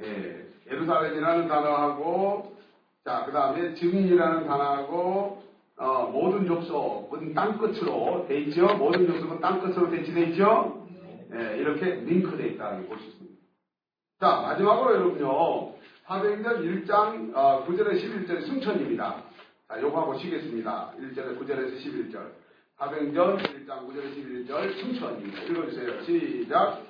예, 0.00 0.46
예루살렘이라는 0.70 1.48
단어하고 1.48 2.56
자, 3.04 3.24
그 3.24 3.32
다음에 3.32 3.74
증인이라는 3.74 4.46
단어하고 4.46 5.42
어, 5.76 6.10
모든 6.12 6.46
족속은 6.46 7.34
땅끝으로 7.34 8.26
돼 8.28 8.40
있죠? 8.42 8.66
모든 8.76 9.06
족속은 9.06 9.40
땅끝으로 9.40 9.90
대치돼 9.90 10.22
있죠? 10.30 10.77
예, 11.34 11.58
이렇게 11.58 11.94
링크되어 11.94 12.46
있다는 12.46 12.80
걸볼수 12.88 13.06
있습니다. 13.08 13.36
자, 14.20 14.40
마지막으로 14.40 14.94
여러분요. 14.94 15.74
사도행전 16.06 16.62
1장 16.62 17.34
어, 17.34 17.66
9절에 17.66 18.00
11절의 18.00 18.46
승천입니다. 18.46 19.24
자, 19.68 19.80
요거 19.80 20.00
하고 20.00 20.18
쉬겠습니다. 20.18 20.94
1절에 20.98 21.38
9절에서 21.38 21.76
11절. 21.78 22.32
사도행전 22.78 23.38
1장 23.38 23.86
9절에 23.86 24.14
11절 24.16 24.80
승천입니다. 24.80 25.42
읽어주세요. 25.42 26.02
시작. 26.04 26.82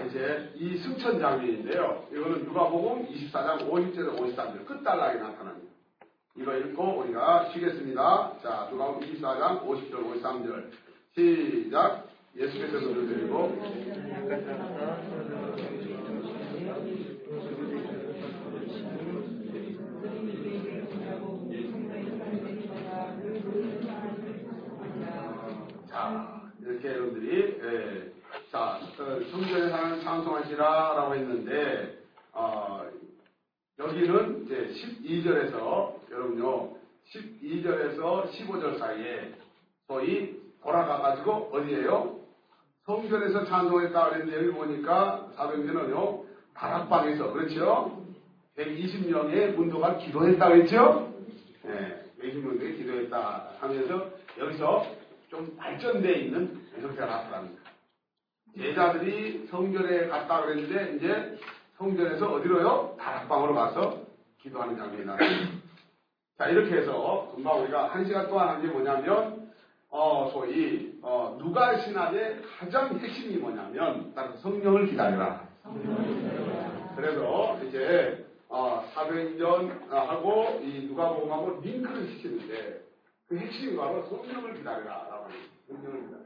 자, 0.00 0.06
이제 0.06 0.50
이 0.54 0.78
승천 0.78 1.20
장면인데요. 1.20 2.06
이거는 2.10 2.44
누가복음 2.44 3.06
24장 3.08 3.68
50절에서 3.68 4.16
53절 4.16 4.64
끝단락에 4.64 5.18
나타납니다. 5.18 5.70
이거 6.36 6.56
읽고 6.56 7.00
우리가 7.00 7.50
쉬겠습니다. 7.52 8.38
자, 8.42 8.68
누가복음 8.70 9.06
24장 9.06 9.62
50절 9.66 10.22
53절 10.22 10.70
시작. 11.14 12.08
예수께서 12.34 12.78
눈을 12.78 13.08
들고 13.08 13.58
자, 25.90 26.50
이렇게 26.60 26.88
여러분들이 26.88 27.60
예, 27.62 28.09
자, 28.60 28.78
어, 28.98 29.20
성전에 29.30 29.70
사는 29.70 30.02
찬송하시라라고 30.02 31.14
했는데 31.14 31.98
어, 32.34 32.84
여기는 33.78 34.44
이제 34.44 34.68
12절에서 34.74 35.94
여러분요 36.10 36.76
12절에서 37.10 38.30
15절 38.30 38.78
사이에 38.78 39.32
소위 39.86 40.42
돌아가가지고 40.62 41.48
어디에요? 41.54 42.20
성전에서 42.84 43.46
찬송했다 43.46 44.10
그랬는데 44.10 44.36
여기 44.36 44.50
보니까 44.50 45.30
사병전은요 45.36 46.24
다락방에서 46.52 47.32
그렇죠? 47.32 48.04
120명의 48.58 49.54
문도가 49.54 49.96
기도했다 49.96 50.48
그랬죠? 50.50 51.14
네, 51.62 52.04
120명들이 52.20 52.76
기도했다 52.76 53.52
하면서 53.58 54.10
여기서 54.38 54.84
좀 55.30 55.56
발전되어 55.56 56.12
있는 56.12 56.60
형태가 56.78 57.06
나타납니다. 57.06 57.59
제자들이 58.56 59.46
성전에 59.50 60.08
갔다 60.08 60.42
그랬는데 60.42 60.96
이제 60.96 61.38
성전에서 61.78 62.32
어디로요? 62.32 62.96
다락방으로 62.98 63.54
가서 63.54 64.02
기도하는 64.42 64.76
장면이 64.76 65.04
나옵니다. 65.04 65.50
자 66.38 66.48
이렇게 66.48 66.76
해서 66.76 67.32
금방 67.34 67.62
우리가 67.62 67.88
한 67.88 68.04
시간 68.04 68.28
동안 68.28 68.48
한 68.48 68.62
게 68.62 68.68
뭐냐면 68.68 69.50
어 69.90 70.30
소위 70.32 70.98
어, 71.02 71.36
누가 71.40 71.78
신학의 71.78 72.42
가장 72.58 72.98
핵심이 72.98 73.36
뭐냐면 73.36 74.14
따로 74.14 74.36
성령을 74.36 74.86
기다려라. 74.86 75.48
그래서 76.96 77.58
이제 77.66 78.26
어, 78.48 78.84
사도행전하고 78.94 80.60
이 80.62 80.86
누가복음하고 80.88 81.60
링크를 81.62 82.08
시키는데 82.08 82.80
그 83.28 83.38
핵심이 83.38 83.76
바로 83.76 84.02
성령을 84.04 84.54
기다려라라고 84.54 85.24
합니다. 85.24 85.48
성령을 85.68 86.00
기다려. 86.02 86.22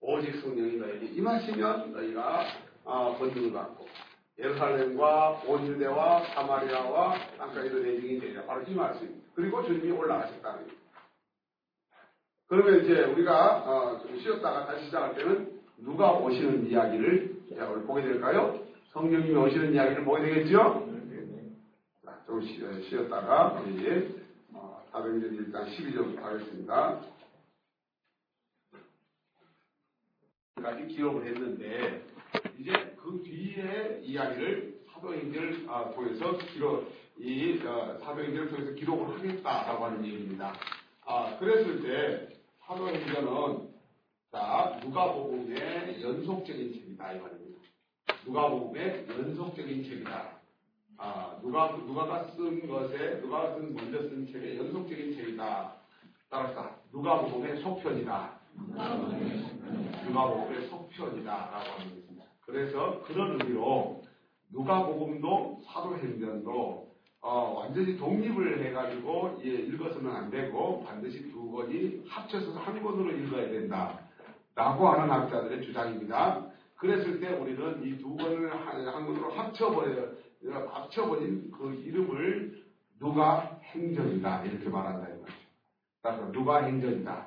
오직 0.00 0.40
성령이 0.40 0.76
너에게 0.76 1.06
임하시면 1.06 1.92
너희가 1.92 2.44
어, 2.84 3.16
권능을 3.18 3.52
받고 3.52 3.86
예루살렘과 4.38 5.42
온 5.46 5.66
유대와 5.66 6.24
사마리아와 6.34 7.14
땅까지도 7.38 7.80
내 7.80 8.00
증이 8.00 8.20
되리라. 8.20 8.44
바로 8.44 8.62
이 8.62 8.74
말씀. 8.74 9.22
그리고 9.34 9.64
주님이 9.64 9.90
올라가셨다는 9.90 10.66
거예요. 10.66 10.78
그러면 12.46 12.84
이제 12.84 13.04
우리가 13.04 13.56
어, 13.58 13.98
좀 14.00 14.18
쉬었다가 14.20 14.66
다시 14.66 14.86
시작할 14.86 15.14
때는 15.16 15.60
누가 15.78 16.12
오시는 16.12 16.66
이야기를 16.66 17.38
자, 17.56 17.68
오늘 17.68 17.84
보게 17.84 18.02
될까요? 18.02 18.60
성령님이 18.92 19.36
오시는 19.36 19.74
이야기를 19.74 20.04
보게 20.04 20.22
되겠죠? 20.22 20.88
자, 22.04 22.18
좀 22.26 22.40
쉬, 22.40 22.64
어, 22.64 22.72
쉬었다가 22.88 23.60
어, 24.54 24.82
사도행전 24.92 25.52
1장 25.52 25.66
12절부터 25.66 26.22
하겠습니다. 26.22 27.00
까지 30.62 30.86
기록을 30.88 31.26
했는데 31.26 32.02
이제 32.58 32.72
그 33.00 33.22
뒤에 33.24 34.00
이야기를 34.02 34.80
사도행전을 34.92 35.66
아, 35.68 35.90
통해서 35.92 36.36
기록 36.38 36.92
이 37.18 37.60
어, 37.64 37.98
사도행전을 38.00 38.50
통해서 38.50 38.72
기록을 38.72 39.18
하겠다라고 39.18 39.84
하는 39.84 40.04
얘기입니다. 40.04 40.52
아, 41.04 41.36
그랬을 41.38 41.82
때 41.82 42.36
사도행전은 42.66 43.68
자 44.30 44.78
누가복음의 44.82 46.02
연속적인 46.02 46.72
책이다 46.72 47.12
이 47.12 47.20
말입니다. 47.20 47.58
누가복음의 48.26 49.06
연속적인 49.08 49.84
책이다. 49.84 50.38
아, 50.98 51.38
누가 51.40 51.76
누가가 51.76 52.24
쓴 52.32 52.66
것에 52.66 53.20
누가가 53.20 53.54
쓴 53.54 53.74
먼저 53.74 54.02
쓴 54.02 54.26
책의 54.26 54.58
연속적인 54.58 55.16
책이다. 55.16 55.76
따라서 56.28 56.76
누가복음의 56.92 57.62
속편이다. 57.62 58.37
누가복음의 60.06 60.68
속편이다라고 60.68 61.54
하는 61.56 61.90
것입니다. 61.94 62.24
그래서 62.46 63.02
그런 63.04 63.40
의미로 63.40 64.02
누가복음도 64.52 65.62
사도행전도 65.66 66.88
어, 67.20 67.54
완전히 67.58 67.96
독립을 67.96 68.64
해가지고 68.66 69.40
예, 69.44 69.48
읽어서는 69.48 70.10
안 70.10 70.30
되고 70.30 70.84
반드시 70.84 71.30
두 71.30 71.50
권이 71.50 72.04
합쳐서 72.08 72.52
한 72.58 72.82
권으로 72.82 73.10
읽어야 73.10 73.48
된다라고 73.50 74.88
하는 74.88 75.10
학자들의 75.10 75.64
주장입니다. 75.64 76.46
그랬을 76.76 77.18
때 77.20 77.30
우리는 77.34 77.82
이 77.84 77.98
두 77.98 78.16
권을 78.16 78.50
한, 78.54 78.86
한 78.86 79.06
권으로 79.06 79.32
합쳐버려 79.32 80.08
합쳐버린 80.70 81.50
그 81.50 81.74
이름을 81.74 82.64
누가 83.00 83.58
행전이다 83.64 84.44
이렇게 84.44 84.68
말한다 84.68 85.08
이 85.08 85.18
말이죠. 85.20 85.38
따라서 86.02 86.32
누가 86.32 86.62
행전이다. 86.62 87.26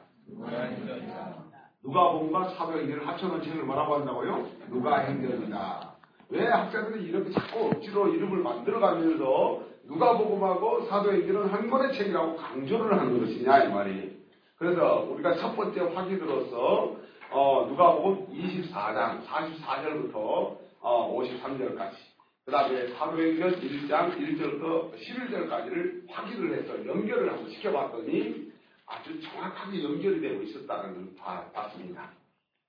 누가 1.83 2.11
복음과 2.11 2.49
사도행전을 2.49 3.07
합쳐놓은 3.07 3.43
책을 3.43 3.63
뭐라고 3.63 3.95
한다고요? 3.95 4.47
누가 4.69 4.99
행전이다. 4.99 5.91
왜 6.29 6.47
학자들이 6.47 7.05
이렇게 7.05 7.31
자꾸 7.31 7.67
억지로 7.67 8.07
이름을 8.07 8.39
만들어가면서 8.39 9.63
누가 9.87 10.17
복음하고 10.17 10.85
사도행전은 10.85 11.47
한 11.47 11.69
권의 11.69 11.97
책이라고 11.97 12.37
강조를 12.37 12.97
하는 12.97 13.19
것이냐 13.19 13.63
이 13.63 13.73
말이. 13.73 14.21
그래서 14.57 15.07
우리가 15.09 15.35
첫 15.35 15.55
번째 15.55 15.81
확인으로서 15.81 16.95
어, 17.31 17.65
누가 17.67 17.95
복음 17.95 18.27
24장 18.27 19.25
44절부터 19.25 20.57
어, 20.81 21.17
53절까지 21.17 21.93
그 22.45 22.51
다음에 22.51 22.87
사도행전 22.93 23.59
1장 23.59 24.17
1절부터 24.17 24.91
11절까지를 24.93 26.03
확인을 26.09 26.57
해서 26.57 26.85
연결을 26.85 27.31
한번 27.31 27.49
시켜봤더니 27.49 28.50
아주 28.91 29.21
정확하게 29.21 29.83
연결이 29.83 30.19
되고 30.19 30.41
있었다는 30.43 31.15
걸 31.15 31.51
봤습니다. 31.53 32.11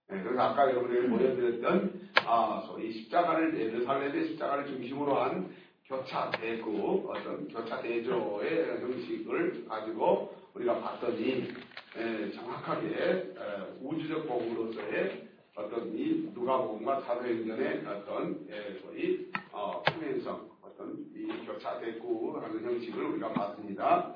네, 0.08 0.22
그래서 0.22 0.40
아까 0.40 0.70
여러분에게 0.70 1.08
보여드렸던 1.08 2.10
아, 2.26 2.62
소위 2.66 2.92
십자가를 2.92 3.58
예루살렘의 3.58 4.28
십자가를 4.28 4.66
중심으로 4.66 5.16
한 5.20 5.52
교차 5.86 6.30
대구 6.30 7.10
어떤 7.10 7.48
교차 7.48 7.80
대조의 7.82 8.80
형식을 8.80 9.66
가지고 9.66 10.34
우리가 10.54 10.80
봤더니 10.80 11.52
에, 11.96 12.30
정확하게 12.30 12.88
에, 12.88 13.34
우주적 13.80 14.28
복음으로서의 14.28 15.28
어떤 15.54 15.92
이 15.94 16.30
누가복음과 16.32 17.00
사도행전의 17.00 17.84
어떤 17.86 18.46
에, 18.48 18.78
소위 18.80 19.30
어, 19.50 19.82
평행성 19.82 20.50
어떤 20.62 21.04
이 21.14 21.46
교차 21.46 21.80
대구하는 21.80 22.64
형식을 22.64 23.04
우리가 23.04 23.32
봤습니다. 23.32 24.14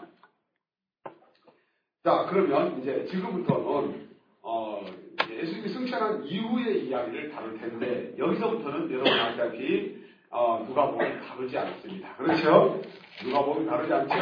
자, 2.07 2.25
그러면 2.31 2.81
이제 2.81 3.05
지금부터는 3.11 4.07
어, 4.41 4.81
예수님이 5.29 5.69
승천한 5.71 6.23
이후의 6.25 6.87
이야기를 6.87 7.33
다룰 7.33 7.59
텐데 7.59 8.15
여기서부터는 8.17 8.93
여러분 8.93 9.13
아시다시피 9.13 10.05
어, 10.31 10.65
누가복음이 10.69 11.27
다루지 11.27 11.59
않습니다. 11.59 12.15
그렇죠? 12.15 12.81
누가복음이 13.25 13.67
다루지 13.67 13.93
않죠? 13.93 14.15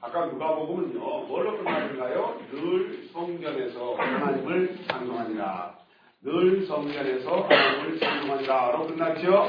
아까 0.00 0.26
누가복음은요 0.28 0.98
뭘로 0.98 1.58
끝나는가요? 1.58 2.40
늘 2.52 3.08
성전에서 3.12 3.96
하나님을 3.96 4.78
찬송하니라. 4.86 5.78
늘 6.22 6.66
성전에서 6.66 7.42
하나님을 7.42 8.00
찬송하니라로 8.00 8.86
끝났죠? 8.86 9.46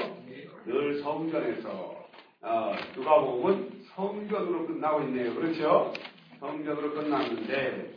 늘 0.65 1.01
성전에서 1.01 1.95
어, 2.41 2.73
누가복음은 2.97 3.83
성전으로 3.95 4.67
끝나고 4.67 5.03
있네요. 5.03 5.33
그렇죠? 5.35 5.93
성전으로 6.41 6.93
끝났는데 6.95 7.93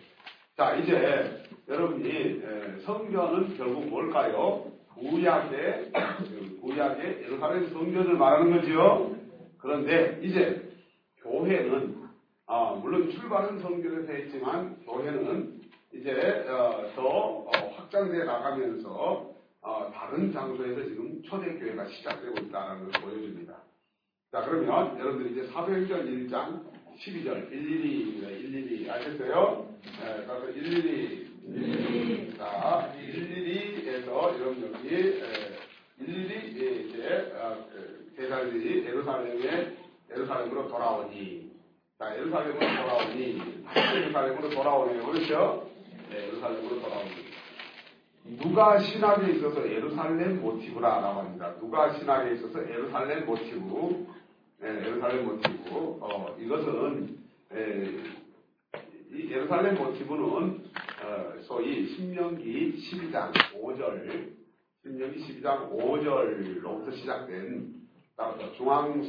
자 0.55 0.76
이제 0.76 1.42
여러분이 1.66 2.42
성전은 2.84 3.57
결국 3.57 3.88
뭘까요? 3.88 4.70
구약의 4.95 5.90
구약의 6.61 7.22
예루살렘 7.22 7.68
성전을 7.72 8.14
말하는 8.16 8.53
거죠. 8.53 9.16
그런데 9.59 10.20
이제 10.22 10.70
교회는 11.22 12.05
어, 12.47 12.76
물론 12.76 13.11
출발은 13.11 13.61
성전에서 13.61 14.12
했지만 14.12 14.76
교회는 14.84 15.62
이제 15.95 16.47
어, 16.47 16.92
더 16.95 17.03
어, 17.03 17.51
확장돼 17.76 18.24
나가면서 18.24 19.32
어, 19.62 19.90
다른 19.95 20.30
장소에서 20.30 20.84
지금 20.84 21.22
초대교회가 21.22 21.86
시작되고 21.86 22.34
있다는 22.40 22.90
걸 22.90 23.01
보여줍니다. 23.01 23.55
자 24.30 24.42
그러면 24.42 24.99
여러분들 24.99 25.32
이제 25.32 25.47
사도행전 25.51 26.07
1장 26.07 26.73
12절 26.99 27.51
일일이입니다. 27.53 28.28
일일이 28.30 28.90
아셨어요? 28.90 29.68
네, 29.82 30.24
그래서 30.26 30.51
일일이 30.51 32.34
자 32.36 32.92
일일이에서 32.99 34.38
여러분 34.40 34.72
여기 34.74 35.20
일일이 36.01 36.45
예루살렘에 38.86 39.76
예루살렘으로 40.11 40.68
돌아오니 40.68 41.51
자 41.99 42.16
예루살렘으로 42.16 42.59
돌아오니 42.61 43.64
예루살렘으로 43.95 44.51
돌아오네요 44.51 45.07
그렇죠? 45.07 45.70
네 46.11 46.28
예루살렘으로 46.28 46.80
돌아오니 46.80 47.24
누가 48.38 48.78
신학에 48.78 49.32
있어서 49.34 49.70
예루살렘 49.70 50.40
모티브라라고 50.40 51.20
합니다. 51.20 51.55
누가 51.61 51.92
신학에 51.92 52.34
있어서 52.34 52.59
예루살렘 52.70 53.26
모티브 53.26 53.59
네, 53.61 54.07
예루살렘 54.64 55.26
모티브. 55.26 55.98
어, 56.00 56.36
이것은 56.40 57.18
에, 57.52 57.84
이 59.12 59.30
예루살렘 59.30 59.76
모티브는 59.76 60.24
어, 60.24 61.34
소위 61.42 61.86
신명기 61.94 62.74
12장 62.90 63.32
5절 63.60 64.30
신명기 64.82 65.20
12장 65.20 65.70
5절로부터 65.70 66.94
시작된 66.96 67.74
따라서 68.16 68.52
중앙 68.54 69.02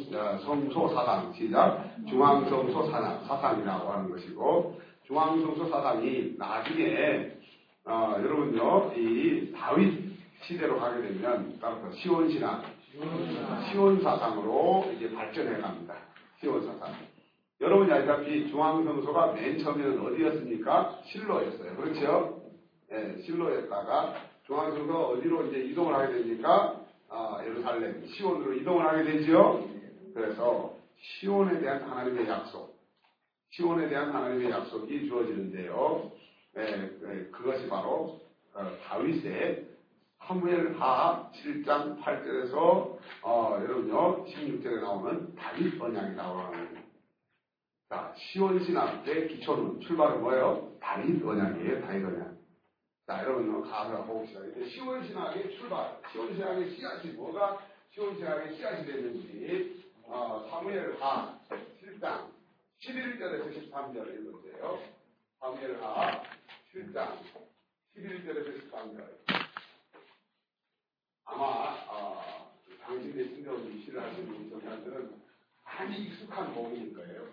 성소 0.43 0.89
사상 0.89 1.31
시작. 1.33 1.95
중앙 2.09 2.49
성소 2.49 2.89
사상, 2.89 3.23
사상이라고 3.25 3.91
하는 3.91 4.09
것이고 4.09 4.79
중앙 5.05 5.39
성소 5.41 5.69
사상이 5.69 6.35
나중에 6.37 7.31
어, 7.85 8.15
여러분요 8.17 8.93
이 8.97 9.53
다윗 9.53 10.15
시대로 10.41 10.79
가게 10.79 11.01
되면 11.01 11.57
따라서 11.61 11.91
시온 11.93 12.29
신학 12.29 12.63
시온 13.71 14.01
사상으로 14.01 14.91
이제 14.95 15.11
발전해 15.13 15.59
갑니다. 15.59 15.95
시온 16.39 16.65
사상. 16.65 16.95
여러분이 17.59 17.91
알다시피 17.91 18.49
중앙성소가 18.49 19.33
맨 19.33 19.59
처음에는 19.59 19.99
어디였습니까? 20.05 21.01
실로였어요. 21.05 21.75
그렇죠? 21.75 22.41
예, 22.91 23.21
실로였다가 23.23 24.15
중앙성소 24.45 24.93
어디로 24.93 25.47
이제 25.47 25.59
이동을 25.59 25.93
하게 25.95 26.13
됩니까? 26.13 26.81
아, 27.09 27.41
예루살렘, 27.45 28.05
시온으로 28.07 28.53
이동을 28.53 28.85
하게 28.85 29.03
되지요. 29.03 29.67
그래서 30.13 30.75
시온에 30.97 31.59
대한 31.59 31.83
하나님의 31.83 32.27
약속, 32.27 32.77
시온에 33.49 33.89
대한 33.89 34.11
하나님의 34.13 34.51
약속이 34.51 35.07
주어지는데요. 35.07 36.11
예, 36.57 36.61
예, 36.61 37.25
그것이 37.31 37.67
바로 37.67 38.21
어, 38.53 38.71
다윗의 38.87 39.74
사무엘하 40.27 41.31
7장 41.33 42.01
8절에서 42.01 42.97
어, 43.21 43.59
여러분요 43.61 44.25
16절에 44.25 44.81
나오는 44.81 45.35
다윗 45.35 45.79
언약이라고 45.79 46.39
하는 46.39 46.83
자 47.87 48.11
시온 48.17 48.63
신학의 48.63 49.27
기초는 49.27 49.81
출발은 49.81 50.21
뭐예요? 50.21 50.75
다윗 50.81 51.23
언약이에요. 51.23 51.81
다윗 51.85 52.05
언약. 52.05 52.33
자 53.05 53.23
여러분 53.23 53.61
가서 53.69 54.03
봅시다. 54.05 54.39
이제 54.45 54.67
시온 54.69 55.05
신학의 55.05 55.57
출발, 55.57 55.95
시온 56.11 56.33
신학의 56.33 56.75
씨앗이 56.75 57.11
뭐가 57.11 57.59
시온 57.91 58.15
신학의 58.15 58.55
씨앗이 58.55 58.83
됐는지 58.83 59.85
어, 60.05 60.47
사무엘하 60.49 61.39
7장 61.49 62.31
11절에서 62.81 63.71
13절 63.71 64.07
읽으세요. 64.15 64.79
사무엘하 65.39 66.23
7장 66.73 67.19
11절에서 67.95 68.71
13절. 68.71 69.44
아마 71.25 71.43
어, 71.87 72.51
당신의 72.81 73.25
신경 73.29 73.65
이시를 73.71 74.01
하시는 74.01 74.49
정사들은 74.49 75.21
많이 75.63 76.03
익숙한 76.03 76.53
복음일 76.53 76.93
거예요. 76.93 77.27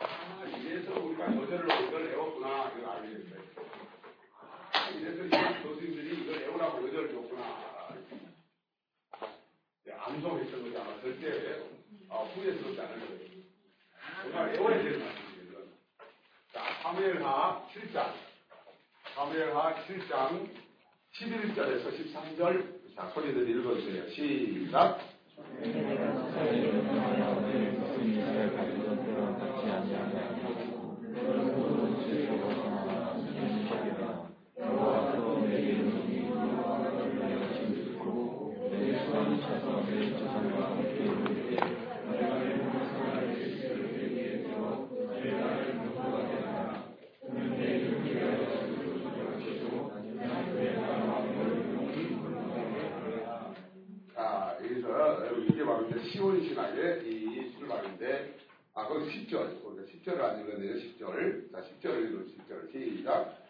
아, 0.00 0.44
이래서 0.44 1.00
우리가 1.00 1.34
여절을 1.36 1.88
이걸 1.88 2.04
외웠구나 2.08 2.70
이걸 2.70 2.90
알게 2.90 3.08
된 3.08 3.30
거예요. 3.30 3.44
아, 4.72 4.88
이래서 4.90 5.24
이 5.24 5.62
교수님들이 5.62 6.22
이걸 6.22 6.38
외우라고 6.40 6.88
여절을 6.88 7.12
줬구나. 7.12 7.70
암송했던 10.02 10.62
거지 10.62 10.76
아마 10.78 11.00
절대 11.00 11.62
어, 12.08 12.24
후회스럽지 12.34 12.80
않을 12.80 13.00
거예요. 13.06 13.30
정말 14.22 14.52
외워야 14.52 14.82
되는 14.82 14.98
말씀이에요. 15.04 15.64
자, 16.52 16.64
사무엘하 16.82 17.68
7장. 17.68 18.12
사무엘하 19.14 19.86
7장 19.86 20.48
11절에서 21.12 21.96
13절 21.96 22.79
자, 22.96 23.10
소리들 23.14 23.48
읽어주세요. 23.48 24.10
시작. 24.10 24.98
아, 54.16 54.54
여기서 54.62 55.36
이게 55.48 55.64
바로 55.64 55.88
이제 55.88 56.02
시온 56.10 56.42
신학의 56.46 57.08
이 57.08 57.56
출발인데, 57.58 58.36
아, 58.74 58.86
거기 58.86 59.06
10절. 59.10 59.60
우리가 60.30 60.36
10절을 60.36 60.36
안 60.36 60.40
읽었네요, 60.40 60.74
10절. 60.74 61.52
자, 61.52 61.60
10절을 61.60 62.10
읽어 62.10 62.18
10절. 62.24 62.72
시작. 62.72 63.40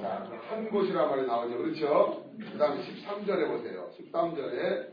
자, 0.00 0.28
한 0.48 0.70
곳이란 0.70 1.08
말이 1.10 1.26
나오죠. 1.26 1.58
그렇죠? 1.58 2.30
그 2.38 2.58
다음에 2.58 2.82
13절에 2.82 3.48
보세요. 3.48 3.90
13절에, 3.98 4.88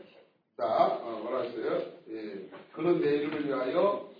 자, 0.56 0.64
어, 0.66 1.20
뭐라 1.22 1.42
했어요? 1.42 1.82
예, 2.10 2.48
그는 2.72 3.00
내 3.00 3.16
이름을 3.16 3.46
위하여 3.46 4.10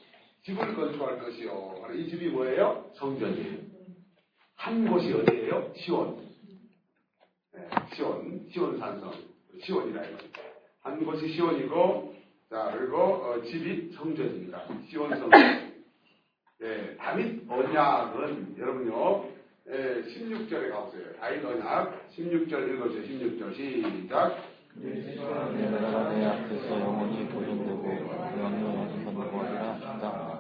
집을 0.45 0.75
건축할 0.75 1.19
것이요. 1.21 1.87
이 1.95 2.09
집이 2.09 2.29
뭐예요? 2.31 2.91
성전이에요. 2.95 3.59
한 4.57 4.89
곳이 4.91 5.13
어디예요? 5.13 5.73
시온. 5.77 6.24
네, 7.55 7.69
시온, 7.95 8.47
시온 8.53 8.79
산성. 8.79 9.13
시온이라 9.63 10.03
해요. 10.03 10.17
한 10.83 11.05
곳이 11.05 11.29
시온이고, 11.29 12.15
자, 12.51 12.75
그리고 12.77 12.97
어, 12.99 13.43
집이 13.43 13.93
성전입니다. 13.95 14.65
시온 14.91 15.11
성전. 15.11 15.31
네, 16.59 16.97
다윗 16.97 17.49
언약은 17.49 18.57
여러분요, 18.59 19.29
예, 19.69 20.03
16절에 20.03 20.71
가보세요. 20.71 21.15
다윗 21.21 21.45
언약 21.45 22.11
16절 22.11 22.75
읽어주세요. 22.75 23.19
16절 23.39 23.57
시작. 23.57 24.55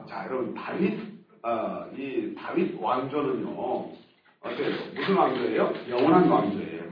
자, 0.08 0.24
여러분 0.26 0.54
다윗 0.54 0.98
어, 1.42 1.86
이 1.96 2.34
다윗 2.34 2.76
왕조는요 2.80 3.92
어때요? 4.40 4.70
무슨 4.94 5.14
왕조예요? 5.14 5.74
영원한 5.88 6.28
왕조예요. 6.28 6.83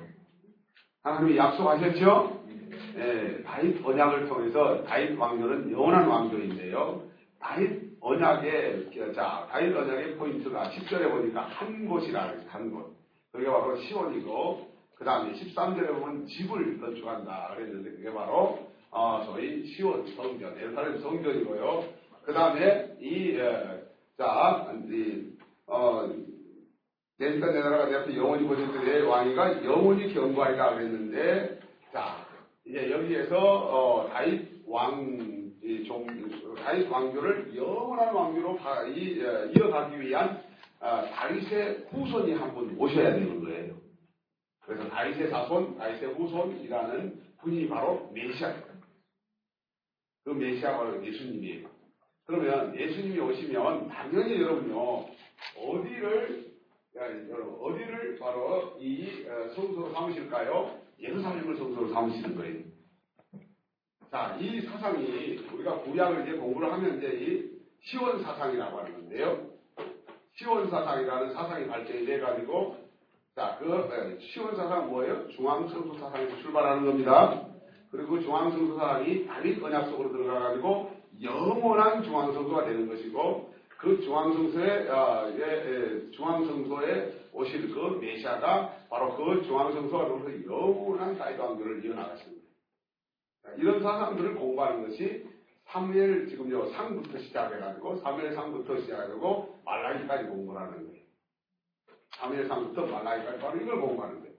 하나님이 1.03 1.37
약속하셨죠? 1.37 2.43
예, 2.97 3.43
다윗 3.43 3.85
언약을 3.85 4.29
통해서 4.29 4.85
다윗 4.85 5.19
왕조는 5.19 5.73
영원한 5.73 6.07
왕조인데요. 6.07 7.03
다윗 7.41 7.97
언약의 8.01 9.15
자 9.15 9.49
다윗 9.51 9.75
언약의 9.75 10.17
포인트가 10.17 10.71
10절에 10.71 11.11
보니까 11.11 11.43
한 11.43 11.89
곳이라. 11.89 12.35
한 12.49 12.71
곳. 12.71 12.97
그게 13.33 13.47
바로 13.47 13.77
시온이고 13.77 14.69
그 14.95 15.05
다음에 15.05 15.33
13절에 15.33 15.89
보면 15.89 16.27
집을 16.27 16.79
건축한다 16.81 17.55
그랬는데 17.57 17.91
그게 17.91 18.13
바로 18.13 18.71
어, 18.93 19.25
소위 19.27 19.67
시온 19.67 20.07
성전, 20.15 20.57
예루살렘 20.57 21.01
성전이고요. 21.01 21.85
그 22.25 22.33
다음에 22.33 22.95
이, 23.01 23.37
에, 23.37 23.83
자, 24.19 24.71
이, 24.91 25.33
어, 25.67 26.13
내니까 27.23 27.53
내 27.53 27.61
나라가 27.61 27.87
내 27.87 27.95
앞에 27.97 28.17
영원히 28.17 28.47
보존되의 28.49 29.03
왕이가 29.03 29.65
영원히 29.65 30.13
경고하리라 30.13 30.75
그랬는데, 30.75 31.61
자, 31.93 32.27
이제 32.65 32.91
여기에서, 32.91 33.39
어, 33.39 34.09
다윗 34.09 34.65
왕, 34.67 35.53
이 35.63 35.85
종, 35.85 36.05
다윗 36.57 36.91
왕조를 36.91 37.55
영원한 37.57 38.13
왕조로 38.13 38.57
가, 38.57 38.85
이, 38.89 39.21
에, 39.21 39.53
이어가기 39.57 40.01
위한, 40.01 40.43
어, 40.81 41.05
다윗의 41.15 41.87
후손이 41.91 42.33
한 42.35 42.53
분 42.55 42.77
오셔야 42.77 43.13
되는 43.15 43.41
거예요. 43.45 43.75
그래서 44.65 44.89
다윗의 44.89 45.31
자손, 45.31 45.79
다윗의 45.79 46.15
후손이라는 46.15 47.23
분이 47.41 47.69
바로 47.69 48.11
메시아입니다. 48.13 48.73
그 50.25 50.31
메시아가 50.31 50.79
바로 50.79 51.05
예수님이에요. 51.07 51.69
그러면 52.27 52.77
예수님이 52.77 53.19
오시면 53.19 53.89
당연히 53.89 54.41
여러분요 54.41 55.07
어디를 55.57 56.47
야, 56.47 56.52
여러분 56.95 57.57
어디를 57.61 58.19
바로 58.19 58.77
이 58.79 59.27
어, 59.27 59.49
성소로 59.55 59.93
삼으실까요? 59.93 60.79
예루살렘을 61.01 61.57
성소로 61.57 61.93
삼으시는 61.93 62.37
거예요. 62.37 62.61
자, 64.11 64.37
이 64.39 64.61
사상이 64.61 65.39
우리가 65.53 65.81
구약을 65.81 66.23
이제 66.23 66.37
공부를 66.37 66.71
하면 66.71 66.99
이제 66.99 67.09
이 67.09 67.53
시원 67.81 68.23
사상이라고 68.23 68.79
하는 68.79 68.93
건데요. 68.93 69.47
시원 70.35 70.69
사상이라는 70.69 71.33
사상이 71.33 71.67
발전이 71.67 72.05
돼가지고 72.05 72.77
자, 73.35 73.57
그 73.59 73.65
네, 73.65 74.19
시원 74.21 74.55
사상 74.55 74.91
뭐예요? 74.91 75.29
중앙 75.31 75.67
성소 75.67 75.99
사상에서 75.99 76.37
출발하는 76.43 76.85
겁니다. 76.85 77.47
그리고 77.91 78.21
중앙 78.21 78.51
성소 78.51 78.77
사상이 78.77 79.27
다윗 79.27 79.63
언약 79.63 79.89
속으로 79.89 80.13
들어가가지고 80.13 80.91
영원한 81.23 82.03
중앙 82.03 82.35
성소가 82.35 82.67
되는 82.67 82.87
것이고 82.87 83.52
그 83.83 84.01
중앙성소에 84.01 84.89
아, 84.91 85.29
예, 85.37 85.41
예, 85.41 86.11
중앙성소에 86.13 87.31
오실 87.33 87.75
그 87.75 87.99
메시아가 88.01 88.77
바로 88.89 89.17
그 89.17 89.43
중앙성소가 89.43 90.07
되면서 90.07 90.47
영원한 90.47 91.19
왕조를 91.19 91.85
이어나가십니다. 91.85 92.43
이런 93.57 93.83
사상들을 93.83 94.37
공부하는 94.37 94.87
것이 94.87 95.27
3일 95.67 96.29
지금 96.29 96.49
요 96.53 96.71
상부터 96.71 97.19
시작해가지고 97.19 98.01
3일 98.03 98.37
상부터 98.37 98.81
시작해가지고 98.83 99.63
말라기까지 99.65 100.29
공부를 100.29 100.61
하는 100.61 100.87
거예요. 100.87 101.03
3일 102.21 102.47
상부터 102.47 102.87
말라기까지 102.87 103.39
바로 103.41 103.61
이걸 103.61 103.81
공부하는 103.81 104.21
거예요. 104.21 104.35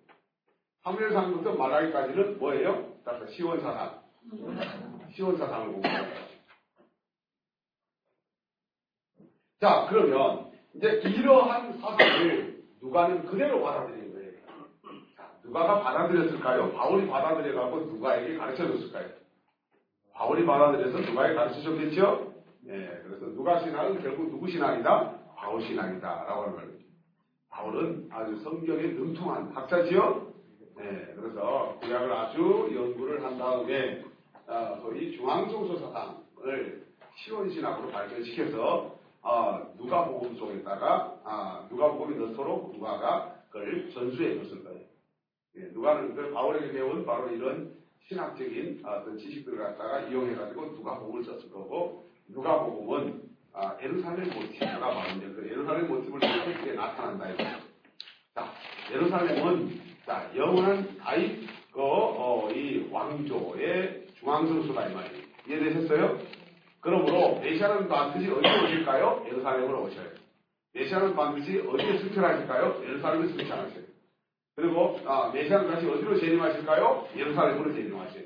3일 0.85 1.11
상부터 1.11 1.53
말라기까지는 1.55 2.39
뭐예요? 2.39 2.93
시원사상. 3.29 4.03
시원사상을 5.13 5.73
공부하는 5.73 6.09
거예요. 6.09 6.32
자, 9.63 9.87
그러면 9.89 10.51
이제 10.75 10.89
이러한 11.05 11.79
사상을 11.79 12.63
누가는 12.81 13.25
그대로 13.27 13.63
받아들인 13.63 14.11
거예요. 14.11 14.31
자, 15.15 15.31
누가가 15.41 15.81
받아들였을까요? 15.81 16.73
바울이 16.73 17.07
받아들여갖고 17.07 17.79
누가에게 17.93 18.35
가르쳐 18.35 18.67
줬을까요? 18.67 19.07
바울이 20.11 20.45
받아들여서 20.45 21.09
누가에게 21.09 21.35
가르쳐 21.35 21.61
줬겠죠? 21.61 22.33
예, 22.67 23.03
그래서 23.05 23.27
누가 23.27 23.61
신앙은 23.61 24.03
결국 24.03 24.31
누구 24.31 24.49
신앙이다? 24.49 25.19
바울 25.37 25.61
신앙이다. 25.61 26.25
라고 26.27 26.41
하는 26.41 26.55
거예요. 26.55 26.69
바울은 27.49 28.09
아주 28.11 28.35
성경에 28.43 28.81
능통한 28.81 29.51
학자지요? 29.55 30.27
예, 30.81 31.13
그래서 31.15 31.77
구약을 31.79 32.11
아주 32.11 32.69
연구를 32.75 33.23
한 33.23 33.37
다음에, 33.37 34.03
어, 34.45 34.79
소위 34.81 35.15
중앙성소 35.15 35.77
사상을 35.77 36.83
시원신학으로 37.15 37.91
발전시켜서 37.91 38.92
어, 39.23 39.73
누가복음 39.77 40.35
속에다가 40.35 41.21
아, 41.23 41.67
누가복음이 41.71 42.17
넣도록 42.17 42.73
누가가 42.73 43.35
그걸 43.49 43.89
전수해 43.91 44.37
줬을 44.37 44.63
거예요. 44.63 44.81
예, 45.57 45.61
누가는 45.73 46.13
그 46.13 46.33
바울에게 46.33 46.73
배운 46.73 47.05
바로 47.05 47.29
이런 47.29 47.73
신학적인 48.07 48.83
어떤 48.85 49.17
지식들을 49.17 49.57
갖다가 49.57 50.01
이용해가지고 50.01 50.65
누가복음을 50.65 51.23
썼을 51.23 51.49
거고 51.51 52.09
누가복음은 52.27 53.23
아, 53.53 53.77
예루살렘 53.81 54.25
모티브가 54.29 55.07
이제 55.15 55.27
그 55.27 55.47
예루살렘 55.49 55.87
모티브를 55.87 56.49
이렇게 56.49 56.73
나타난다 56.73 57.29
이거죠. 57.29 57.49
자, 58.35 58.51
예루살렘은 58.91 59.81
자 60.05 60.29
영원한 60.35 60.97
다윗 60.97 61.47
그, 61.71 61.79
어, 61.81 62.49
이 62.51 62.89
왕조의 62.91 64.07
중앙성소다 64.19 64.89
이 64.89 64.93
말이에요. 64.93 65.23
이해되셨어요? 65.47 66.42
그러므로 66.83 67.39
메시아는 67.39 67.87
반드시 67.87 68.29
어디에 68.29 68.63
오실까요? 68.63 69.23
예루살렘으로 69.25 69.83
오셔요. 69.83 70.09
메시아는 70.73 71.15
반드시 71.15 71.59
어디에 71.59 71.97
승천하실까요? 71.97 72.83
예루살렘에 72.83 73.27
승천하셔요. 73.27 73.83
그리고 74.55 74.99
아, 75.05 75.31
메시아는 75.33 75.71
다시 75.71 75.87
어디로 75.87 76.19
재림하실까요? 76.19 77.07
예루살렘으로 77.15 77.73
재림하셔요. 77.73 78.23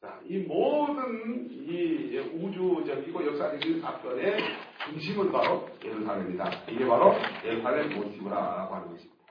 자, 0.00 0.20
이 0.24 0.38
모든 0.38 1.48
이 1.50 2.18
우주적이고 2.18 3.26
역사적인 3.26 3.80
사건의 3.80 4.38
중심은 4.84 5.32
바로 5.32 5.68
예루살렘이다. 5.84 6.50
이게 6.68 6.86
바로 6.86 7.14
예루살렘 7.44 7.94
모티브라고 7.94 8.74
하는 8.74 8.88
것입니다. 8.90 9.24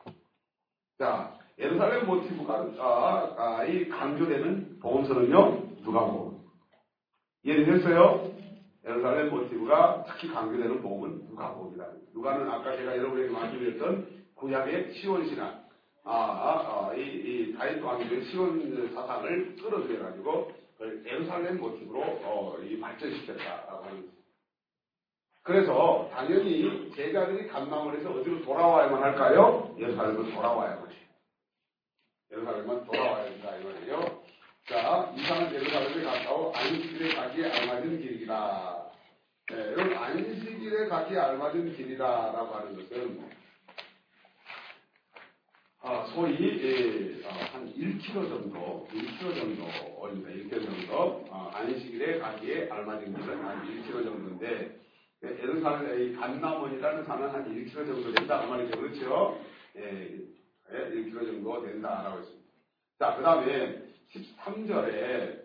자, 0.98 1.40
예루살렘 1.60 2.06
모티브가 2.08 2.54
아, 2.80 3.36
아, 3.38 3.66
이 3.66 3.88
강조되는 3.88 4.80
보험서는요 4.80 5.84
누가 5.84 6.06
보고 6.06 6.33
이해되셨어요? 7.44 8.34
예루살렘 8.86 9.30
모티브가 9.30 10.06
특히 10.08 10.28
강조되는 10.30 10.82
복음은 10.82 11.26
누가복음이다. 11.30 11.88
누가는 12.14 12.50
아까 12.50 12.76
제가 12.76 12.98
여러분에게 12.98 13.30
말씀드렸던 13.30 14.24
구약의 14.36 14.94
시원신앙, 14.96 15.64
아, 16.06 16.12
아, 16.12 16.90
아, 16.90 16.94
이, 16.96 17.02
이 17.02 17.56
다윗 17.58 17.82
왕조의 17.82 18.26
시원 18.26 18.94
사상을 18.94 19.56
끌어들여 19.56 20.04
가지고 20.04 20.52
예루살렘 21.06 21.60
모티브로 21.60 22.02
어, 22.02 22.58
이 22.62 22.80
발전시켰다라고 22.80 23.86
하는. 23.86 24.12
그래서 25.44 26.10
당연히 26.14 26.92
제자들이 26.96 27.48
감남을 27.48 28.00
해서 28.00 28.12
어디로 28.12 28.44
돌아와야만 28.44 29.04
할까요? 29.04 29.76
예루살렘으로 29.78 30.32
돌아와야만 30.32 30.90
해요. 30.90 31.00
예루살렘만 32.32 32.86
돌아와야 32.86 33.26
된다 33.26 33.56
이 33.58 33.64
말이에요. 33.64 34.23
자, 34.66 35.14
이상은 35.18 35.54
예루살렘에 35.54 36.04
가까워 36.06 36.54
안식일에 36.56 37.16
가기에 37.16 37.52
알맞은 37.52 38.00
길이다. 38.00 38.92
네, 39.50 39.58
여러분 39.58 39.98
안식일에 39.98 40.88
가기에 40.88 41.20
알맞은 41.20 41.76
길이다라고 41.76 42.56
하는 42.56 42.76
것은 42.76 43.30
아, 45.82 46.06
소위 46.16 46.38
예, 46.64 47.28
아, 47.28 47.34
한 47.52 47.74
1km 47.74 48.30
정도, 48.30 48.88
1km 48.90 49.36
정도 49.36 50.00
올립니다. 50.00 50.32
1km 50.32 50.66
정도 50.66 51.26
아, 51.30 51.52
안식일에 51.56 52.20
가기에 52.20 52.70
알맞은 52.70 53.18
길은 53.18 53.44
한 53.44 53.68
1km 53.68 54.06
정도인데 54.06 54.80
예, 55.26 55.28
예루살렘의 55.28 56.14
간나몬이라는 56.14 57.04
산은 57.04 57.30
한 57.32 57.54
1km 57.54 57.86
정도 57.86 58.14
된다 58.14 58.46
그 58.46 58.50
말이죠. 58.50 58.80
그렇죠? 58.80 59.42
예, 59.76 60.20
예, 60.72 60.78
1km 60.90 61.26
정도 61.26 61.66
된다라고 61.66 62.20
했습니다. 62.20 62.44
자, 62.98 63.16
그 63.18 63.24
다음에 63.24 63.83
13절에 64.14 65.42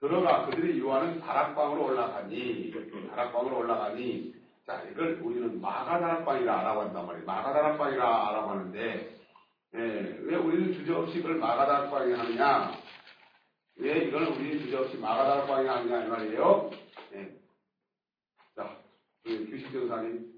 들어가 0.00 0.46
그들이 0.46 0.78
유하는 0.78 1.20
다락방으로 1.20 1.86
올라가니 1.86 2.72
다락방으로 3.10 3.58
올라가니 3.58 4.34
자 4.66 4.82
이걸 4.90 5.20
우리는 5.22 5.60
마가다락방이라 5.60 6.80
한단 6.80 7.06
말이에요. 7.06 7.24
마가다락방이라 7.24 8.50
하는데 8.50 9.16
예, 9.74 9.78
왜 9.78 10.36
우리는 10.36 10.72
주저없이 10.74 11.18
이걸 11.18 11.36
마가다락방이 11.36 12.12
하느냐 12.12 12.72
왜 13.76 14.04
이걸 14.04 14.24
우리는 14.24 14.58
주저없이 14.60 14.98
마가다락방이 14.98 15.66
하느냐 15.66 16.04
이 16.04 16.08
말이에요. 16.08 16.70
예. 17.14 17.36
자, 18.54 18.76
규식 19.24 19.72
전사님 19.72 20.32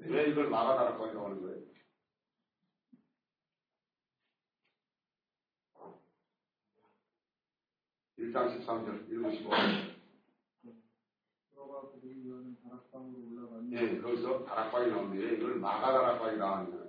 왜 0.00 0.28
이걸 0.28 0.48
마가다락방이라고 0.48 1.26
하는 1.26 1.42
거예요? 1.42 1.75
1장 8.26 8.66
13절 8.66 9.10
읽으시고. 9.10 9.50
들어가 11.50 11.90
그들이 11.90 12.24
위하는 12.24 12.56
다락방으로 12.62 13.18
올라가니 13.28 13.72
예, 13.72 14.00
거기서 14.00 14.44
다락방이 14.44 14.90
나오는데 14.90 15.36
이걸 15.36 15.56
마가 15.56 15.92
다락방이라 15.92 16.56
하는 16.56 16.70
거예요. 16.70 16.86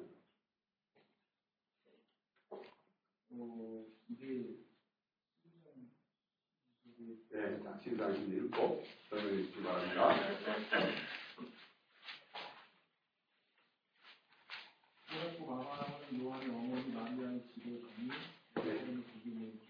어, 3.32 3.86
이게 4.10 4.58
예, 7.34 7.64
자, 7.64 7.80
13, 7.84 8.16
16 8.16 8.46
읽고 8.46 8.84
설명해 9.10 9.44
주시기 9.44 9.64
바랍니다. 9.64 10.10
네. 10.72 10.96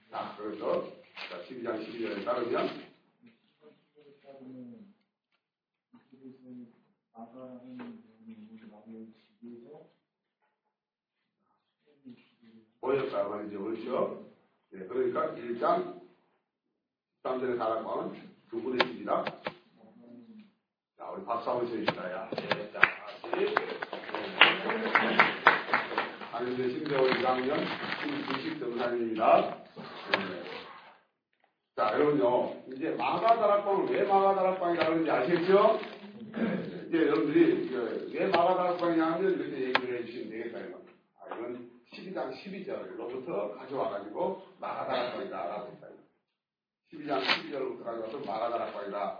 자, 0.10 0.36
그래서 0.38 0.97
자, 1.30 1.42
12장 1.44 1.86
12절에 1.86 2.26
따르면 2.26 2.88
보였다 12.80 13.28
말이죠. 13.28 13.62
그렇죠? 13.62 14.26
예, 14.74 14.80
그러니까 14.86 15.34
1장 15.36 16.00
13절의 17.24 17.58
다락방은 17.58 18.16
두 18.50 18.62
분의 18.62 18.88
집이다. 18.88 19.26
자, 20.98 21.10
우리 21.12 21.26
박수 21.26 21.50
한번 21.50 21.68
쳐주시다. 21.68 22.12
야. 22.14 22.30
예, 22.38 22.72
자, 22.72 22.80
다시. 22.80 23.56
한일대 26.32 26.70
신대원 26.70 27.12
2학년 27.12 27.66
신주식 28.02 28.60
등산입니다. 28.60 29.66
예. 30.16 30.67
자, 31.78 31.92
여러분요, 31.94 32.56
이제 32.74 32.90
마가다락방을 32.98 33.94
왜 33.94 34.02
마가다락방이라고 34.08 34.92
하는지 34.92 35.12
아시겠죠? 35.12 35.80
예, 36.36 36.88
이제 36.88 36.98
여러분들이 37.06 37.70
그왜 37.70 38.30
마가다락방이냐 38.30 39.06
하면 39.06 39.34
이렇게 39.40 39.68
얘기를 39.68 40.00
해주시면 40.02 40.30
되겠다. 40.32 40.60
이거. 40.62 40.80
아, 41.20 41.36
이건 41.36 41.70
12장 41.94 42.34
12절로부터 42.34 43.56
가져와가지고 43.60 44.42
마가다락방이다라고 44.60 45.72
했다. 45.74 45.88
12장 46.92 47.22
12절부터 47.22 47.84
가져와서 47.84 48.20
마가다락방이다. 48.26 49.20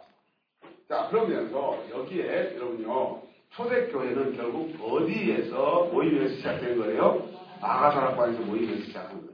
자, 0.90 1.08
그러면서 1.12 1.84
여기에 1.92 2.56
여러분요, 2.56 3.22
초대교회는 3.52 4.36
결국 4.36 4.76
어디에서 4.82 5.90
모임에서 5.94 6.34
시작된 6.34 6.80
거예요? 6.80 7.30
마가사락관에서 7.62 8.42
모임에서 8.42 8.84
시작한 8.84 9.12
거예요. 9.22 9.27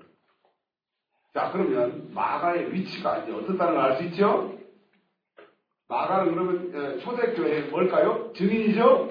자, 1.34 1.50
그러면 1.52 2.10
마가의 2.14 2.72
위치가 2.72 3.18
이제 3.18 3.32
어떻다는 3.32 3.74
걸 3.76 3.84
알 3.86 3.98
수 3.98 4.04
있죠? 4.04 4.54
마가는 5.88 6.32
그러면 6.34 6.72
에, 6.76 6.98
초대교회의 7.00 7.70
뭘까요? 7.70 8.32
증인이죠? 8.34 9.10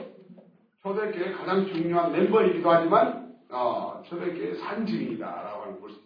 초대교회 0.82 1.32
가장 1.32 1.66
중요한 1.66 2.12
멤버이기도 2.12 2.70
하지만 2.70 3.32
어, 3.50 4.02
초대교회 4.06 4.54
산증이다라고 4.54 5.62
하는 5.62 5.78
있어요. 5.78 6.02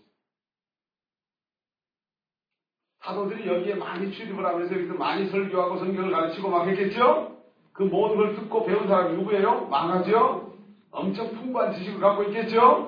사도들이 3.01 3.47
여기에 3.47 3.75
많이 3.77 4.11
출입을 4.11 4.45
하면서 4.45 4.75
여기서 4.75 4.95
많이 4.95 5.27
설교하고 5.31 5.79
성경을 5.79 6.11
가르치고 6.11 6.49
막 6.51 6.67
했겠죠? 6.67 7.37
그 7.73 7.85
모든 7.85 8.17
걸 8.17 8.35
듣고 8.35 8.65
배운 8.67 8.89
사람이 8.89 9.17
누구예요? 9.17 9.67
마가죠? 9.67 10.53
엄청 10.91 11.31
풍부한 11.35 11.73
지식을 11.75 12.01
갖고 12.01 12.25
있겠죠? 12.25 12.86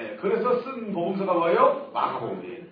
네, 0.00 0.16
그래서 0.16 0.62
쓴 0.62 0.94
복음서가 0.94 1.34
뭐예요? 1.34 1.90
마가복음이에요. 1.92 2.64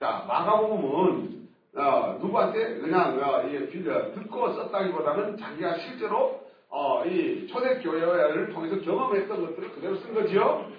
자, 0.00 0.24
마가복음은 0.26 1.46
어, 1.76 2.18
누구한테 2.22 2.78
그냥 2.78 3.20
어, 3.22 3.42
빌려 3.70 4.12
듣고 4.12 4.54
썼다기보다는 4.54 5.36
자기가 5.36 5.76
실제로 5.76 6.48
어, 6.70 7.04
이 7.04 7.46
초대교회를 7.48 8.48
통해서 8.54 8.80
경험했던 8.80 9.44
것들을 9.44 9.72
그대로 9.72 9.96
쓴 9.96 10.14
거지요. 10.14 10.72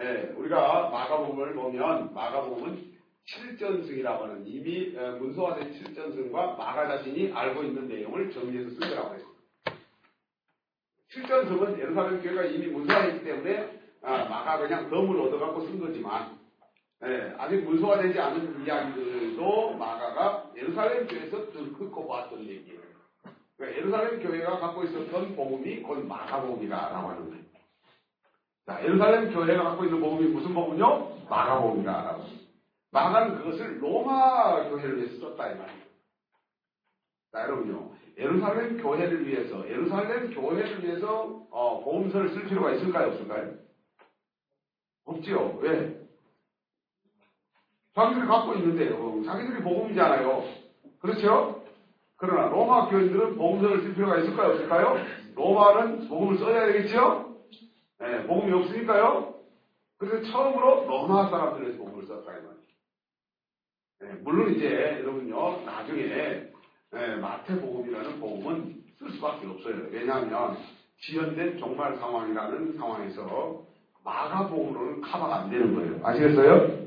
예, 0.00 0.32
우리가 0.36 0.90
마가복음을 0.90 1.54
보면 1.54 2.12
마가복음은 2.12 2.94
칠전승이라고 3.24 4.24
하는 4.24 4.44
이미 4.48 4.96
어, 4.98 5.16
문서화된 5.20 5.74
칠전승과 5.74 6.56
마가 6.56 6.88
자신이 6.88 7.32
알고 7.32 7.62
있는 7.62 7.86
내용을 7.86 8.32
정리해서 8.32 8.70
쓴 8.70 8.80
거라고 8.80 9.14
했습니다. 9.14 9.42
칠전승은 11.12 11.78
예루살렘 11.78 12.20
교회가 12.20 12.42
이미 12.46 12.66
문서화했기 12.66 13.22
때문에 13.22 13.83
아, 14.04 14.24
마가 14.28 14.58
그냥 14.58 14.90
덤을 14.90 15.18
얻어갖고 15.20 15.62
쓴 15.66 15.80
거지만 15.80 16.38
예, 17.04 17.34
아직 17.38 17.64
문서화 17.64 18.00
되지 18.00 18.18
않은 18.18 18.64
이야기들도 18.64 19.74
마가가 19.74 20.50
예루살렘 20.56 21.06
교회에서 21.06 21.52
듣고 21.52 22.08
봤던 22.08 22.40
얘기예요. 22.40 22.80
그러니까 23.56 23.78
예루살렘 23.78 24.22
교회가 24.22 24.58
갖고 24.58 24.84
있었던 24.84 25.36
복음이 25.36 25.82
곧 25.82 26.06
마가 26.06 26.42
복음이다라고 26.42 27.08
하는 27.08 27.30
거예요. 27.30 27.44
자, 28.66 28.82
예루살렘 28.82 29.32
교회가 29.32 29.62
갖고 29.62 29.84
있는 29.84 30.00
복음이 30.00 30.28
무슨 30.28 30.54
복음이요? 30.54 31.26
마가 31.28 31.60
복음이다라고. 31.60 32.24
마가는 32.90 33.38
그것을 33.38 33.82
로마 33.82 34.68
교회를 34.68 34.98
위해서 34.98 35.18
썼다 35.20 35.52
이 35.52 35.58
말이에요. 35.58 35.84
자, 37.32 37.42
여러분요. 37.42 37.92
예루살렘 38.16 38.80
교회를 38.80 39.26
위해서, 39.26 39.68
예루살렘 39.68 40.32
교회를 40.32 40.84
위해서 40.84 41.46
어, 41.50 41.82
복음서를 41.84 42.30
쓸 42.30 42.44
필요가 42.44 42.72
있을까요, 42.72 43.08
없을까요? 43.08 43.64
없지요. 45.04 45.58
왜? 45.60 46.00
자기들이 47.94 48.26
갖고 48.26 48.54
있는데요. 48.54 49.22
자기들이 49.24 49.62
복음이잖아요. 49.62 50.44
그렇죠? 51.00 51.64
그러나 52.16 52.48
로마 52.48 52.88
교인들은 52.88 53.36
복음서를 53.36 53.82
쓸 53.82 53.94
필요가 53.94 54.18
있을까요? 54.18 54.52
없을까요? 54.52 54.96
로마는 55.34 56.08
복음을 56.08 56.38
써야 56.38 56.66
되겠죠? 56.66 57.36
네, 58.00 58.26
복음이 58.26 58.52
없으니까요. 58.52 59.34
그래서 59.98 60.30
처음으로 60.30 60.86
로마 60.86 61.28
사람들에서 61.30 61.78
복음을 61.78 62.06
썼다 62.06 62.32
이 62.32 62.42
말이에요. 62.42 62.54
네, 64.00 64.12
물론 64.22 64.54
이제 64.54 65.00
여러분요 65.00 65.62
나중에 65.64 66.50
네, 66.92 67.16
마태복음이라는 67.16 68.20
복음은 68.20 68.84
쓸 68.98 69.10
수밖에 69.12 69.46
없어요. 69.46 69.88
왜냐하면 69.90 70.56
지연된 71.00 71.58
종말 71.58 71.96
상황이라는 71.96 72.76
상황에서 72.76 73.66
마가복음으로는 74.04 75.00
커버가 75.00 75.36
안 75.36 75.50
되는 75.50 75.74
거예요. 75.74 76.06
아시겠어요? 76.06 76.84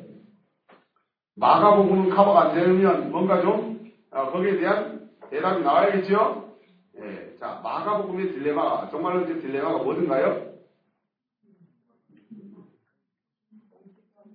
마가복음은 1.36 2.10
커버가 2.12 2.50
안 2.50 2.56
되면 2.56 3.12
뭔가 3.12 3.42
좀 3.42 3.92
어, 4.12 4.32
거기에 4.32 4.58
대한 4.58 5.10
대답이 5.30 5.64
나와야겠죠? 5.64 6.56
예, 7.00 7.36
자 7.40 7.60
마가복음의 7.64 8.34
딜레마 8.34 8.90
정말로 8.90 9.24
이제 9.24 9.40
딜레마가 9.42 9.84
뭐든가요? 9.84 10.48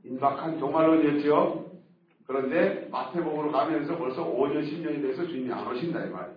임박한 0.04 0.58
종말론이었죠. 0.58 1.72
그런데 2.26 2.88
마태복음으로 2.90 3.50
가면서 3.52 3.96
벌써 3.98 4.24
5년, 4.24 4.62
10년이 4.62 5.02
돼서 5.02 5.26
주님이 5.26 5.52
안 5.52 5.66
오신다 5.66 6.04
이 6.04 6.10
말이에요. 6.10 6.36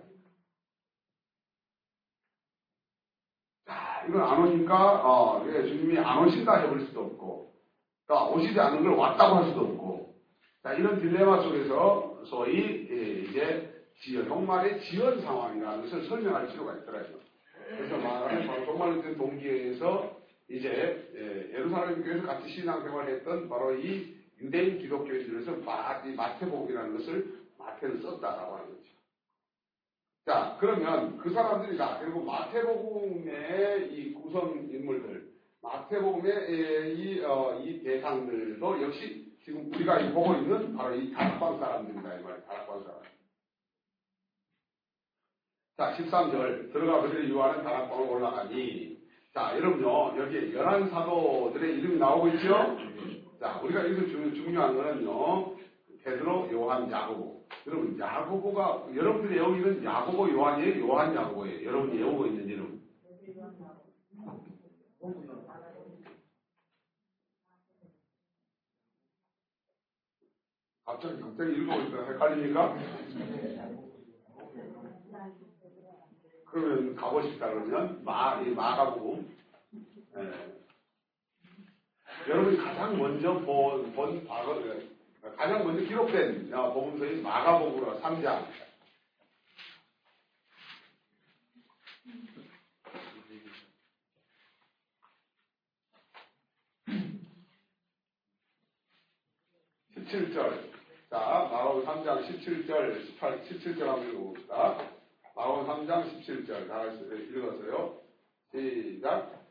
자, 3.66 3.95
이건 4.08 4.22
안 4.22 4.40
오니까 4.40 5.00
어, 5.04 5.46
예, 5.48 5.62
주님이 5.66 5.98
안 5.98 6.24
오신다 6.24 6.60
해볼 6.60 6.80
수도 6.86 7.00
없고, 7.02 7.52
그러니까 8.06 8.30
오시지 8.30 8.58
않은 8.58 8.82
걸 8.82 8.92
왔다고 8.92 9.36
할 9.36 9.44
수도 9.46 9.60
없고, 9.60 10.14
자 10.62 10.72
이런 10.74 11.00
딜레마 11.00 11.42
속에서 11.42 12.20
소위 12.26 12.88
예, 12.90 13.20
이제 13.22 13.72
지연, 14.02 14.26
종말의 14.28 14.80
지연 14.82 15.20
상황이라는 15.20 15.82
것을 15.82 16.04
설명할 16.04 16.48
필요가 16.48 16.74
있더라고요. 16.74 17.16
그래서 17.68 17.96
말하는 17.98 19.02
된 19.02 19.16
동기에서 19.16 20.16
이제 20.48 21.10
예, 21.14 21.54
예루살렘 21.54 22.04
교회에서 22.04 22.26
같이 22.26 22.48
신앙생활했던 22.48 23.48
바로 23.48 23.74
이 23.74 24.14
유대인 24.40 24.78
기독교인들에서 24.78 25.56
마, 25.64 26.02
이 26.04 26.14
마태복음이라는 26.14 26.98
것을 26.98 27.34
마태는 27.58 28.02
썼다라고 28.02 28.54
하는 28.54 28.66
거죠. 28.66 28.95
자, 30.26 30.56
그러면 30.58 31.16
그 31.18 31.30
사람들이다. 31.32 32.00
그리고 32.00 32.24
마태복음의 32.24 33.92
이 33.94 34.12
구성 34.12 34.68
인물들, 34.68 35.28
마태복음의 35.62 36.96
이, 36.96 37.24
어, 37.24 37.62
이 37.62 37.80
대상들도 37.84 38.82
역시 38.82 39.32
지금 39.44 39.72
우리가 39.72 40.00
이 40.00 40.12
보고 40.12 40.34
있는 40.34 40.76
바로 40.76 40.96
이 40.96 41.12
다락방 41.12 41.60
사람들이다. 41.60 42.00
이 42.00 42.22
말이에요. 42.24 42.42
다락방 42.42 42.82
사람. 42.82 43.00
자, 45.76 45.94
13절. 45.96 46.72
들어가 46.72 47.02
그들이 47.02 47.28
유하는 47.28 47.62
다락방으로 47.62 48.10
올라가니. 48.10 48.98
자, 49.32 49.56
여러분요. 49.56 50.20
여기에 50.24 50.54
열한 50.54 50.90
사도들의 50.90 51.78
이름이 51.78 51.98
나오고 51.98 52.28
있죠? 52.30 52.76
자, 53.38 53.60
우리가 53.62 53.84
여기서 53.84 54.06
주, 54.06 54.34
중요한 54.34 54.74
거는요. 54.74 55.54
베드로, 56.02 56.50
요한, 56.50 56.90
야고보. 56.90 57.45
여러분, 57.66 57.98
야고보가, 57.98 58.86
여러분들 58.94 59.32
이 59.32 59.34
외우기는 59.34 59.84
야고보, 59.84 60.30
요한이에요? 60.30 60.86
요한, 60.86 61.12
야고보예요? 61.14 61.66
여러분이 61.66 61.98
외우고 61.98 62.26
있는 62.26 62.48
이름. 62.48 62.80
갑자기, 70.84 71.20
갑자기 71.20 71.56
읽어보니까 71.56 72.12
헷갈립니까? 72.12 72.78
그러면 76.44 76.94
가고 76.94 77.22
싶다 77.22 77.48
그러면, 77.48 78.04
마, 78.04 78.40
이 78.42 78.50
마가복음. 78.50 79.36
예. 80.18 82.30
여러분이 82.30 82.58
가장 82.58 82.96
먼저 82.96 83.40
본, 83.40 83.92
본 83.92 84.24
과거, 84.28 84.62
가장 85.36 85.64
먼저 85.64 85.82
기록된 85.84 86.52
어, 86.54 86.72
복음서인 86.72 87.22
마가복음으로 87.22 88.00
3장. 88.00 88.46
(17절) 99.96 100.70
자 101.10 101.18
마가복음 101.18 101.84
3장 101.84 102.24
17절 102.26 103.06
18 103.18 103.44
17절 103.44 103.80
한번 103.80 104.08
읽어봅시다. 104.10 104.78
마가복음 105.34 105.86
3장 105.86 106.24
17절. 106.24 106.68
다 106.68 106.78
같이 106.78 106.98
읽었어요. 107.30 108.00
시작 108.52 109.46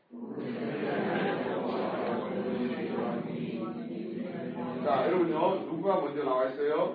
자, 4.86 5.04
여러분요, 5.04 5.66
누구가 5.66 6.00
먼저 6.00 6.22
나와 6.22 6.48
있어요? 6.48 6.94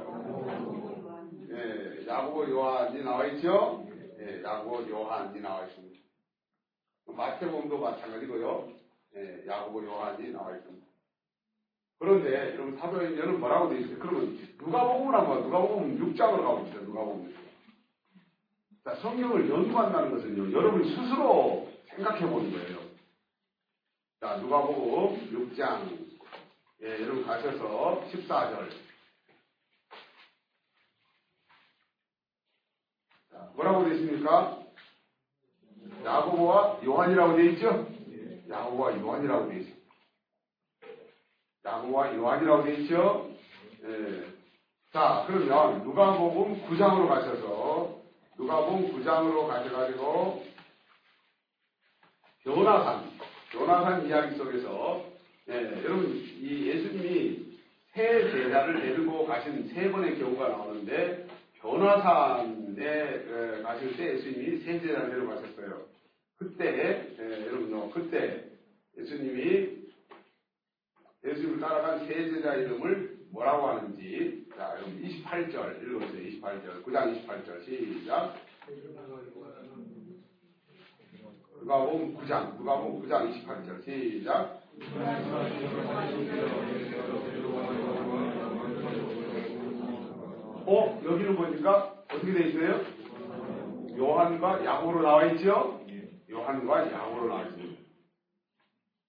예, 1.52 2.08
야고보 2.08 2.50
요한이 2.50 3.04
나와 3.04 3.26
있죠? 3.26 3.86
예, 4.18 4.42
야고보 4.42 4.90
요한이 4.90 5.42
나와 5.42 5.66
있습니다. 5.66 6.00
마태복음도 7.08 7.78
마찬가지고요. 7.80 8.70
예, 9.18 9.44
야고보 9.46 9.84
요한이 9.84 10.32
나와 10.32 10.56
있습니다. 10.56 10.88
그런데 12.00 12.54
여러분 12.54 12.78
사도행전은 12.78 13.42
뭐라고 13.42 13.68
되어 13.68 13.80
있어요? 13.80 14.00
그러면 14.00 14.38
누가 14.58 14.88
복음을 14.88 15.14
한번 15.14 15.44
누가 15.44 15.60
복음 15.60 16.00
6장으로 16.00 16.44
가봅시다. 16.44 16.80
누가 16.84 17.04
복음. 17.04 17.36
자, 18.86 18.96
성경을 18.96 19.50
연구한다는 19.50 20.12
것은요, 20.12 20.54
여러분 20.58 20.86
스스로 20.86 21.68
생각해 21.90 22.22
보는 22.22 22.54
거예요. 22.54 22.80
자, 24.22 24.38
누가 24.38 24.62
복음 24.62 25.18
6장 25.30 26.11
예, 26.84 27.00
여러분 27.04 27.24
가셔서 27.28 28.04
14절. 28.12 28.72
자, 33.30 33.52
뭐라고 33.54 33.84
되어 33.84 33.94
있습니까? 33.94 34.64
야고보와 36.04 36.80
요한이라고 36.84 37.36
되어 37.36 37.46
있죠? 37.52 37.88
야고보와 38.50 39.00
요한이라고 39.00 39.50
되어 39.50 39.60
있죠. 39.60 39.76
야고보와 41.66 42.16
요한이라고 42.16 42.64
되어 42.64 42.74
있죠? 42.74 43.30
예. 43.84 44.34
자, 44.92 45.26
그러면 45.28 45.84
누가복음 45.84 46.68
9장으로 46.68 47.08
가셔서 47.08 48.02
누가복음 48.40 48.92
9장으로 48.96 49.48
가셔가지고 49.48 50.48
요나산, 52.48 53.20
요나산 53.54 54.08
이야기 54.08 54.36
속에서 54.36 55.11
예, 55.52 55.84
여러분 55.84 56.16
이 56.40 56.68
예수님이 56.68 57.58
세 57.94 58.32
제자를 58.32 58.82
데리고 58.82 59.26
가신 59.26 59.68
세 59.68 59.92
번의 59.92 60.18
경우가 60.18 60.48
나오는데 60.48 61.28
변화산에 61.60 62.78
에, 62.80 63.62
가실 63.62 63.98
때 63.98 64.14
예수님이 64.14 64.60
세 64.62 64.80
제자를 64.80 65.10
데려가셨어요. 65.10 65.88
그때 66.38 67.14
에, 67.20 67.48
여러분요 67.48 67.90
그때 67.92 68.46
예수님이 68.98 69.82
예수님을 71.26 71.60
따라간 71.60 72.08
세 72.08 72.32
제자 72.32 72.56
이름을 72.56 73.18
뭐라고 73.32 73.68
하는지 73.68 74.48
자 74.56 74.74
여러분 74.78 75.02
28절 75.04 75.84
읽어보세요. 75.84 76.40
28절 76.40 76.84
9장 76.86 77.28
28절 77.28 77.66
시작 77.66 78.36
누가복음 81.60 82.18
9장 82.18 82.56
누가복음 82.58 83.02
9장 83.02 83.46
28절 83.46 83.84
시작 83.84 84.62
어 90.66 91.02
여기는 91.04 91.36
보니까 91.36 91.94
어떻게 92.14 92.34
돼 92.34 92.50
있어요? 92.50 92.82
요한과 93.98 94.64
야고로 94.64 95.02
나와 95.02 95.26
있죠? 95.26 95.82
요한과 96.30 96.92
야고로 96.92 97.28
나와 97.28 97.44
있습니다. 97.44 97.82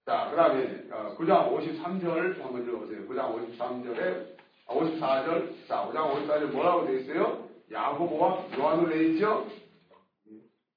자, 0.05 0.27
그 0.29 0.35
다음에, 0.35 0.83
어, 0.91 1.15
9장 1.17 1.49
53절 1.55 2.41
한번 2.41 2.63
읽어보세요. 2.67 3.07
9장 3.07 3.57
53절에, 3.57 4.35
54절. 4.67 5.67
자, 5.67 5.87
9장 5.87 6.11
54절 6.11 6.51
뭐라고 6.51 6.85
되어 6.85 6.95
있어요? 6.97 7.47
야고보와 7.71 8.47
요한으로 8.57 8.89
되어 8.89 9.01
있죠? 9.03 9.47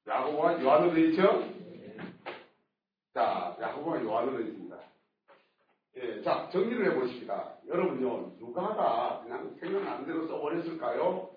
야고보와 0.06 0.62
요한으로 0.62 0.94
되어 0.94 1.04
있죠? 1.06 1.44
자, 3.14 3.56
야고보와 3.60 4.00
요한으로 4.04 4.36
되어 4.38 4.46
있습니다. 4.46 4.65
예, 5.96 6.22
자, 6.22 6.48
정리를 6.52 6.92
해보십시다. 6.92 7.56
여러분요, 7.68 8.36
누가가 8.38 9.22
그냥 9.22 9.56
생각나는 9.58 10.06
대로 10.06 10.26
써버렸을까요? 10.28 11.30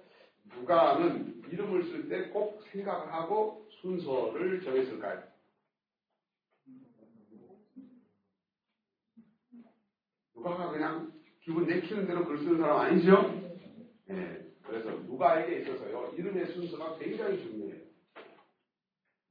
누가는 0.56 1.44
이름을 1.50 1.84
쓸 1.86 2.10
때 2.10 2.30
꼭 2.32 2.62
생각을 2.72 3.14
하고 3.14 3.68
순서를 3.82 4.62
정했을까요? 4.62 5.24
누가가 10.36 10.72
그냥 10.72 11.12
기분 11.42 11.66
내키는 11.66 12.06
대로 12.06 12.26
글 12.26 12.40
쓰는 12.40 12.58
사람 12.60 12.80
아니죠? 12.80 13.42
예, 14.10 14.46
그래서 14.64 14.90
누가에게 14.92 15.62
있어서요, 15.62 16.14
이름의 16.18 16.48
순서가 16.48 16.98
굉장히 16.98 17.42
중요해요. 17.44 17.82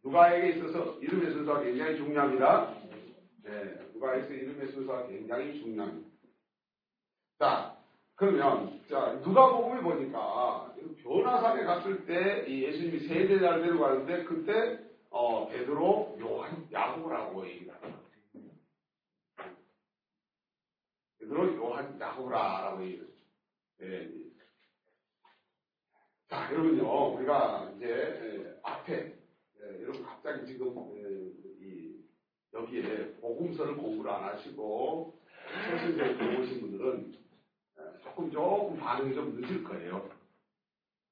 누가에게 0.05 0.57
있어서 0.57 0.99
이름의 1.01 1.33
순서가 1.33 1.63
굉장히 1.63 1.97
중요합니다. 1.97 2.75
예, 3.49 3.91
누가에서 3.95 4.33
이름의 4.33 4.69
순서가 4.73 5.07
굉장히 5.07 5.59
중요합니다. 5.61 6.09
자, 7.39 7.79
그러면, 8.15 8.81
자, 8.89 9.13
누가복음에 9.25 9.81
보니까, 9.81 10.75
변화산에 11.03 11.65
갔을 11.65 12.05
때, 12.05 12.45
이 12.47 12.65
예수님이 12.65 13.07
세대자를 13.07 13.63
데리고 13.63 13.85
가는데, 13.85 14.25
그때, 14.25 14.81
어, 15.11 15.49
베드로, 15.49 16.19
요한, 16.21 16.69
야고보라고 16.71 17.47
얘기합니다. 17.49 17.99
베드로, 21.21 21.55
요한, 21.55 21.99
야고보라라고 21.99 22.85
얘기해요. 22.85 23.07
예. 23.83 24.11
자, 26.29 26.53
여러분요, 26.53 27.15
우리가 27.15 27.73
이제, 27.77 27.87
예, 27.87 28.61
앞에, 28.63 29.15
예, 29.61 29.83
여러분 29.83 30.03
갑자기 30.03 30.47
지금, 30.47 30.75
예, 30.97 31.48
이, 31.48 31.48
여기에 32.55 33.17
복음서를 33.21 33.77
공부를 33.77 34.11
안 34.11 34.25
하시고, 34.25 35.15
서신서를 35.71 36.19
들어오신 36.19 36.61
분들은, 36.61 37.15
예, 37.79 38.03
조금 38.03 38.31
조금 38.31 38.79
반응이 38.79 39.15
좀 39.15 39.41
늦을 39.41 39.65
거예요. 39.65 40.09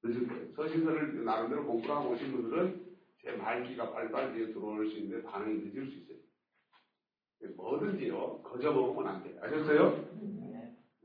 늦을 0.03 0.29
거예요. 0.29 0.53
서신서를 0.53 1.25
나름대로 1.25 1.65
공부를 1.67 1.95
하고 1.95 2.11
오신 2.11 2.33
분들은 2.33 2.87
제 3.23 3.33
말기가 3.33 3.93
빨리빨리 3.93 4.53
들어올 4.53 4.89
수 4.89 4.99
있는데 4.99 5.27
반응이 5.27 5.55
늦을 5.65 5.87
수 5.91 5.97
있어요. 5.99 6.17
뭐든지요, 7.57 8.43
거저 8.43 8.73
먹으면 8.73 9.09
안 9.09 9.23
돼요. 9.23 9.39
아셨어요? 9.43 10.05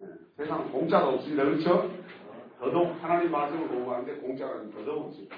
예, 0.02 0.08
세상 0.38 0.72
공짜가 0.72 1.10
없습니다. 1.10 1.44
그렇죠? 1.44 1.92
더더욱 2.58 2.92
하나님 3.04 3.32
말씀을 3.32 3.68
공부하는데 3.68 4.22
공짜가 4.22 4.62
더더욱 4.70 5.08
없습니다. 5.08 5.36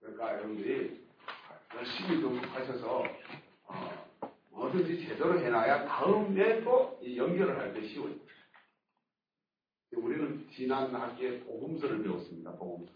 그러니까 0.00 0.34
여러분들이 0.34 1.00
열심히 1.74 2.20
좀 2.20 2.38
하셔서 2.38 3.00
어, 3.00 3.04
뭐든지 4.60 5.06
제대로 5.08 5.38
해놔야 5.40 5.86
다음에 5.86 6.62
또 6.62 7.00
연결을 7.16 7.58
할 7.58 7.72
때 7.72 7.86
쉬워요. 7.88 8.14
우리는 9.96 10.46
지난 10.54 10.94
학기에 10.94 11.40
복음서를 11.40 12.02
배웠습니다. 12.02 12.52
복음서. 12.52 12.92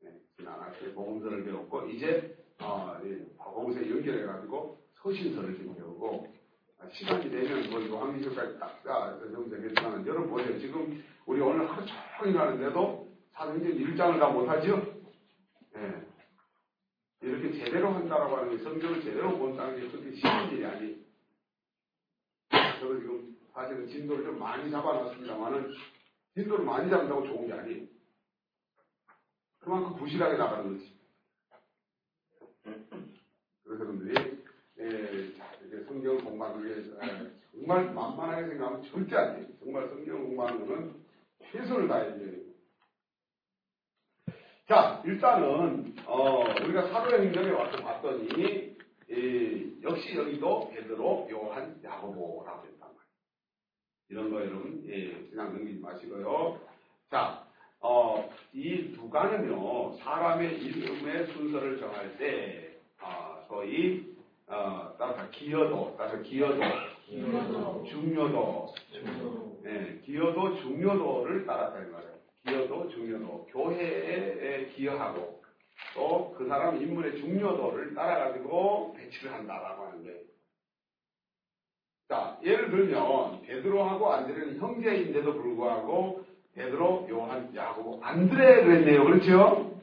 네, 0.00 0.10
지난 0.36 0.58
학기에 0.58 0.92
복음서를 0.94 1.44
배웠고 1.44 1.86
이제 1.88 2.36
어, 2.60 2.98
복음서에 3.36 3.90
연결해가지고 3.90 4.78
서신서를 5.02 5.56
지금 5.58 5.74
배우고 5.74 6.32
아, 6.78 6.88
시간이 6.92 7.30
되면 7.30 7.70
뭐 7.70 7.86
요한기술까지 7.86 8.58
딱 8.58 8.82
정되겠지만 8.82 10.06
여러분 10.06 10.30
보세요. 10.30 10.58
지금 10.58 11.04
우리 11.26 11.40
오늘 11.40 11.70
하루 11.70 11.86
종일 12.18 12.38
하는데도 12.38 13.08
사도행전 13.32 13.72
1장을 13.72 14.18
다 14.18 14.28
못하죠? 14.30 14.93
제대로 17.58 17.90
한다라고 17.90 18.36
하는 18.36 18.56
게 18.56 18.62
성경을 18.62 19.02
제대로 19.02 19.38
본다는 19.38 19.80
게 19.80 19.88
그렇게 19.88 20.12
쉬운 20.16 20.50
일이 20.50 20.64
아니에요. 20.64 20.96
저도 22.80 23.00
지금 23.00 23.36
사실은 23.52 23.86
진도를 23.88 24.24
좀 24.24 24.38
많이 24.38 24.70
잡아놨습니다만은 24.70 25.72
진도를 26.34 26.64
많이 26.64 26.90
잡는다고 26.90 27.26
좋은 27.26 27.46
게 27.46 27.52
아니에요. 27.52 27.86
그만큼 29.60 29.96
부실하게 29.96 30.36
나가는 30.36 30.72
거지. 30.72 30.94
그래서 33.62 33.84
여러분들이 33.84 34.44
예, 34.78 35.38
자, 35.38 35.52
이렇게 35.62 35.84
성경 35.86 36.18
공부하기 36.18 36.64
위해서 36.64 36.90
예, 37.02 37.30
정말 37.52 37.94
만만하게 37.94 38.48
생각하면 38.48 38.82
절대 38.84 39.16
안 39.16 39.36
돼요. 39.36 39.46
정말 39.60 39.88
성경 39.88 40.22
공부하는 40.24 40.66
거는 40.66 40.94
최선을 41.50 41.88
다해야 41.88 42.18
돼요. 42.18 42.43
자, 44.66 45.02
일단은 45.04 45.94
어, 46.06 46.42
우리가 46.62 46.88
사도의 46.88 47.26
행전에 47.26 47.50
와서 47.50 47.76
봤더니 47.82 48.74
예, 49.10 49.82
역시 49.82 50.16
여기도 50.16 50.70
베드로, 50.70 51.28
요한, 51.30 51.78
야고보라고 51.84 52.66
했단 52.66 52.80
말이에요. 52.80 53.04
이런 54.08 54.30
거 54.30 54.40
여러분 54.40 54.82
예, 54.88 55.12
그냥 55.28 55.52
넘기지 55.52 55.80
마시고요. 55.80 56.58
자, 57.10 57.44
어, 57.80 58.26
이 58.54 58.94
누가는요 58.96 59.98
사람의 59.98 60.58
이름의 60.58 61.26
순서를 61.34 61.78
정할 61.78 62.16
때 62.16 62.78
어, 63.02 63.44
소위 63.46 64.14
어, 64.46 64.94
따라서 64.98 65.28
기여도, 65.28 65.94
따라서 65.98 66.22
기여도, 66.22 66.58
기여도, 67.04 67.84
중요도, 67.84 68.74
중요, 68.90 69.56
네, 69.62 70.00
기여도, 70.06 70.56
중요도를 70.62 71.44
따랐다는 71.44 71.92
말이에요. 71.92 72.13
기여도, 72.46 72.88
중요도, 72.90 73.46
교회에 73.50 74.66
기여하고 74.74 75.42
또 75.94 76.34
그 76.36 76.46
사람 76.48 76.80
인물의 76.80 77.16
중요도를 77.18 77.94
따라가지고 77.94 78.94
배치를 78.94 79.32
한다라고 79.32 79.84
하는 79.84 80.04
거예요. 80.04 80.18
자, 82.08 82.38
예를 82.44 82.70
들면 82.70 83.42
베드로하고 83.42 84.12
안드레는 84.12 84.58
형제인데도 84.58 85.34
불구하고 85.34 86.24
베드로, 86.54 87.06
요한, 87.10 87.54
야고보, 87.54 88.04
안드레 88.04 88.64
그랬네요. 88.64 89.04
그렇죠? 89.04 89.80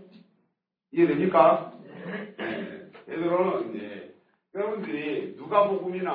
이해됩니까? 0.91 1.73
네. 2.37 2.91
베드로는 3.07 3.75
이제 3.75 4.15
여러분들이 4.53 5.35
누가복음이나 5.37 6.11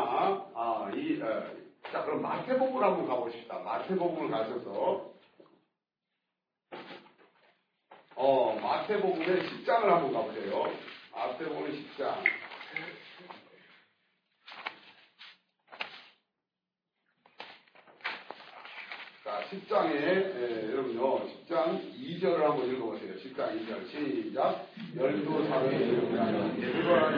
아, 0.55 0.91
이 0.95 1.21
어, 1.21 1.45
자, 1.91 2.05
그럼 2.05 2.23
마태복음을 2.23 2.83
한번 2.83 3.07
가보십시다. 3.07 3.59
마태복음을 3.61 4.31
가셔서 4.31 5.11
어, 8.19 8.59
마태복음의 8.63 9.27
10장을 9.27 9.85
한번 9.85 10.13
가보세요. 10.15 10.73
마태복음의 11.13 11.73
10장. 11.73 12.15
자, 19.23 19.43
10장에, 19.51 20.73
여러분요, 20.73 21.27
10장 21.27 21.93
2절을 21.95 22.39
한번 22.39 22.73
읽어보세요. 22.73 23.17
10장 23.17 23.61
2절. 23.61 23.91
시작. 23.91 24.67
열두 24.97 25.47
사도의 25.49 25.81
예수라는 25.83 26.57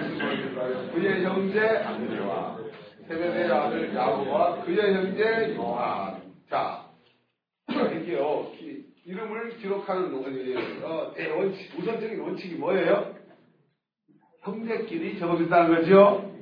신분을 0.09 0.51
들하여 0.51 0.93
그의 0.93 1.25
형제 1.25 1.61
안드레와 1.61 2.59
세베대의 3.07 3.53
아들 3.53 3.95
야고와 3.95 4.65
그의 4.65 4.95
형제 4.95 5.55
요한. 5.55 6.35
자, 6.51 6.91
이렇게요. 7.71 8.51
기- 9.09 9.13
이름을 9.13 9.57
기록하는 9.59 10.13
어, 10.85 11.13
대원칙, 11.15 11.79
우선적인 11.79 12.21
원칙이 12.21 12.57
뭐예요? 12.57 13.17
형제끼리 14.41 15.19
적어준다는 15.19 15.75
거죠? 15.75 16.35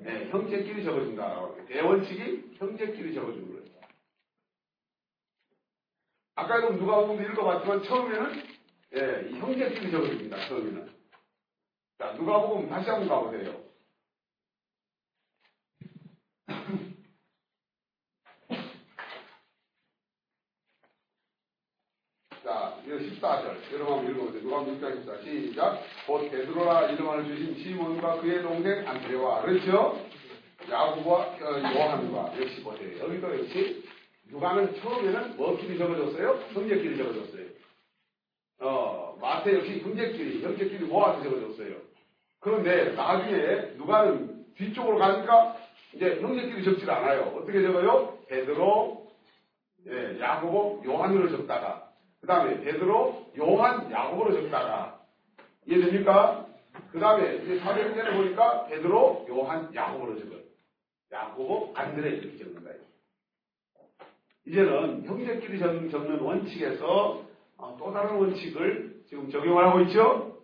네, 0.00 0.28
형제끼리 0.30 0.84
적어준다. 0.84 1.48
대원칙이 1.68 2.56
형제끼리 2.58 3.14
적어주는 3.14 3.48
거예요. 3.48 3.68
아까도 6.34 6.76
누가 6.76 7.04
보면 7.06 7.32
읽어봤지만 7.32 7.82
처음에는 7.84 8.42
예, 8.96 9.28
이 9.30 9.34
형제끼리 9.38 9.90
적어줍니다. 9.90 10.48
처음에는. 10.48 10.88
자, 11.98 12.14
누가 12.14 12.40
보면 12.42 12.68
다시 12.68 12.88
한번 12.90 13.08
가보세요. 13.08 13.67
자, 22.48 22.72
이거 22.86 22.96
14절. 22.96 23.74
여러분 23.74 23.98
한번 23.98 24.10
읽어보세요. 24.10 24.42
누가 24.42 24.56
한번 24.56 24.76
읽자 24.76 25.20
시작. 25.20 25.82
곧 26.06 26.30
베드로라 26.30 26.92
이름을 26.92 27.26
주신 27.26 27.62
시몬과 27.62 28.22
그의 28.22 28.40
동생 28.40 28.88
안드레와 28.88 29.42
그렇죠? 29.42 30.00
야구와 30.70 31.18
어, 31.18 31.36
요한과 31.42 32.40
역시 32.40 32.62
보세요. 32.62 33.00
여기도 33.00 33.38
역시 33.38 33.84
누가는 34.30 34.80
처음에는 34.80 35.36
뭐끼리 35.36 35.76
적어줬어요? 35.76 36.40
형제끼리 36.54 36.96
적어줬어요. 36.96 37.44
어, 38.60 39.18
마태 39.20 39.54
역시 39.54 39.80
형제끼리, 39.80 40.42
형제끼리 40.42 40.86
모아서 40.86 41.22
적어줬어요. 41.22 41.76
그런데 42.40 42.92
나중에 42.94 43.74
누가는 43.76 44.46
뒤쪽으로 44.56 44.96
가니까 44.96 45.54
이제 45.92 46.18
형제끼리 46.22 46.64
적질 46.64 46.90
않아요. 46.90 47.24
어떻게 47.36 47.60
적어요? 47.60 48.16
베드로, 48.26 49.06
예, 49.86 50.18
야고보, 50.18 50.82
요한으로 50.86 51.28
적다가 51.36 51.87
그 52.20 52.26
다음에 52.26 52.60
베드로, 52.60 53.32
요한, 53.38 53.90
야고보로 53.90 54.32
적다가 54.34 55.00
이해됩니까? 55.66 56.46
그 56.90 56.98
다음에 56.98 57.36
이제 57.36 57.58
사도행전에 57.58 58.16
보니까 58.16 58.66
베드로, 58.66 59.26
요한, 59.30 59.72
야고보로 59.74 60.18
적어요. 60.18 60.40
야고보, 61.12 61.72
안드레 61.74 62.10
이렇게 62.16 62.36
적는 62.38 62.62
거예요. 62.64 62.78
이제는 64.46 65.04
형제끼리 65.04 65.58
적- 65.58 65.90
적는 65.90 66.20
원칙에서 66.20 67.22
어, 67.58 67.76
또 67.78 67.92
다른 67.92 68.16
원칙을 68.16 69.02
지금 69.08 69.28
적용을 69.30 69.66
하고 69.66 69.80
있죠? 69.80 70.38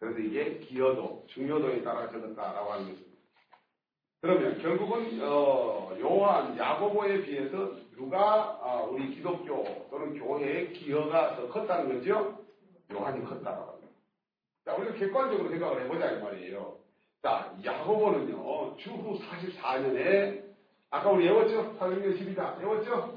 그래서 0.00 0.18
이게 0.18 0.58
기여도, 0.58 1.24
중요도에 1.28 1.82
따라 1.82 2.10
적었다라고 2.10 2.72
하는 2.72 2.88
것입니다. 2.90 3.15
그러면 4.26 4.58
결국은 4.58 5.20
어, 5.22 5.96
요한, 6.00 6.58
야고보에 6.58 7.22
비해서 7.22 7.76
누가 7.96 8.58
어, 8.60 8.88
우리 8.90 9.14
기독교 9.14 9.86
또는 9.88 10.18
교회의 10.18 10.72
기여가 10.72 11.36
더 11.36 11.46
컸다는 11.46 11.94
거죠? 11.94 12.36
요한이 12.90 13.24
컸다라고 13.24 13.70
합니다. 13.70 13.92
자, 14.64 14.74
우리가 14.74 14.94
객관적으로 14.94 15.48
생각을 15.48 15.84
해보자 15.84 16.10
이 16.10 16.20
말이에요. 16.20 16.76
자, 17.22 17.54
야고보는요, 17.64 18.76
주후 18.78 19.16
44년에 19.16 20.42
아까 20.90 21.08
우리 21.08 21.26
외웠죠? 21.26 21.76
사도행전 21.78 22.16
12장 22.16 22.58
외웠죠? 22.58 23.16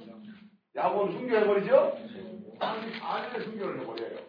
야고보는 0.75 1.17
순교해버리죠? 1.17 1.97
34년에 2.59 3.43
순교를 3.45 3.81
해버려요. 3.81 4.19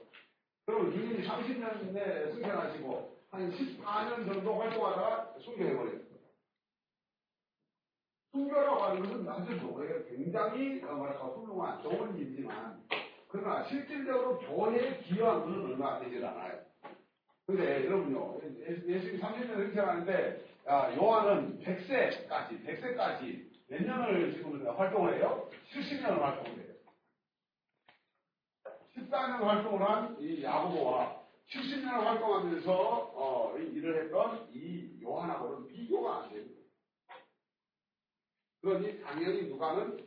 그러면 0.65 0.95
이미 0.95 1.29
30년 1.29 1.93
내에 1.93 2.31
순교하시고 2.31 3.17
한 3.33 3.53
14년 3.53 4.33
정도 4.33 4.59
활동하다가 4.59 5.35
순교해버려요. 5.41 6.10
순교라고 8.33 8.83
하는 8.83 9.03
것은 9.03 9.25
사실 9.25 9.59
굉장히 10.09 10.83
어, 10.85 10.95
뭐랄까 10.95 11.25
훌륭한 11.27 11.83
좋은 11.83 12.17
일이지만 12.17 12.81
그러나 13.29 13.65
실질적으로 13.65 14.39
교회에 14.39 14.99
기여한 14.99 15.41
것은 15.45 15.65
얼마 15.67 16.01
되질 16.01 16.25
않아요. 16.25 16.61
근데 17.47 17.87
여러분요, 17.87 18.39
예- 18.45 18.95
예수님이 18.95 19.21
30년 19.21 19.61
행세하는데 19.61 20.45
아, 20.67 20.95
요한은 20.97 21.61
100세까지, 21.63 22.65
100세까지 22.65 23.51
몇 23.69 23.83
년을 23.83 24.33
지금 24.35 24.67
활동을 24.67 25.17
해요? 25.17 25.49
70년을 25.73 26.21
활동을 26.21 26.59
해요. 26.59 26.71
14년 28.97 29.41
활동을 29.43 29.89
한 29.89 30.17
이 30.21 30.43
야고보와 30.45 31.21
70년을 31.49 32.05
활동하면서 32.05 32.73
어, 33.15 33.57
이 33.59 33.63
일을 33.75 34.05
했던 34.05 34.49
이 34.53 35.01
요한하고는 35.03 35.69
비교가 35.69 36.25
안 36.25 36.33
됩니다. 36.33 36.60
그러니 38.61 39.01
당연히 39.03 39.49
누가는 39.49 40.07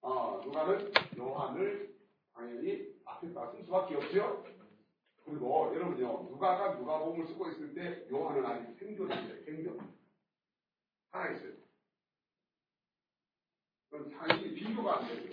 어, 0.00 0.40
누가는 0.44 0.92
요한을 1.18 1.94
당연히 2.34 2.94
앞에다 3.04 3.50
쓸 3.52 3.64
수밖에 3.64 3.96
없죠. 3.96 4.44
그리고 5.24 5.72
여러분요 5.74 6.28
누가가 6.30 6.74
누가복음을 6.74 7.26
쓰고 7.26 7.48
있을 7.50 7.74
때 7.74 8.06
요한은 8.10 8.46
아직 8.46 8.78
생존이에요. 8.78 9.44
생존. 9.44 9.92
살아 11.10 11.32
있어요. 11.32 11.52
그럼 13.90 14.10
당연히 14.10 14.54
비교가 14.54 14.98
안 14.98 15.08
돼요. 15.08 15.30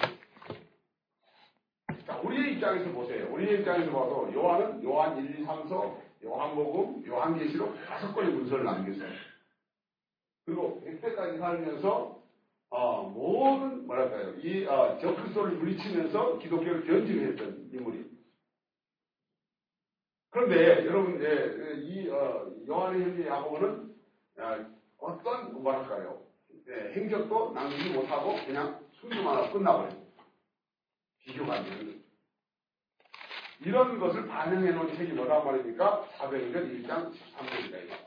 자, 2.05 2.19
우리의 2.19 2.55
입장에서 2.55 2.91
보세요. 2.91 3.31
우리의 3.33 3.59
입장에서 3.59 3.91
봐도 3.91 4.31
요한은 4.33 4.83
요한 4.83 5.17
1, 5.17 5.39
2, 5.39 5.45
3서, 5.45 5.99
요한복음, 6.23 7.05
요한계시록 7.05 7.75
다섯 7.85 8.13
권의 8.13 8.33
문서를 8.33 8.63
남겼어요. 8.63 9.09
그리고 10.45 10.81
100세까지 10.85 11.39
살면서 11.39 12.24
어, 12.75 13.03
모든 13.03 13.87
뭐랄까요 13.87 14.35
이 14.41 14.65
어, 14.65 14.99
적그리스도를 14.99 15.53
물리치면서 15.53 16.39
기독교를 16.39 16.85
견증했던 16.85 17.69
인물이. 17.71 18.05
그런데 20.29 20.85
여러분 20.85 21.15
이제 21.15 21.81
이 21.83 22.09
어, 22.09 22.51
요한의 22.67 23.01
형제 23.01 23.27
야고보는 23.27 23.95
어, 24.39 24.65
어떤 24.97 25.63
뭐랄까요 25.63 26.21
예, 26.67 26.91
행적도 26.93 27.53
남기지 27.53 27.91
못하고 27.91 28.35
그냥 28.45 28.85
순교만 28.99 29.37
하고 29.37 29.53
끝나버려요. 29.53 30.05
비교가 31.19 31.53
안 31.53 31.63
되는. 31.63 32.03
이런 33.61 33.99
것을 33.99 34.27
반영해 34.27 34.71
놓은 34.71 34.97
책이 34.97 35.13
뭐란 35.13 35.45
말입니까? 35.45 36.09
사도행전 36.17 36.83
1장 36.83 37.13
13절입니다. 37.13 38.04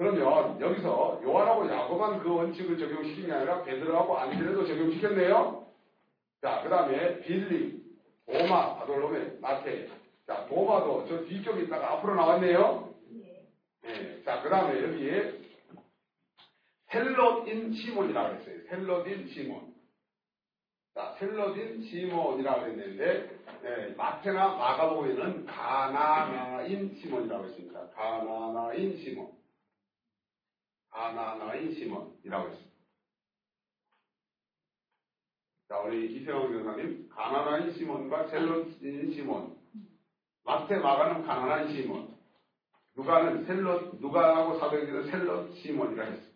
그러면 0.00 0.58
여기서 0.58 1.20
요한하고 1.22 1.68
야고만 1.68 2.20
그 2.20 2.34
원칙을 2.34 2.78
적용시킨 2.78 3.26
게 3.26 3.32
아니라 3.34 3.62
베드로하고 3.64 4.16
안드레도 4.16 4.66
적용시켰네요. 4.66 5.66
자, 6.40 6.62
그 6.62 6.70
다음에 6.70 7.20
빌리, 7.20 7.82
도마, 8.24 8.76
바돌로메, 8.76 9.40
마테. 9.42 9.88
자, 10.26 10.46
도마도 10.46 11.04
저 11.06 11.22
뒤쪽에 11.26 11.64
있다가 11.64 11.92
앞으로 11.92 12.14
나왔네요. 12.14 12.94
네. 13.82 14.22
자, 14.24 14.40
그 14.40 14.48
다음에 14.48 14.82
여기에 14.82 15.34
셀롯인 16.92 17.74
시몬이라고 17.74 18.36
했어요. 18.36 18.56
셀롯인 18.70 19.28
시몬. 19.28 19.74
자, 20.94 21.14
셀롯인 21.18 21.82
시몬이라고 21.82 22.66
했는데, 22.68 23.38
예, 23.64 23.94
마테나 23.98 24.48
마가복음에는 24.48 25.44
가나나인 25.44 26.96
시몬이라고 27.02 27.44
했습니다. 27.44 27.86
가나나인 27.90 28.96
시몬. 28.96 29.39
가나나인 30.90 31.74
시몬이라고 31.74 32.50
했습니다. 32.50 32.70
자, 35.68 35.78
우리 35.78 36.16
이세영 36.16 36.52
교사님, 36.52 37.08
가나나인 37.08 37.72
시몬과 37.72 38.28
셀롯인 38.28 39.14
시몬. 39.14 39.56
마테 40.44 40.78
마가는 40.78 41.24
가나나인 41.24 41.74
시몬. 41.76 42.18
누가는 42.96 43.46
셀롯, 43.46 44.00
누가하고 44.00 44.58
사도행전은 44.58 45.10
셀롯 45.10 45.56
시몬이라 45.58 46.04
했습니다. 46.04 46.30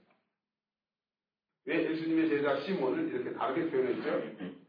왜 1.66 1.90
예수님의 1.90 2.28
제자 2.28 2.60
시몬을 2.60 3.08
이렇게 3.08 3.32
다르게 3.34 3.70
표현했죠? 3.70 4.64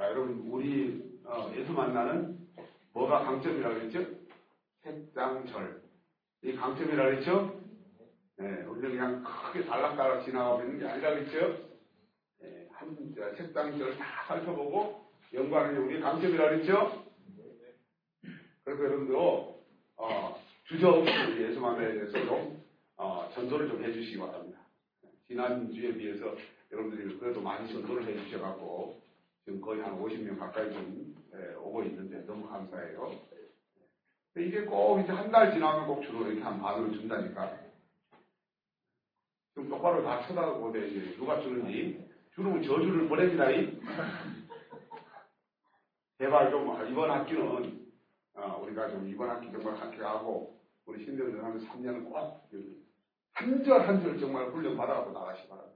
여러분, 0.11 0.43
우리 0.49 1.01
어, 1.23 1.49
만나는 1.73 2.37
뭐가 2.91 3.23
강점이라고 3.23 3.75
그랬죠? 3.75 4.05
색장절. 4.83 5.81
이 6.43 6.53
강점이라고 6.53 7.09
그랬죠? 7.09 7.61
예, 8.41 8.63
우리는 8.63 8.89
그냥 8.89 9.23
크게 9.23 9.65
달락달락 9.65 10.25
지나가고 10.25 10.63
있는 10.63 10.79
게 10.79 10.85
아니라 10.85 11.11
그랬죠? 11.11 11.69
예, 12.43 12.67
한 12.73 13.13
저, 13.15 13.33
색장절 13.35 13.97
다 13.97 14.25
살펴보고 14.27 15.05
연구하는 15.33 15.75
게 15.75 15.79
우리 15.79 16.01
강점이라고 16.01 16.49
그랬죠? 16.49 17.05
그래서 18.65 18.83
여러분도 18.83 19.63
어, 19.95 20.41
주저없이 20.65 21.09
우리 21.31 21.43
예수 21.43 21.61
만나에 21.61 21.93
대해서 21.93 22.11
좀 22.25 22.61
어, 22.97 23.31
전도를 23.33 23.69
좀 23.69 23.81
해주시기 23.81 24.17
바랍니다. 24.17 24.59
지난주에 25.27 25.93
비해서 25.93 26.35
여러분들이 26.69 27.17
그래도 27.17 27.39
많이 27.39 27.71
전도를 27.71 28.05
해주셔갖고 28.05 29.10
지금 29.45 29.61
거의 29.61 29.81
한 29.81 29.97
50명 29.99 30.37
가까이 30.39 30.71
좀 30.73 31.15
예, 31.33 31.53
오고 31.55 31.83
있는데 31.83 32.25
너무 32.25 32.47
감사해요. 32.47 33.11
이게 34.37 34.61
꼭 34.65 34.99
이제 34.99 35.11
한 35.11 35.31
달 35.31 35.51
지나면 35.53 35.87
꼭 35.87 36.01
주로 36.03 36.25
이렇게 36.27 36.41
한 36.41 36.59
반으로 36.61 36.91
준다니까. 36.91 37.57
좀 39.55 39.67
똑바로 39.69 40.03
다 40.03 40.25
쳐다보되 40.27 40.87
이제 40.87 41.15
누가 41.17 41.41
주는지 41.41 42.09
주는 42.33 42.61
저주를 42.63 43.07
보냅니다. 43.09 43.49
이. 43.51 43.79
제발 46.17 46.51
좀 46.51 46.69
이번 46.89 47.11
학기는 47.11 47.81
어, 48.35 48.61
우리가 48.63 48.89
좀 48.89 49.07
이번 49.09 49.29
학기 49.29 49.51
정말 49.51 49.75
학교하고 49.75 50.57
우리 50.85 51.03
신대들 51.03 51.43
하는 51.43 51.59
3년은 51.59 52.05
꼭한절 52.05 53.81
한 53.87 54.01
절 54.03 54.19
정말 54.19 54.45
훈련 54.51 54.77
받아갖고 54.77 55.11
나가시 55.11 55.43
기 55.43 55.49
바랍니다. 55.49 55.70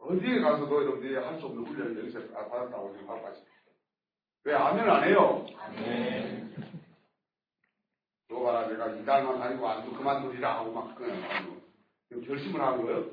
어디에 0.00 0.40
가서도 0.40 0.82
여러분들이 0.82 1.14
할 1.16 1.38
수 1.38 1.46
없는 1.46 1.64
훈련을 1.64 1.98
여기서 2.00 2.20
받았다고 2.32 2.92
생각하고 2.94 3.22
가십시오. 3.22 3.46
왜 4.44 4.54
아멘 4.54 4.88
안 4.88 5.04
해요? 5.04 5.46
너 8.28 8.42
봐라 8.42 8.66
내가 8.68 8.88
이달만 8.90 9.38
다니고 9.38 9.68
안도 9.68 9.92
그만두리라 9.92 10.58
하고 10.60 10.72
막 10.72 10.94
그냥 10.94 11.20
결심을 12.26 12.60
하는 12.60 12.82
거예요. 12.84 13.04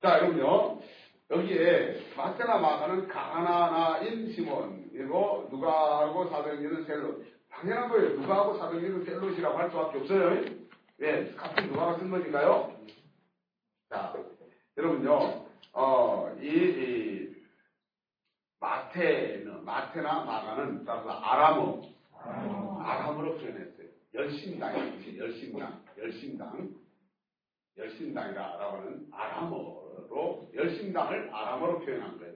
자 0.00 0.18
여러분요 0.18 0.80
여기에 1.30 2.14
마테나 2.16 2.58
마가는 2.58 3.08
가나나인 3.08 4.32
시몬 4.32 4.90
그리고 4.92 5.48
누가하고 5.50 6.28
사도행전은 6.28 6.84
셀롯 6.84 7.24
당연한 7.50 7.88
거예요. 7.88 8.10
누가하고 8.20 8.58
사도행전은 8.58 9.04
셀롯이라고 9.04 9.58
할 9.58 9.70
수밖에 9.70 9.98
없어요. 9.98 10.44
왜? 10.98 11.32
같은 11.34 11.68
누가가 11.68 11.98
쓴 11.98 12.10
거니까요. 12.10 12.76
자 13.88 14.12
여러분요 14.76 15.46
어, 15.74 16.36
이, 16.40 16.46
이 16.46 17.36
마테는 18.60 19.64
마테나 19.64 20.24
마가는 20.24 20.84
따라서 20.84 21.10
아람어 21.10 21.82
아람어로 22.80 23.38
표현했어요. 23.38 23.88
열심당이라는 24.14 24.98
뜻이 24.98 25.18
열심당, 25.18 25.82
열심당, 25.98 26.70
열심당이라고 27.76 28.76
하는 28.76 29.08
아람어로 29.10 30.50
열심당을 30.54 31.34
아람어로 31.34 31.80
표현한 31.80 32.18
거예요. 32.18 32.34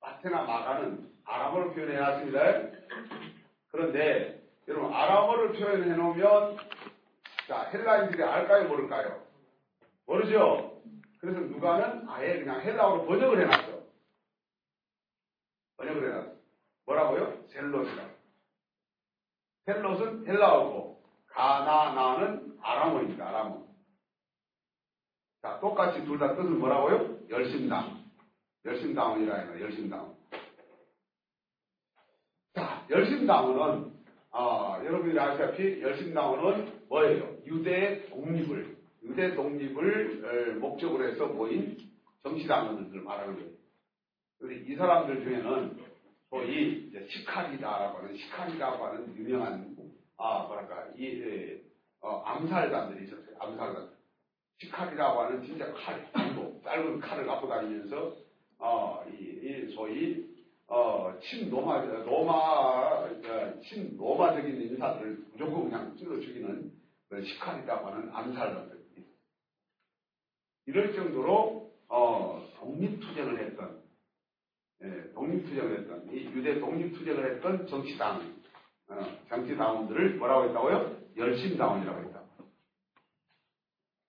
마테나 0.00 0.42
마가는 0.42 1.12
아람어로 1.24 1.74
표현해야 1.74 2.06
했습니다. 2.08 2.78
그런데 3.70 4.42
여러분 4.66 4.92
아람어를 4.92 5.52
표현해 5.52 5.94
놓으면 5.94 6.56
자 7.46 7.68
헬라인들이 7.70 8.22
알까요 8.22 8.68
모를까요? 8.68 9.23
모르죠. 10.06 10.82
그래서 11.20 11.40
누가는 11.40 12.08
아예 12.08 12.38
그냥 12.40 12.60
헬라어로 12.60 13.06
번역을 13.06 13.40
해놨어. 13.42 13.82
번역을 15.76 16.08
해놨어. 16.08 16.34
뭐라고요? 16.86 17.44
셀롯이라고. 17.48 18.14
셀롯은 19.66 20.26
헬라어고 20.26 21.02
가나나는 21.28 22.58
아람어입니다. 22.60 23.26
아람어. 23.28 23.64
자, 25.42 25.58
똑같이 25.60 26.04
둘 26.04 26.18
다 26.18 26.34
뜻은 26.36 26.58
뭐라고요? 26.58 27.28
열심당. 27.30 28.04
열심당원이라 28.64 29.36
해요. 29.36 29.60
열심당원. 29.60 30.14
자, 32.54 32.86
열심당원은 32.90 33.94
어, 34.30 34.80
여러분들이 34.84 35.18
아시다시피 35.18 35.80
열심당원은 35.82 36.86
뭐예요? 36.88 37.36
유대의 37.46 38.08
독립을 38.10 38.73
유대 39.04 39.34
독립을 39.34 40.56
목적으로 40.56 41.06
해서 41.06 41.26
모인 41.26 41.76
정치당원들을 42.22 43.02
말하는 43.02 43.34
거예요. 43.36 43.50
그런데 44.38 44.72
이 44.72 44.76
사람들 44.76 45.24
중에는 45.24 45.76
소위 46.30 46.90
시카리다라고 47.08 47.98
하는 47.98 48.16
시카리라고 48.16 48.84
하는 48.84 49.16
유명한 49.16 49.76
아 50.16 50.44
뭐랄까 50.48 50.88
이 50.96 51.60
어, 52.00 52.22
암살단들이 52.24 53.04
있었어요. 53.06 53.36
암살단. 53.38 53.88
시카리라고 54.58 55.20
하는 55.22 55.44
진짜 55.44 55.72
칼, 55.72 56.10
짧고 56.12 56.60
짧은 56.64 57.00
칼을 57.00 57.26
갖고 57.26 57.48
다니면서 57.48 58.16
어, 58.58 59.04
이, 59.10 59.24
이 59.42 59.74
소위 59.74 60.34
어, 60.66 61.14
친노마 61.22 61.82
노마 61.82 62.32
어, 62.32 63.60
친노마적인 63.62 64.62
인사들을 64.62 65.24
무조건 65.32 65.64
그냥 65.64 65.96
찔러 65.96 66.20
죽이는 66.20 66.72
그 67.08 67.22
시카리라고 67.22 67.86
하는 67.86 68.10
암살단들. 68.12 68.73
이럴 70.66 70.94
정도로 70.94 71.70
어, 71.88 72.42
독립투쟁을 72.58 73.38
했던 73.44 73.82
예, 74.82 75.12
독립투쟁을 75.12 75.80
했던 75.80 76.08
이 76.12 76.24
유대 76.26 76.58
독립투쟁을 76.58 77.34
했던 77.36 77.66
정치당 77.66 78.34
어, 78.88 78.98
정치당원들을 79.28 80.16
뭐라고 80.16 80.48
했다고요? 80.48 80.96
열심당원이라고 81.16 82.00
했다. 82.00 82.22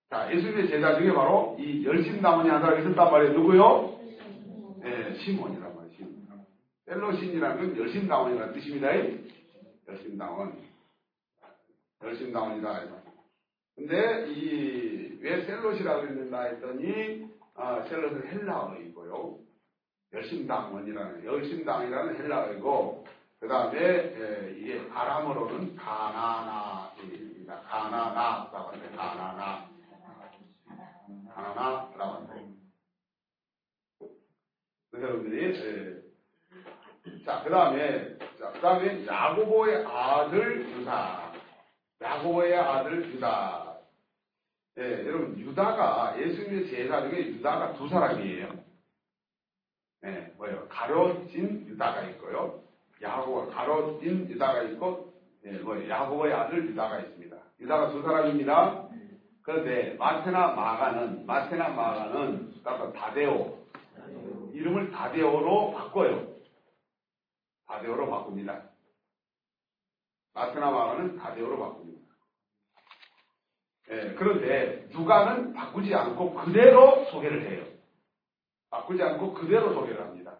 자 0.08 0.32
예수님의 0.32 0.68
제자 0.68 0.98
중에 0.98 1.12
바로 1.12 1.56
이 1.58 1.84
열심당원이 1.84 2.48
한 2.48 2.60
사람이 2.60 2.82
있었단 2.82 3.10
말이에요. 3.10 3.32
누구요? 3.34 4.00
예, 4.84 5.14
시몬이란 5.18 5.76
말이에요. 5.76 5.94
시몬. 5.96 6.46
셀로신이라는 6.86 7.56
건 7.56 7.78
열심당원이라는 7.78 8.54
뜻입니다. 8.54 8.88
열심당원. 9.88 10.56
열심당원이다. 12.02 13.05
근데 13.76 14.26
이 14.32 15.06
왜 15.26 15.44
셀롯이라고 15.44 16.06
했는가 16.06 16.42
했더니 16.42 17.26
아, 17.54 17.82
셀롯은 17.88 18.28
헬라어이고요. 18.28 19.38
열심당원이라는 20.12 21.24
열심당이라는 21.24 22.16
헬라어이고 22.16 23.06
그 23.40 23.48
다음에 23.48 24.52
이게 24.56 24.88
아람어로는 24.92 25.74
가나나입니다. 25.74 27.60
가나나라고 27.62 28.56
하는데 28.56 28.96
가나나 28.96 29.68
가나나라고 31.34 32.26
그래서 34.90 35.08
여러분들이 35.08 35.58
예. 35.58 37.24
자그 37.24 37.50
다음에 37.50 38.16
자 38.38 38.52
그 38.52 38.60
다음에 38.60 39.04
야고보의 39.06 39.84
아들 39.86 40.68
유다 40.70 41.32
야고보의 42.00 42.56
아들 42.56 43.12
유다 43.12 43.65
예, 44.78 45.06
여러분 45.06 45.38
유다가 45.38 46.20
예수님의 46.20 46.68
제자 46.68 47.08
중에 47.08 47.28
유다가 47.28 47.72
두 47.74 47.88
사람이에요. 47.88 48.48
예, 50.04 50.34
뭐예요? 50.36 50.66
가로진 50.68 51.66
유다가 51.66 52.02
있고요. 52.10 52.62
야고보 53.00 53.50
가로진 53.50 54.28
유다가 54.28 54.62
있고 54.64 55.14
예, 55.46 55.52
뭐 55.52 55.88
야고보의 55.88 56.32
아들 56.34 56.68
유다가 56.68 57.00
있습니다. 57.00 57.36
유다가 57.60 57.90
두 57.90 58.02
사람입니다. 58.02 58.88
그런데 59.42 59.94
마테나 59.94 60.48
마가는 60.48 61.24
마테나 61.24 61.68
마가는 61.70 62.62
다데오 62.92 63.64
이름을 64.52 64.90
다데오로 64.90 65.72
바꿔요. 65.72 66.34
다데오로 67.66 68.10
바꿉니다. 68.10 68.62
마테나 70.34 70.70
마가는 70.70 71.16
다데오로 71.16 71.58
바꿉니다. 71.58 71.95
예, 73.90 74.14
그런데 74.18 74.88
누가는 74.90 75.52
바꾸지 75.52 75.94
않고 75.94 76.34
그대로 76.34 77.04
소개를 77.10 77.50
해요. 77.50 77.64
바꾸지 78.70 79.02
않고 79.02 79.34
그대로 79.34 79.72
소개를 79.74 80.00
합니다. 80.02 80.38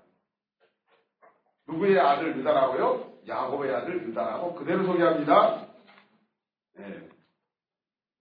누구의 1.69 1.99
아들 1.99 2.37
유다라고요? 2.37 3.19
야곱의 3.27 3.75
아들 3.75 4.09
유다라고 4.09 4.55
그대로 4.55 4.85
소개합니다. 4.85 5.67
예. 6.79 7.09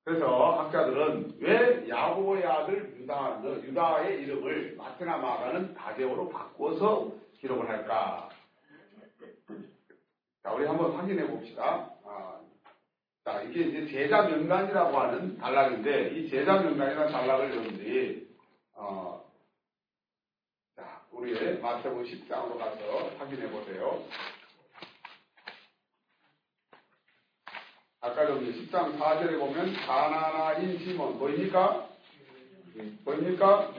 그래서 0.03 0.61
학자들은 0.61 1.37
왜 1.39 1.89
야곱의 1.89 2.45
아들 2.45 2.95
유다, 2.99 3.41
유다의 3.43 4.21
이름을 4.21 4.75
마테나 4.77 5.17
마가는 5.17 5.73
다제오로 5.73 6.29
바꿔서 6.29 7.11
기록을 7.39 7.67
할까? 7.67 8.29
자, 10.43 10.51
우리 10.51 10.65
한번 10.65 10.91
확인해 10.91 11.25
봅시다. 11.25 11.94
아, 13.27 13.31
자, 13.31 13.41
이게 13.41 13.61
이제 13.61 13.87
제자 13.91 14.21
명단이라고 14.21 14.99
하는 14.99 15.37
단락인데, 15.39 16.09
이 16.11 16.29
제자 16.29 16.61
명단이라는 16.61 17.11
단락을 17.11 17.51
여러분들이, 17.51 18.27
어, 18.75 19.25
자, 20.75 21.01
우리의 21.11 21.59
마태복음 21.59 22.03
10장으로 22.03 22.57
가서 22.59 23.09
확인해 23.17 23.49
보세요. 23.49 24.03
아까 28.01 28.29
여기 28.29 28.67
10장 28.67 28.99
4절에 28.99 29.39
보면 29.39 29.73
가나나인 29.73 30.77
시몬 30.77 31.17
보입니까? 31.17 31.89
보입니까? 33.03 33.73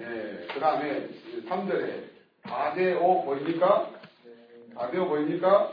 예. 0.00 0.46
그 0.50 0.58
다음에 0.58 1.08
3절에 1.46 2.08
다데오 2.42 3.24
보입니까? 3.26 3.90
다데오 4.74 5.08
보입니까? 5.08 5.72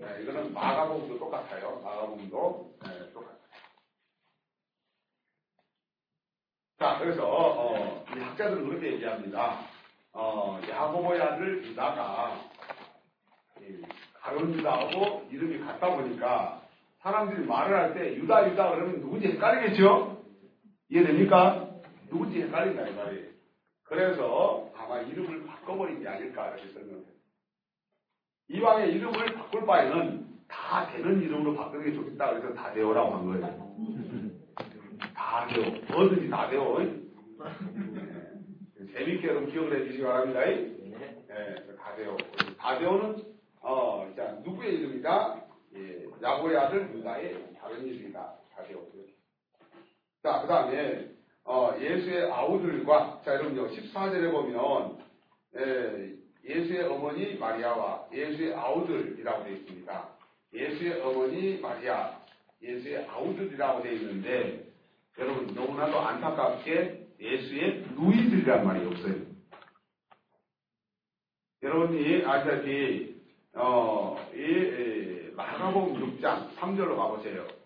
네, 0.00 0.22
이거는 0.22 0.54
마가복음도 0.54 1.18
똑같아요. 1.18 1.80
마가복음도 1.84 2.74
네, 2.84 3.12
똑같아요. 3.12 3.38
자, 6.78 6.98
그래서 6.98 7.26
어, 7.28 8.04
이 8.16 8.18
학자들은 8.18 8.66
그렇게 8.66 8.92
얘기합니다. 8.94 9.60
어, 10.12 10.58
야고보의 10.66 11.20
아들 11.20 11.64
유다가 11.66 12.40
가론 14.14 14.54
유다하고 14.54 15.28
이름이 15.30 15.58
같다 15.66 15.94
보니까 15.94 16.62
사람들이 17.00 17.46
말을 17.46 17.76
할 17.76 17.94
때 17.94 18.14
유다 18.16 18.50
유다 18.50 18.70
그러면 18.70 19.00
누군지 19.00 19.28
헷갈리겠죠? 19.28 20.24
이해됩니까? 20.88 21.68
누군지 22.08 22.42
헷갈린다 22.42 22.88
이 22.88 22.94
말이에요. 22.94 23.30
그래서 23.84 24.70
아마 24.76 25.00
이름을 25.00 25.46
바꿔버린 25.46 26.00
게 26.02 26.08
아닐까 26.08 26.48
이렇게 26.56 26.72
설명해요. 26.72 27.19
이왕에 28.50 28.88
이름을 28.88 29.34
바꿀 29.34 29.64
바에는 29.64 30.26
다 30.48 30.90
되는 30.90 31.22
이름으로 31.22 31.54
바꾸는 31.54 31.84
게 31.84 31.92
좋겠다 31.94 32.30
그래서 32.34 32.52
다대오라고 32.54 33.14
한 33.14 33.26
거예요. 33.26 34.40
다대오. 35.14 35.62
뭐든지 35.92 36.28
다대오. 36.28 36.78
네. 36.80 37.00
재밌게 38.92 39.28
여러분 39.28 39.50
기억을 39.50 39.80
해주시기 39.80 40.02
바랍니다. 40.02 40.40
네, 40.40 41.76
다대오. 41.78 42.16
다대오는 42.58 43.22
어, 43.62 44.12
자, 44.16 44.32
누구의 44.44 44.74
이름이다? 44.74 45.44
예, 45.76 46.06
야고의 46.20 46.56
아들 46.58 46.90
유다의 46.96 47.54
다른 47.60 47.86
이름이다. 47.86 48.34
다대오. 48.56 48.80
자, 50.24 50.42
그 50.42 50.48
다음에 50.48 51.08
어, 51.44 51.72
예수의 51.80 52.30
아우들과 52.32 53.22
자 53.24 53.34
여러분요 53.34 53.68
14절에 53.68 54.30
보면 54.32 54.98
예, 55.56 56.19
예수의 56.50 56.82
어머니 56.88 57.36
마리아와 57.36 58.08
예수의 58.12 58.54
아우들이라고 58.54 59.44
되어 59.44 59.52
있습니다. 59.52 60.08
예수의 60.52 61.00
어머니 61.00 61.60
마리아, 61.60 62.18
예수의 62.60 63.06
아우들이라고 63.08 63.82
되어 63.82 63.92
있는데 63.92 64.66
여러분 65.18 65.54
너무나도 65.54 66.00
안타깝게 66.00 67.06
예수의 67.20 67.86
누이들이란 67.94 68.66
말이 68.66 68.84
없어요. 68.86 69.14
여러분이 71.62 72.24
아시다시피 72.24 73.20
어, 73.54 74.16
이, 74.34 74.38
이 74.38 75.34
마가복음 75.36 76.18
6장 76.18 76.56
3절로 76.56 76.96
가보세요. 76.96 77.59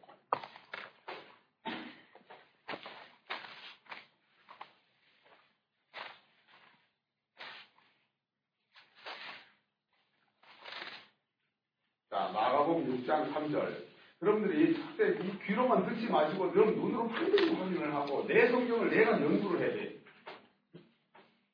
1장 13.15 13.32
3절. 13.32 13.85
여러분들이 14.23 14.74
절대 14.74 15.24
이 15.24 15.39
귀로만 15.47 15.86
듣지 15.86 16.09
마시고 16.09 16.53
여러분 16.57 16.74
눈으로 16.77 17.09
반드시 17.09 17.53
확인을 17.55 17.95
하고 17.95 18.27
내 18.27 18.49
성경을 18.49 18.91
내가 18.91 19.20
연구를 19.20 19.61
해야 19.61 19.73
돼. 19.74 19.97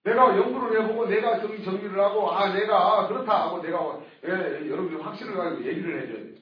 내가 0.05 0.37
연구를 0.37 0.83
해보고 0.83 1.07
내가 1.07 1.41
정, 1.41 1.63
정리를 1.63 1.99
하고 1.99 2.31
아 2.31 2.53
내가 2.55 3.09
그렇다 3.09 3.49
하고 3.49 3.61
내가 3.61 4.01
예, 4.25 4.71
여러분들 4.71 5.05
확신을 5.05 5.35
가지고 5.35 5.65
얘기를 5.67 6.03
해줘야 6.03 6.25
돼. 6.25 6.41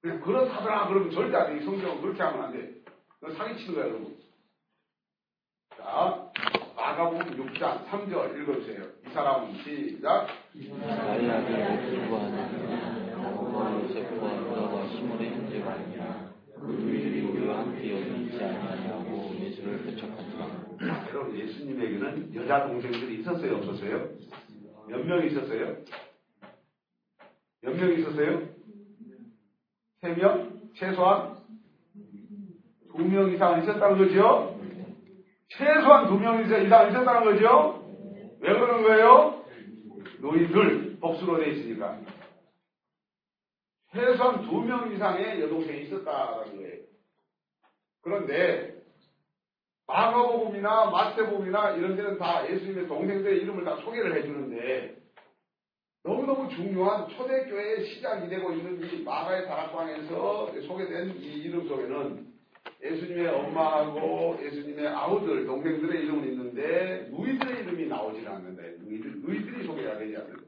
그냥 0.00 0.20
그렇다더라 0.20 0.88
그러면 0.88 1.10
절대 1.10 1.36
안 1.36 1.52
돼. 1.52 1.60
이 1.60 1.64
성경은 1.64 2.00
그렇게 2.02 2.22
하면 2.22 2.44
안 2.44 2.52
돼. 2.52 2.70
너 3.20 3.32
사기치는 3.34 3.74
거야 3.74 3.86
여러분. 3.86 4.16
자 5.76 6.30
마가복음 6.76 7.52
6장 7.52 7.88
3절 7.88 8.42
읽어주세요. 8.42 8.84
이 9.06 9.10
사람은 9.12 9.54
시작. 9.64 10.28
야고보와 13.28 13.82
요셉과 13.82 14.40
유다와 14.40 14.86
시몬의 14.88 15.30
형제가 15.30 15.72
아니라 15.72 16.30
그들이 16.60 17.20
우리와 17.22 17.58
함께 17.60 17.92
여기 17.92 18.24
있지 18.24 18.42
아니하냐고 18.42 19.34
예수를 19.40 19.84
배척하니라. 19.84 20.68
여러분 21.10 21.36
예수님에게는 21.36 22.34
여자 22.34 22.66
동생들이 22.66 23.20
있었어요 23.20 23.56
없었어요? 23.56 24.08
몇 24.88 25.04
명 25.04 25.26
있었어요? 25.26 25.76
몇 27.62 27.74
명 27.76 27.92
있었어요? 27.98 28.42
세 30.00 30.14
명? 30.14 30.52
최소한 30.74 31.34
두 32.96 33.04
명 33.04 33.30
이상 33.32 33.62
있었다는 33.62 33.98
거죠? 33.98 34.58
최소한 35.48 36.06
두 36.06 36.18
명 36.18 36.40
이상 36.44 36.62
있었다는 36.64 37.24
거죠? 37.24 37.84
왜 38.40 38.52
그러는 38.54 38.82
거예요? 38.84 39.44
노인들 40.20 40.96
복수로 41.00 41.38
돼 41.38 41.50
있으니까 41.50 41.98
최소한 43.92 44.42
두명 44.48 44.92
이상의 44.92 45.40
여동생이 45.40 45.84
있었다는 45.84 46.56
거예요. 46.56 46.78
그런데 48.02 48.78
마가복음이나 49.86 50.90
마태복음이나 50.90 51.70
이런 51.72 51.96
데는 51.96 52.18
다 52.18 52.48
예수님의 52.48 52.86
동생들의 52.86 53.38
이름을 53.38 53.64
다 53.64 53.76
소개를 53.76 54.16
해주는데 54.16 54.96
너무너무 56.04 56.48
중요한 56.50 57.08
초대교회의 57.08 57.86
시작이 57.86 58.28
되고 58.28 58.52
있는 58.52 58.82
이 58.82 59.02
마가의 59.02 59.46
다락방에서 59.46 60.52
소개된 60.66 61.16
이 61.16 61.42
이름 61.42 61.66
속에는 61.66 62.28
예수님의 62.82 63.28
엄마하고 63.28 64.38
예수님의 64.42 64.88
아우들, 64.88 65.46
동생들의 65.46 66.02
이름은 66.02 66.28
있는데 66.28 67.08
누이들의 67.10 67.62
이름이 67.62 67.86
나오질 67.88 68.28
않는다. 68.28 68.62
누이들, 68.84 69.20
누이들이 69.22 69.66
소개가 69.66 69.98
되지 69.98 70.16
않는다. 70.16 70.47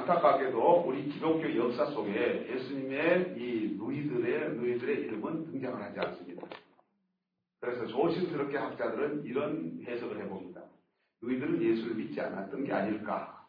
안타깝게도 0.00 0.84
우리 0.86 1.08
기독교 1.08 1.54
역사 1.56 1.86
속에 1.86 2.48
예수님의 2.50 3.34
이 3.36 3.76
누이들의 3.76 4.54
누이들의 4.54 4.96
이름은 5.02 5.46
등장을 5.46 5.82
하지 5.82 6.00
않습니다. 6.00 6.46
그래서 7.60 7.86
조심스럽게 7.86 8.56
학자들은 8.56 9.24
이런 9.24 9.80
해석을 9.86 10.22
해봅니다. 10.22 10.62
누이들은 11.22 11.62
예수를 11.62 11.96
믿지 11.96 12.20
않았던 12.20 12.64
게 12.64 12.72
아닐까. 12.72 13.46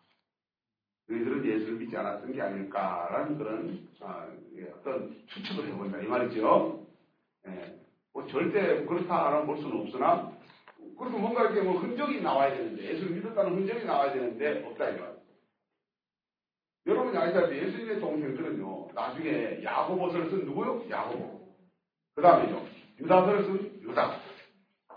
너희들은 1.07 1.45
예수를 1.45 1.75
믿지 1.75 1.95
않았던 1.97 2.33
게 2.33 2.41
아닐까라는 2.41 3.37
그런 3.37 3.87
아, 4.01 4.27
예, 4.55 4.63
어떤 4.79 5.15
추측을 5.27 5.67
해본다 5.67 5.99
이 5.99 6.07
말이죠. 6.07 6.85
예, 7.47 7.79
뭐 8.13 8.27
절대 8.27 8.85
그렇다라는 8.85 9.45
볼 9.45 9.57
수는 9.57 9.81
없으나 9.81 10.31
그래도 10.97 11.17
뭔가 11.17 11.43
이렇게 11.43 11.61
뭐 11.61 11.79
흔적이 11.79 12.21
나와야 12.21 12.55
되는데 12.55 12.83
예수를 12.83 13.15
믿었다는 13.15 13.57
흔적이 13.57 13.85
나와야 13.85 14.13
되는데 14.13 14.65
없다 14.65 14.89
이 14.89 14.99
말. 14.99 15.20
여러분이 16.85 17.17
아시다시피 17.17 17.57
예수님의 17.57 17.99
동생들은요 17.99 18.89
나중에 18.93 19.63
야고보서를 19.63 20.29
쓴 20.29 20.45
누구요? 20.45 20.83
야고보. 20.89 21.41
그 22.15 22.21
다음에요 22.21 22.65
유다서를 22.99 23.43
쓴 23.43 23.81
유다. 23.83 24.19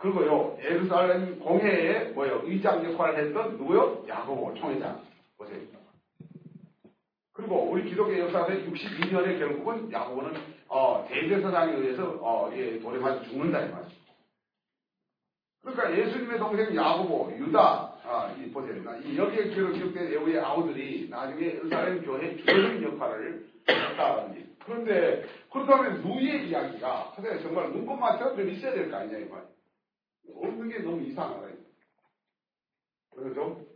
그리고요 0.00 0.56
예루살렘 0.62 1.38
공회에 1.40 2.10
뭐요 2.12 2.42
의장 2.44 2.84
역할을 2.84 3.26
했던 3.26 3.56
누구요? 3.56 4.04
야고보 4.08 4.54
총회장. 4.54 5.02
보세요. 5.36 5.60
그리고 7.32 7.70
우리 7.70 7.84
기독교 7.84 8.16
역사에서 8.16 8.70
62년에 8.70 9.38
결국은 9.38 9.90
야고보는 9.90 10.40
어, 10.68 11.04
대제사장에 11.08 11.74
의해서 11.74 12.18
어, 12.20 12.50
예, 12.54 12.78
돌에 12.78 12.98
맞아 12.98 13.22
죽는다 13.24 13.60
이 13.60 13.70
말이죠. 13.70 13.94
그러니까 15.62 15.98
예수님의 15.98 16.38
동생 16.38 16.74
야고보, 16.74 17.32
유다, 17.38 17.93
아, 18.04 18.30
이 18.32 18.50
보세요. 18.50 18.74
이 19.02 19.16
여기에 19.16 19.48
기록된 19.50 20.12
예후의 20.12 20.38
아우들이 20.40 21.08
나중에 21.08 21.46
예루살렘 21.46 22.04
교회 22.04 22.36
주도적인 22.36 22.82
역할을 22.82 23.46
얘기. 24.36 24.54
그런데 24.64 25.24
그렇다면 25.50 26.02
누이의 26.02 26.48
이야기가 26.48 27.12
사실 27.16 27.40
정말 27.42 27.70
눈꽃만처럼 27.72 28.36
좀 28.36 28.48
있어야 28.50 28.72
될 28.74 28.90
거 28.90 28.96
아니냐 28.96 29.18
이 29.18 29.24
말이에요. 29.24 29.54
없는 30.34 30.68
게 30.68 30.78
너무 30.80 31.02
이상하다. 31.02 31.48
그래서 33.14 33.34
좀 33.34 33.66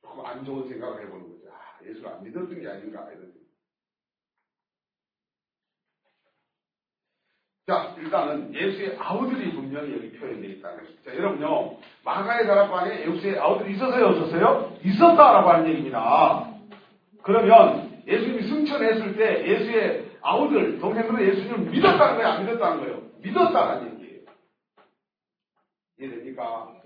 조금 0.00 0.24
안 0.26 0.44
좋은 0.44 0.68
생각을 0.68 1.02
해보는 1.04 1.28
거죠. 1.28 1.52
아, 1.52 1.78
예수를 1.84 2.08
안 2.08 2.22
믿었던 2.24 2.60
게 2.60 2.68
아닌가 2.68 3.08
이런. 3.12 3.32
자, 7.66 7.94
일단은 7.96 8.52
예수의 8.54 8.96
아우들이 8.98 9.52
분명히 9.52 9.92
여기 9.92 10.10
표현되어 10.12 10.50
있다는 10.50 10.78
거죠. 10.78 11.02
자, 11.04 11.14
여러분요, 11.16 11.76
마가의 12.04 12.46
다락방에 12.46 13.06
예수의 13.06 13.38
아우들이 13.38 13.74
있었어요, 13.74 14.06
없었어요? 14.06 14.76
있었다라고 14.84 15.48
하는 15.48 15.68
얘기입니다. 15.68 16.50
그러면 17.22 18.02
예수님이 18.06 18.42
승천했을 18.48 19.16
때 19.16 19.46
예수의 19.46 20.10
아우들, 20.22 20.80
동생들은 20.80 21.28
예수님을 21.28 21.58
믿었다는 21.70 22.16
거예요, 22.16 22.28
안 22.28 22.44
믿었다는 22.44 22.80
거예요? 22.80 23.02
믿었다는 23.22 24.00
얘기예요. 24.00 24.20
이해됩니까? 26.00 26.82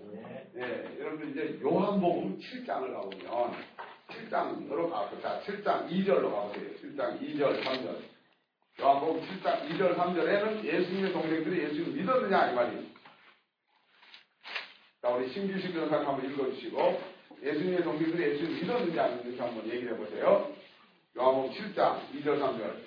네. 0.57 0.97
여러분들 1.01 1.31
이제 1.31 1.61
요한복음 1.63 2.39
7장을 2.39 2.93
가보면 2.93 3.53
7장으로 4.09 4.91
가고 4.91 5.21
자 5.21 5.41
7장 5.45 5.89
2절로 5.91 6.31
가보세요. 6.31 6.71
7장 6.83 7.21
2절 7.21 7.63
3절 7.63 8.16
요한복음 8.79 9.23
7장 9.23 9.71
2절 9.71 9.97
3절에는 9.97 10.65
예수님의 10.65 11.13
동생들이 11.13 11.63
예수를 11.65 11.93
믿었느냐 11.95 12.51
이 12.51 12.55
말이에요. 12.55 12.85
자 15.01 15.09
우리 15.09 15.33
신규식 15.33 15.73
변호사 15.73 15.97
한번 16.07 16.31
읽어주시고 16.31 17.01
예수님의 17.43 17.83
동생들이 17.85 18.23
예수를 18.23 18.55
믿었느냐 18.55 19.05
안 19.05 19.17
믿는지 19.17 19.41
한번 19.41 19.67
얘기해 19.67 19.97
보세요. 19.97 20.55
요한복음 21.17 21.53
7장 21.53 22.13
2절 22.13 22.39
3절 22.39 22.85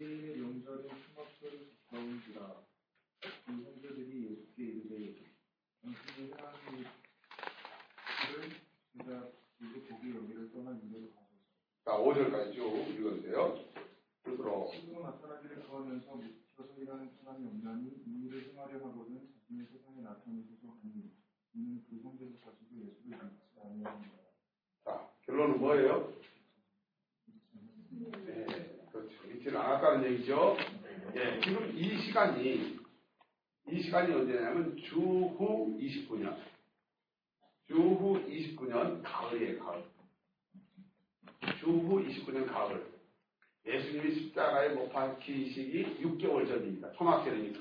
이의 0.00 0.36
명절에 0.36 0.82
수박들을 0.82 1.70
가까운지라 1.90 2.54
그 3.20 3.52
형제들이 3.52 4.30
예수께 4.30 4.62
이르되 4.62 5.14
당신이 5.80 6.32
하나님의 6.32 6.84
를 8.34 8.50
제가 8.92 9.28
이제 9.60 9.88
보기 9.88 10.14
여기를 10.14 10.52
떠난 10.52 10.78
이들을 10.84 11.14
가소서 11.14 11.38
자 11.84 11.92
5절까지 11.92 12.54
쭉 12.54 12.86
읽어주세요. 12.90 13.67
스스로 14.28 14.70
스스로 14.72 15.02
나타나기를 15.02 15.62
구하면서 15.68 16.14
묻혀서 16.14 16.80
일하는 16.80 17.10
사람이 17.22 17.46
없나니 17.46 18.02
이 18.06 18.26
일을 18.26 18.50
행하려 18.50 18.76
하거든 18.76 19.28
자신의 19.32 19.66
세상에 19.66 20.02
나타내소서 20.02 20.68
하니 20.68 21.10
이는 21.54 21.82
그 21.88 22.00
형제를 22.02 22.38
가지고 22.40 22.76
예수를 22.76 23.18
믿지 23.24 23.60
아니합니다. 23.60 24.14
자 24.84 25.10
결론은 25.22 25.58
뭐예요? 25.58 26.12
네, 28.26 28.86
그렇죠. 28.92 29.26
믿지는 29.26 29.56
않았다는 29.56 30.12
얘기죠. 30.12 30.56
예, 31.16 31.40
지금 31.40 31.74
이 31.74 32.02
시간이, 32.02 32.78
이 33.70 33.82
시간이 33.82 34.14
언제냐면 34.14 34.76
주후 34.76 35.76
29년. 35.80 36.38
주후 37.66 38.24
29년 38.26 39.02
가을이에요, 39.02 39.58
가을. 39.64 39.84
주후 41.60 42.04
29년 42.04 42.46
가을. 42.46 42.97
예수님이 43.68 44.14
십자가에 44.14 44.70
못 44.70 44.90
박히시기 44.90 45.98
6개월 46.02 46.48
전입니다. 46.48 46.92
초막절이니까. 46.92 47.60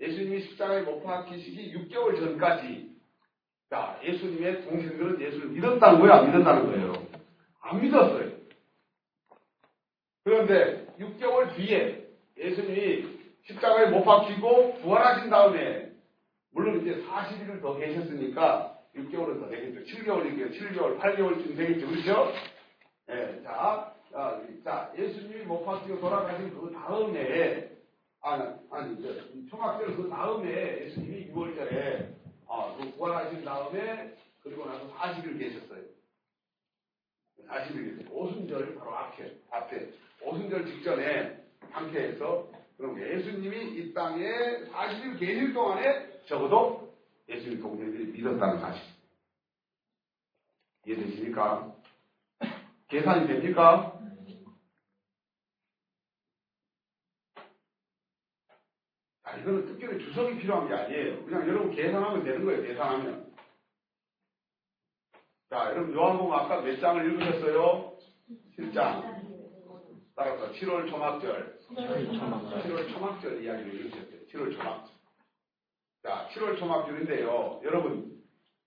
예수님이 0.00 0.42
십자가에 0.42 0.82
못 0.82 1.02
박히시기 1.02 1.74
6개월 1.74 2.18
전까지 2.18 2.90
자, 3.70 4.00
예수님의 4.02 4.64
동생들은 4.64 5.20
예수를 5.20 5.50
믿었다는 5.50 6.00
거예요? 6.00 6.12
안 6.14 6.26
믿었다는 6.26 6.66
거예요? 6.66 7.06
안 7.60 7.80
믿었어요. 7.80 8.32
그런데 10.24 10.86
6개월 10.98 11.54
뒤에 11.54 12.08
예수님이 12.36 13.20
십자가에 13.46 13.90
못 13.90 14.04
박히고 14.04 14.80
부활하신 14.80 15.30
다음에 15.30 15.92
물론 16.52 16.80
이제 16.80 17.00
40일을 17.04 17.62
더 17.62 17.76
계셨으니까 17.76 18.76
6개월은 18.96 19.40
더 19.40 19.48
되겠죠. 19.48 19.84
7개월이겠죠. 19.84 20.58
7개월, 20.58 20.98
8개월쯤 20.98 21.56
되겠죠. 21.56 21.86
그렇죠? 21.86 22.32
예, 23.08 23.40
자, 23.44 23.94
아, 24.12 24.40
자, 24.64 24.92
예수님이 24.98 25.44
못 25.44 25.64
박히고 25.64 26.00
돌아가신 26.00 26.50
그 26.50 26.72
다음에 26.72 27.70
아니, 28.22 28.54
아니, 28.70 28.98
이제 28.98 29.22
초막절 29.48 29.96
그 29.96 30.08
다음에 30.08 30.84
예수님이 30.84 31.32
6월절에 31.32 32.14
아, 32.48 32.76
그 32.76 32.90
부활하신 32.96 33.44
다음에 33.44 34.14
그리고 34.42 34.66
나서 34.66 34.88
40일 34.94 35.38
계셨어요. 35.38 35.82
40일 37.48 37.96
계셨어요. 37.96 38.14
오순절 38.14 38.74
바로 38.76 38.96
앞에, 38.96 39.36
앞에 39.50 39.90
오순절 40.22 40.66
직전에 40.66 41.44
상태에서 41.70 42.48
그럼 42.76 43.00
예수님이 43.00 43.76
이 43.76 43.94
땅에 43.94 44.24
40일 44.24 45.18
계실 45.18 45.52
동안에 45.52 46.24
적어도 46.26 46.92
예수님 47.28 47.60
동생들이 47.60 48.06
믿었다는 48.12 48.60
사실. 48.60 48.82
이해되십니까? 50.86 51.74
계산이 52.88 53.28
됩니까? 53.28 53.99
아, 59.30 59.36
이거는 59.36 59.64
특별히 59.66 60.04
주석이 60.04 60.38
필요한 60.38 60.66
게 60.66 60.74
아니에요. 60.74 61.24
그냥 61.24 61.48
여러분 61.48 61.70
계산하면 61.70 62.24
되는 62.24 62.44
거예요. 62.44 62.62
계산하면. 62.62 63.30
자, 65.50 65.70
여러분 65.70 65.94
요한복음 65.94 66.32
아까 66.32 66.60
몇 66.62 66.80
장을 66.80 67.04
읽으셨어요? 67.04 67.96
7장. 68.58 69.20
따라서 70.16 70.50
7월 70.52 70.88
초막절. 70.90 71.58
7월 72.64 72.92
초막절 72.92 73.44
이야기를 73.44 73.74
읽으셨어요. 73.74 74.20
7월 74.32 74.52
초막절. 74.52 74.94
자, 76.02 76.28
7월 76.32 76.58
초막절인데요. 76.58 77.60
여러분, 77.64 78.20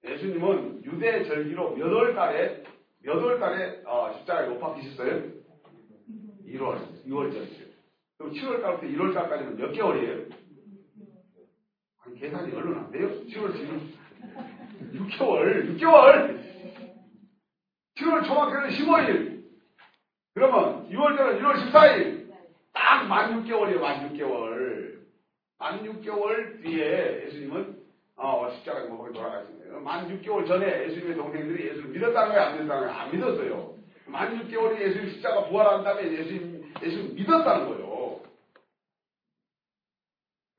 예수님은 0.05 0.83
유대 0.85 1.23
절기로 1.25 1.75
몇 1.75 1.87
월 1.91 2.15
달에, 2.15 2.63
몇 3.01 3.17
월 3.21 3.39
달에 3.39 3.81
어, 3.85 4.13
십자가에 4.17 4.47
못 4.47 4.59
박히셨어요? 4.59 5.23
1월, 6.47 7.05
6월절이죠. 7.05 7.63
그럼 8.17 8.31
7월 8.33 8.61
달부터 8.61 8.87
1월 8.87 9.13
달까지는 9.13 9.57
몇 9.57 9.71
개월이에요? 9.71 10.42
아니, 12.05 12.19
계산이 12.19 12.53
얼른 12.53 12.75
안 12.77 12.91
돼요? 12.91 13.09
7월 13.27 13.53
지금 13.55 13.93
6개월, 14.93 15.77
6개월! 15.77 16.43
7월 17.97 18.25
초막절은 18.25 18.69
15일. 18.69 19.43
그러면 20.33 20.89
6월절은 20.89 21.39
1월 21.41 21.71
14일. 21.71 22.23
딱 22.73 23.05
만 23.07 23.43
6개월이에요, 23.45 23.79
만 23.79 24.09
6개월. 24.13 24.93
만 25.59 25.83
6개월 25.83 26.61
뒤에 26.63 27.25
예수님은 27.27 27.77
어, 28.15 28.49
십자가에 28.55 28.87
못 28.87 28.97
박혀 28.97 29.13
돌아가신 29.13 29.59
거예요. 29.59 29.79
만 29.81 30.07
6개월 30.09 30.47
전에 30.47 30.85
예수님의 30.85 31.15
동생들이 31.15 31.67
예수를 31.69 31.89
믿었다는 31.91 32.33
거예요, 32.33 32.41
안 32.43 32.53
믿었다는 32.53 32.87
거예요? 32.87 32.99
안 32.99 33.11
믿었어요. 33.11 33.73
만 34.07 34.39
6개월이 34.47 34.81
예수님 34.81 35.09
십자가 35.11 35.45
부활한 35.47 35.83
다음에 35.83 36.11
예수님, 36.11 36.73
예수님 36.81 37.15
믿었다는 37.15 37.67
거예요. 37.69 37.92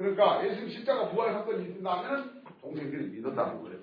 그러니까 0.05 0.45
예수님 0.45 0.69
십자가 0.69 1.09
부활 1.09 1.33
사건이 1.33 1.65
있다면 1.65 2.43
동생들이 2.61 3.07
믿었다는 3.17 3.63
거예요. 3.63 3.79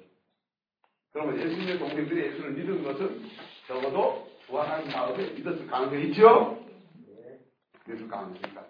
그러면 1.11 1.39
예수님의 1.39 1.80
동생들이 1.80 2.26
예수를 2.27 2.52
믿은 2.52 2.84
것은 2.84 3.22
적어도 3.68 4.27
부활한 4.45 4.88
다음에 4.88 5.31
믿었을 5.31 5.65
가능성이 5.65 6.10
있죠? 6.10 6.64
믿을 7.88 8.07
가능성이 8.07 8.39
있다. 8.52 8.61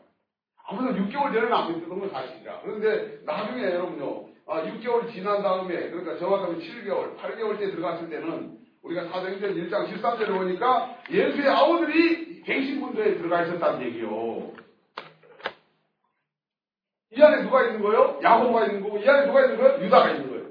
아무도 0.65 0.97
6개월 0.97 1.33
전에는 1.33 1.53
안 1.53 1.73
믿었던 1.73 1.99
건 1.99 2.09
사실이야. 2.09 2.61
그런데 2.63 3.19
나중에 3.25 3.63
여러분요, 3.63 4.29
아, 4.47 4.63
6개월 4.63 5.11
지난 5.11 5.41
다음에, 5.41 5.89
그러니까 5.89 6.17
정확하게 6.17 6.59
7개월, 6.59 7.17
8개월째 7.17 7.59
들어갔을 7.75 8.09
때는 8.09 8.59
우리가 8.81 9.09
사도행전 9.09 9.55
1장 9.55 9.87
13절에 9.91 10.27
보니까 10.27 10.97
예수의 11.11 11.49
아우들이 11.49 12.41
갱신군도에 12.43 13.17
들어가 13.17 13.43
있었다는 13.43 13.85
얘기요. 13.87 14.53
이 17.13 17.21
안에 17.21 17.43
누가 17.43 17.65
있는 17.65 17.81
거예요? 17.81 18.19
야고보가 18.23 18.65
있는 18.67 18.81
거고, 18.81 18.97
이 18.97 19.07
안에 19.07 19.25
누가 19.25 19.43
있는 19.43 19.57
거예요? 19.57 19.83
유다가 19.83 20.11
있는 20.11 20.29
거예요. 20.29 20.45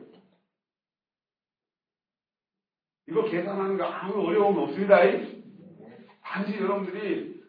이거 3.09 3.24
계산하는 3.24 3.78
거 3.78 3.85
아무 3.85 4.27
어려움 4.27 4.59
없습니다. 4.59 4.99
단지 6.23 6.61
여러분들이 6.61 7.43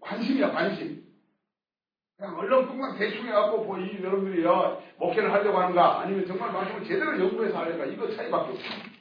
관심이야, 0.00 0.52
관심. 0.52 1.02
그냥 2.16 2.38
얼렁뚱땅 2.38 2.98
대충 2.98 3.26
해갖고, 3.26 3.64
뭐, 3.64 3.78
이 3.78 4.02
여러분들이 4.02 4.44
요 4.44 4.82
목회를 4.98 5.32
하려고 5.32 5.58
하는가, 5.58 6.00
아니면 6.00 6.26
정말 6.26 6.52
말씀을 6.52 6.84
제대로 6.84 7.18
연구해서 7.18 7.58
하려는가, 7.58 7.86
이거 7.86 8.14
차이밖에 8.14 8.50
없습니다. 8.50 8.98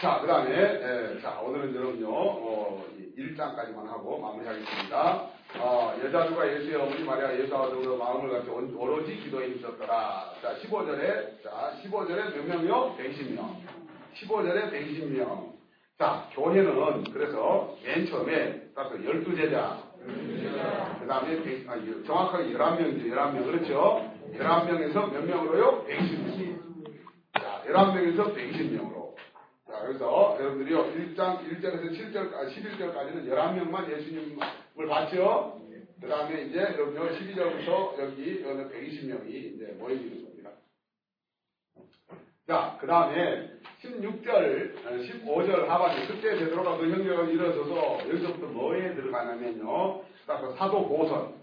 자, 0.00 0.20
그 0.20 0.26
다음에, 0.26 1.20
자, 1.22 1.40
오늘은 1.40 1.74
여러분요, 1.74 2.08
어, 2.10 2.86
1장까지만 3.16 3.86
하고 3.86 4.18
마무리하겠습니다. 4.20 5.43
어, 5.60 5.94
여자주가 6.04 6.52
예수의 6.52 6.74
어머니 6.76 7.04
마리아 7.04 7.30
더불어 7.70 7.96
마음을 7.96 8.30
같이 8.30 8.50
온- 8.50 8.74
오로지 8.76 9.16
기도에 9.16 9.50
힘썼더라. 9.50 10.32
자, 10.42 10.54
15절에, 10.62 11.42
자, 11.42 11.72
15절에 11.82 12.34
몇 12.36 12.46
명이요? 12.46 12.96
120명. 12.98 13.56
15절에 14.14 14.70
120명. 14.72 15.52
자, 15.98 16.28
교회는 16.32 17.04
그래서 17.12 17.76
맨 17.84 18.06
처음에 18.06 18.62
따라서 18.74 18.96
12제자. 18.96 19.94
그 20.04 21.06
다음에 21.08 21.64
아, 21.68 22.04
정확하게 22.06 22.52
11명이죠. 22.52 23.06
11명. 23.14 23.44
그렇죠? 23.44 24.10
11명에서 24.34 25.12
몇 25.12 25.24
명으로요? 25.24 25.86
120명. 25.88 26.58
자, 27.40 27.62
11명에서 27.66 28.34
120명으로. 28.34 29.14
자, 29.70 29.80
그래서 29.86 30.36
여러분들이요, 30.40 30.84
1장, 30.94 31.38
1절에서 31.48 31.90
7절, 31.96 32.34
아, 32.34 32.44
11절까지는 32.44 33.28
11명만 33.30 33.90
예수님 33.90 34.36
을 34.78 34.88
봤죠? 34.88 35.60
그 36.00 36.08
다음에 36.08 36.42
이제 36.42 36.58
여러분요, 36.58 37.08
12절부터 37.10 37.98
여기, 38.00 38.42
여기 38.44 38.62
120명이 38.74 39.54
이제 39.54 39.66
모여지는 39.78 40.24
겁니다. 40.24 40.50
자, 42.46 42.76
그 42.80 42.86
다음에 42.86 43.50
16절, 43.82 44.74
15절 44.84 45.66
하반기, 45.66 46.06
그때 46.08 46.36
베드로가 46.38 46.76
그 46.78 46.90
형제가 46.90 47.22
일어서서 47.24 48.08
여기서부터 48.08 48.46
뭐에 48.48 48.94
들어가냐면요, 48.94 50.02
딱그 50.26 50.56
사도 50.58 50.88
고선, 50.88 51.34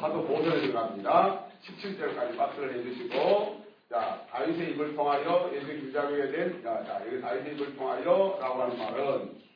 사도 0.00 0.26
보선에 0.26 0.62
들어갑니다. 0.62 1.46
17절까지 1.62 2.36
박스를 2.38 2.74
해주시고, 2.74 3.60
자, 3.90 4.26
다윗의 4.30 4.72
입을 4.72 4.96
통하여 4.96 5.50
예수 5.54 5.66
기자에게 5.66 6.32
된, 6.32 6.62
자, 6.62 6.82
자, 6.84 7.06
여기 7.06 7.20
다윗의 7.20 7.54
입을 7.54 7.76
통하여 7.76 8.38
라고 8.40 8.62
하는 8.62 8.78
말은, 8.78 9.49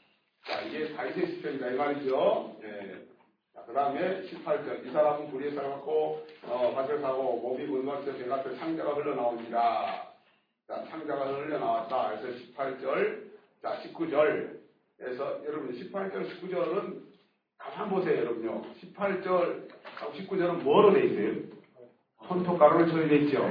자, 0.47 0.61
이게 0.61 0.93
다윗의 0.95 1.27
시편이다, 1.27 1.71
이 1.71 1.75
말이죠. 1.75 2.57
예. 2.63 3.07
자, 3.55 3.63
그 3.67 3.73
다음에 3.73 4.23
18절. 4.23 4.87
이 4.87 4.91
사람은 4.91 5.31
불의에 5.31 5.55
살았고, 5.55 6.27
어, 6.43 6.73
밭을 6.75 7.01
사고, 7.01 7.39
몸이 7.41 7.65
은박에서 7.65 8.19
제가서 8.19 8.55
창자가 8.57 8.93
흘러나옵니다. 8.93 10.13
자, 10.69 10.85
창자가 10.91 11.25
흘러나왔다. 11.27 12.21
그래서 12.21 12.39
18절, 12.39 13.31
자, 13.63 13.81
19절. 13.81 14.59
그래서 14.99 15.43
여러분, 15.47 15.73
18절, 15.73 16.29
19절은 16.29 17.03
가만 17.57 17.89
보세요, 17.89 18.19
여러분요. 18.21 18.63
18절, 18.83 19.69
19절은 20.13 20.63
뭐로 20.63 20.93
돼 20.93 21.07
있어요? 21.07 21.43
손톱가루로 22.29 22.91
처리돼 22.91 23.17
있죠. 23.25 23.51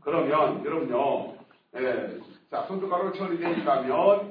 그러면, 0.00 0.64
여러분요, 0.64 1.36
예, 1.76 2.18
자, 2.50 2.62
손톱가루로 2.62 3.12
처리돼 3.12 3.60
있다면, 3.60 3.94
예, 4.28 4.29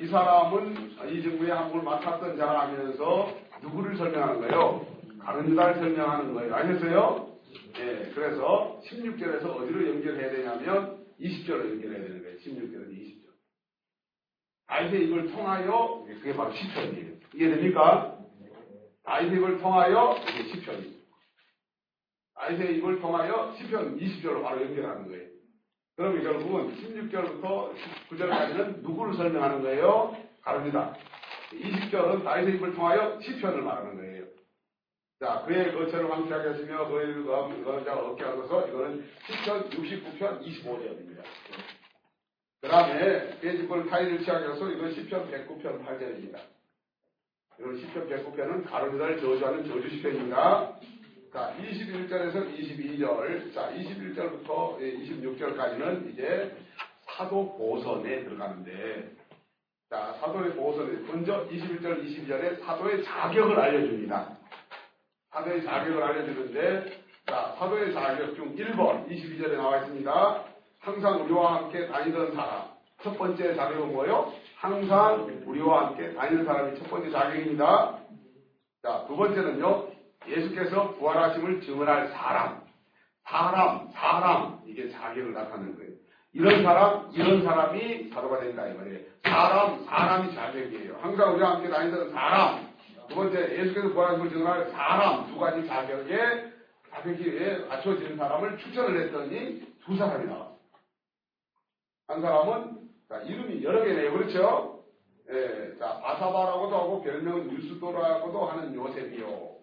이 0.00 0.06
사람은 0.06 0.92
이 1.10 1.22
정부의 1.22 1.50
한국을 1.50 1.82
맡았던 1.82 2.40
하면서 2.40 3.30
누구를 3.62 3.96
설명하는 3.98 4.40
거예요? 4.40 4.86
가른 5.20 5.50
유다를 5.50 5.74
설명하는 5.74 6.32
거예요. 6.32 6.54
아셨어요? 6.54 7.36
예, 7.78 8.10
그래서 8.14 8.80
16절에서 8.86 9.44
어디로 9.44 9.88
연결해야 9.88 10.30
되냐면 10.30 11.04
20절로 11.20 11.70
연결해야 11.72 12.02
되는 12.04 12.22
거예요. 12.22 12.38
16절에서 12.38 12.90
20절. 12.90 13.26
다윗의 14.66 15.04
입을 15.08 15.32
통하여 15.32 16.06
그게 16.08 16.34
바로 16.34 16.50
10편이에요. 16.52 17.34
이해됩니까? 17.34 18.18
다윗의 19.04 19.36
입을 19.36 19.58
통하여 19.58 20.16
이게 20.22 20.52
10편이에요. 20.52 20.96
다윗의 22.34 22.78
입을 22.78 23.00
통하여 23.00 23.54
10편 23.58 24.00
20절로 24.00 24.42
바로 24.42 24.62
연결하는 24.62 25.08
거예요. 25.08 25.35
그러면 25.96 26.22
결국은 26.22 26.76
16절부터 26.76 27.72
19절까지는 28.10 28.82
누구를 28.82 29.14
설명하는 29.14 29.62
거예요? 29.62 30.14
가릅니다. 30.42 30.94
20절은 31.52 32.22
다윗의 32.22 32.56
입을 32.56 32.74
통하여 32.74 33.18
10편을 33.18 33.60
말하는 33.60 33.96
거예요. 33.96 34.26
자, 35.18 35.42
그의 35.46 35.72
거처를 35.72 36.10
황폐하게 36.10 36.48
하시며 36.50 36.88
그의 36.88 37.24
거자 37.64 37.94
얻게 37.94 38.24
하소서 38.24 38.68
이거는 38.68 39.08
10편, 39.26 39.70
69편, 39.70 40.42
25절입니다. 40.42 41.22
그 42.60 42.68
다음에 42.68 43.38
그의 43.40 43.56
집을 43.56 43.86
타인을 43.86 44.22
취하게 44.22 44.46
하소서 44.48 44.70
이건 44.70 44.94
10편, 44.94 45.30
109편, 45.30 45.86
8절입니다. 45.86 46.40
이건 47.58 47.74
10편, 47.74 48.10
109편은 48.10 48.70
가르미다를 48.70 49.18
저주하는 49.18 49.66
저주 49.66 49.88
시편입니다. 49.88 50.78
자, 51.36 51.52
21절에서 51.60 52.48
22절, 52.56 53.52
자, 53.52 53.70
21절부터 53.70 54.78
26절까지는 54.80 56.10
이제 56.10 56.56
사도 57.02 57.54
보선에 57.58 58.24
들어가는데, 58.24 59.10
자, 59.90 60.14
사도의 60.18 60.54
보선에, 60.54 60.92
먼저 61.06 61.46
21절, 61.46 62.02
22절에 62.02 62.58
사도의 62.64 63.04
자격을 63.04 63.60
알려줍니다. 63.60 64.38
사도의 65.28 65.62
자격을 65.62 66.02
알려주는데, 66.02 67.02
자, 67.26 67.54
사도의 67.58 67.92
자격 67.92 68.34
중 68.34 68.56
1번, 68.56 69.06
22절에 69.06 69.58
나와 69.58 69.80
있습니다. 69.80 70.44
항상 70.78 71.22
우리와 71.22 71.56
함께 71.56 71.86
다니던 71.86 72.34
사람. 72.34 72.64
첫 73.02 73.18
번째 73.18 73.54
자격은 73.54 73.92
뭐예요? 73.92 74.32
항상 74.56 75.42
우리와 75.44 75.88
함께 75.88 76.14
다니는 76.14 76.46
사람이 76.46 76.78
첫 76.78 76.88
번째 76.88 77.10
자격입니다. 77.10 77.98
자, 78.82 79.04
두 79.06 79.14
번째는요, 79.18 79.95
예수께서 80.28 80.94
부활하심을 80.94 81.60
증언할 81.62 82.08
사람. 82.08 82.62
사람, 83.24 83.88
사람. 83.92 84.60
이게 84.66 84.88
자격을 84.90 85.32
나타내는 85.32 85.76
거예요. 85.76 85.92
이런 86.32 86.62
사람, 86.62 87.10
이런 87.12 87.42
사람이 87.42 88.10
사도가 88.10 88.40
된다, 88.40 88.66
이 88.66 88.74
말이에요. 88.74 89.00
사람, 89.24 89.84
사람이 89.84 90.34
자격이에요. 90.34 90.98
항상 91.00 91.34
우리와 91.34 91.54
함께 91.54 91.68
다니던 91.68 92.10
사람. 92.12 92.66
두 93.08 93.14
번째, 93.14 93.58
예수께서 93.58 93.88
부활하심을 93.88 94.30
증언할 94.30 94.70
사람. 94.70 95.26
두 95.28 95.38
가지 95.38 95.66
자격에, 95.66 96.52
자격에 96.90 97.64
맞춰지는 97.68 98.16
사람을 98.16 98.58
추천을 98.58 99.02
했더니 99.02 99.62
두 99.84 99.96
사람이 99.96 100.26
나왔어요. 100.26 100.56
한 102.08 102.20
사람은, 102.20 102.78
자, 103.08 103.18
이름이 103.18 103.64
여러 103.64 103.82
개네요. 103.82 104.12
그렇죠? 104.12 104.84
예, 105.30 105.76
자, 105.78 106.00
바사바라고도 106.00 106.76
하고, 106.76 107.02
별명은 107.02 107.48
뉴스도라고도 107.48 108.46
하는 108.46 108.74
요셉이요. 108.74 109.55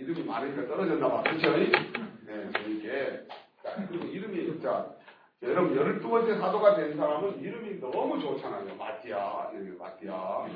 자, 0.00 0.04
이름이 0.04 0.24
많으니까 0.24 0.66
떨어졌나 0.66 1.08
봐. 1.08 1.22
그렇죠? 1.22 1.56
네. 1.56 3.26
자, 3.62 3.86
그리고 3.88 4.06
이름이, 4.06 4.60
자, 4.62 4.94
여러분, 5.42 5.76
열두 5.76 6.08
번째 6.08 6.38
사도가 6.38 6.76
된 6.76 6.96
사람은 6.96 7.40
이름이 7.40 7.80
너무 7.80 8.20
좋잖아요. 8.20 8.74
마티아, 8.76 9.50
여기 9.54 9.70
마티아. 9.78 10.46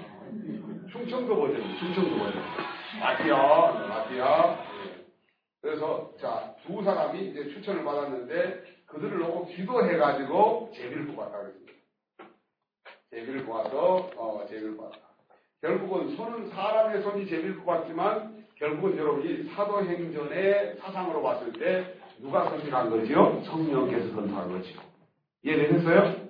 충청도 0.90 1.36
버전, 1.36 1.78
충청도 1.78 2.18
버전. 2.18 2.42
마티아, 3.00 3.72
마티아. 3.88 4.58
예. 4.86 5.04
그래서, 5.60 6.12
자, 6.20 6.54
두 6.66 6.82
사람이 6.82 7.30
이제 7.30 7.48
추천을 7.50 7.84
받았는데, 7.84 8.62
그들을 8.86 9.18
놓고 9.18 9.46
기도해가지고 9.46 10.72
제비를 10.74 11.06
뽑았다 11.08 11.38
그랬습니다. 11.38 11.72
제비를 13.10 13.44
뽑아서, 13.46 14.10
어, 14.16 14.46
제비를 14.48 14.76
뽑았다. 14.76 14.98
결국은 15.62 16.14
손은 16.16 16.50
사람의 16.50 17.02
손이 17.02 17.26
제비를 17.26 17.56
뽑았지만, 17.56 18.43
결국은 18.56 18.96
여러분이 18.96 19.50
사도행전의 19.50 20.76
사상으로 20.78 21.22
봤을 21.22 21.52
때, 21.52 21.98
누가 22.18 22.48
선택한 22.50 22.90
거지요? 22.90 23.42
성령께서 23.44 24.12
선택한 24.12 24.48
거지요. 24.48 24.80
이해되셨어요? 25.42 26.24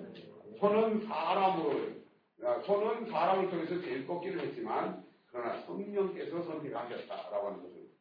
손은 0.59 1.05
사람으로, 1.07 1.79
아, 2.43 2.61
손은 2.65 3.09
사람을 3.11 3.49
통해서 3.49 3.79
제일 3.81 4.05
뽑기를 4.07 4.39
했지만, 4.41 5.03
그러나 5.27 5.61
성령께서 5.61 6.43
선택하셨다라고 6.43 7.47
하는 7.47 7.61
것입니다. 7.61 7.93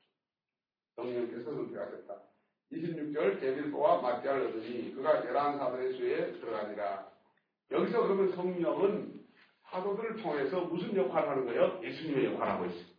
성령께서 0.97 1.53
선택하셨다. 1.53 2.15
26절 2.73 3.41
데빌보와 3.41 4.01
맞대를 4.01 4.49
얻으니 4.49 4.95
그가 4.95 5.25
열한 5.27 5.59
사도의 5.59 5.93
수에 5.95 6.33
들어가니라. 6.41 7.09
여기서 7.71 8.03
그러면 8.03 8.33
성령은 8.33 9.25
사도들을 9.65 10.23
통해서 10.23 10.61
무슨 10.63 10.97
역할을 10.97 11.29
하는 11.29 11.47
거예요? 11.47 11.81
예수님의 11.83 12.33
역할을 12.33 12.53
하고 12.53 12.67
있어요. 12.67 12.94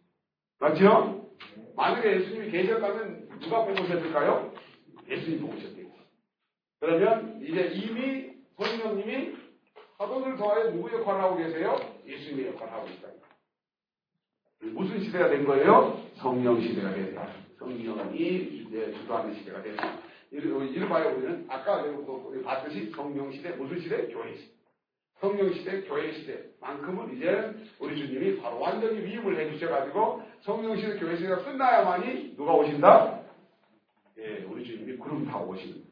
맞죠? 0.59 1.31
만약에 1.75 2.21
예수님이 2.21 2.51
계셨다면 2.51 3.39
누가 3.39 3.65
뽑으셨을까요? 3.65 4.53
예수님 5.09 5.41
뽑으셨대요. 5.41 5.85
그러면 6.79 7.41
이제 7.43 7.71
이미 7.73 8.33
성령님이 8.57 9.35
사도들 9.97 10.37
통하여 10.37 10.71
누구 10.71 10.91
역할을 10.91 11.21
하고 11.21 11.37
계세요? 11.37 11.77
예수님의 12.05 12.47
역할을 12.53 12.73
하고 12.73 12.87
있다. 12.87 13.09
무슨 14.61 15.03
시대가 15.03 15.29
된 15.29 15.45
거예요? 15.45 16.01
성령 16.15 16.61
시대가 16.61 16.93
됐다. 16.93 17.27
성령이 17.59 18.17
이제 18.17 18.93
주도하는 18.93 19.35
시대가 19.35 19.61
됐다. 19.61 19.99
이름하여 20.31 21.15
우리는 21.15 21.45
아까 21.49 21.83
봤듯이 22.43 22.91
성령 22.91 23.31
시대, 23.31 23.51
무슨 23.51 23.79
시대? 23.79 24.07
교회 24.07 24.35
시대. 24.35 24.54
성령 25.19 25.53
시대, 25.53 25.81
교회 25.81 26.11
시대만큼은 26.11 27.15
이제 27.15 27.53
우리 27.79 27.97
주님이 27.97 28.41
바로 28.41 28.59
완전히 28.59 28.99
위임을 28.99 29.39
해주셔가지고 29.39 30.23
성령 30.41 30.75
시대, 30.77 30.99
교회 30.99 31.15
시대가 31.15 31.43
끝나야만이 31.43 32.35
누가 32.35 32.53
오신다? 32.53 33.21
예, 34.17 34.45
우리 34.49 34.65
주님이 34.65 34.97
구름 34.97 35.25
타고 35.25 35.51
오십니다. 35.51 35.85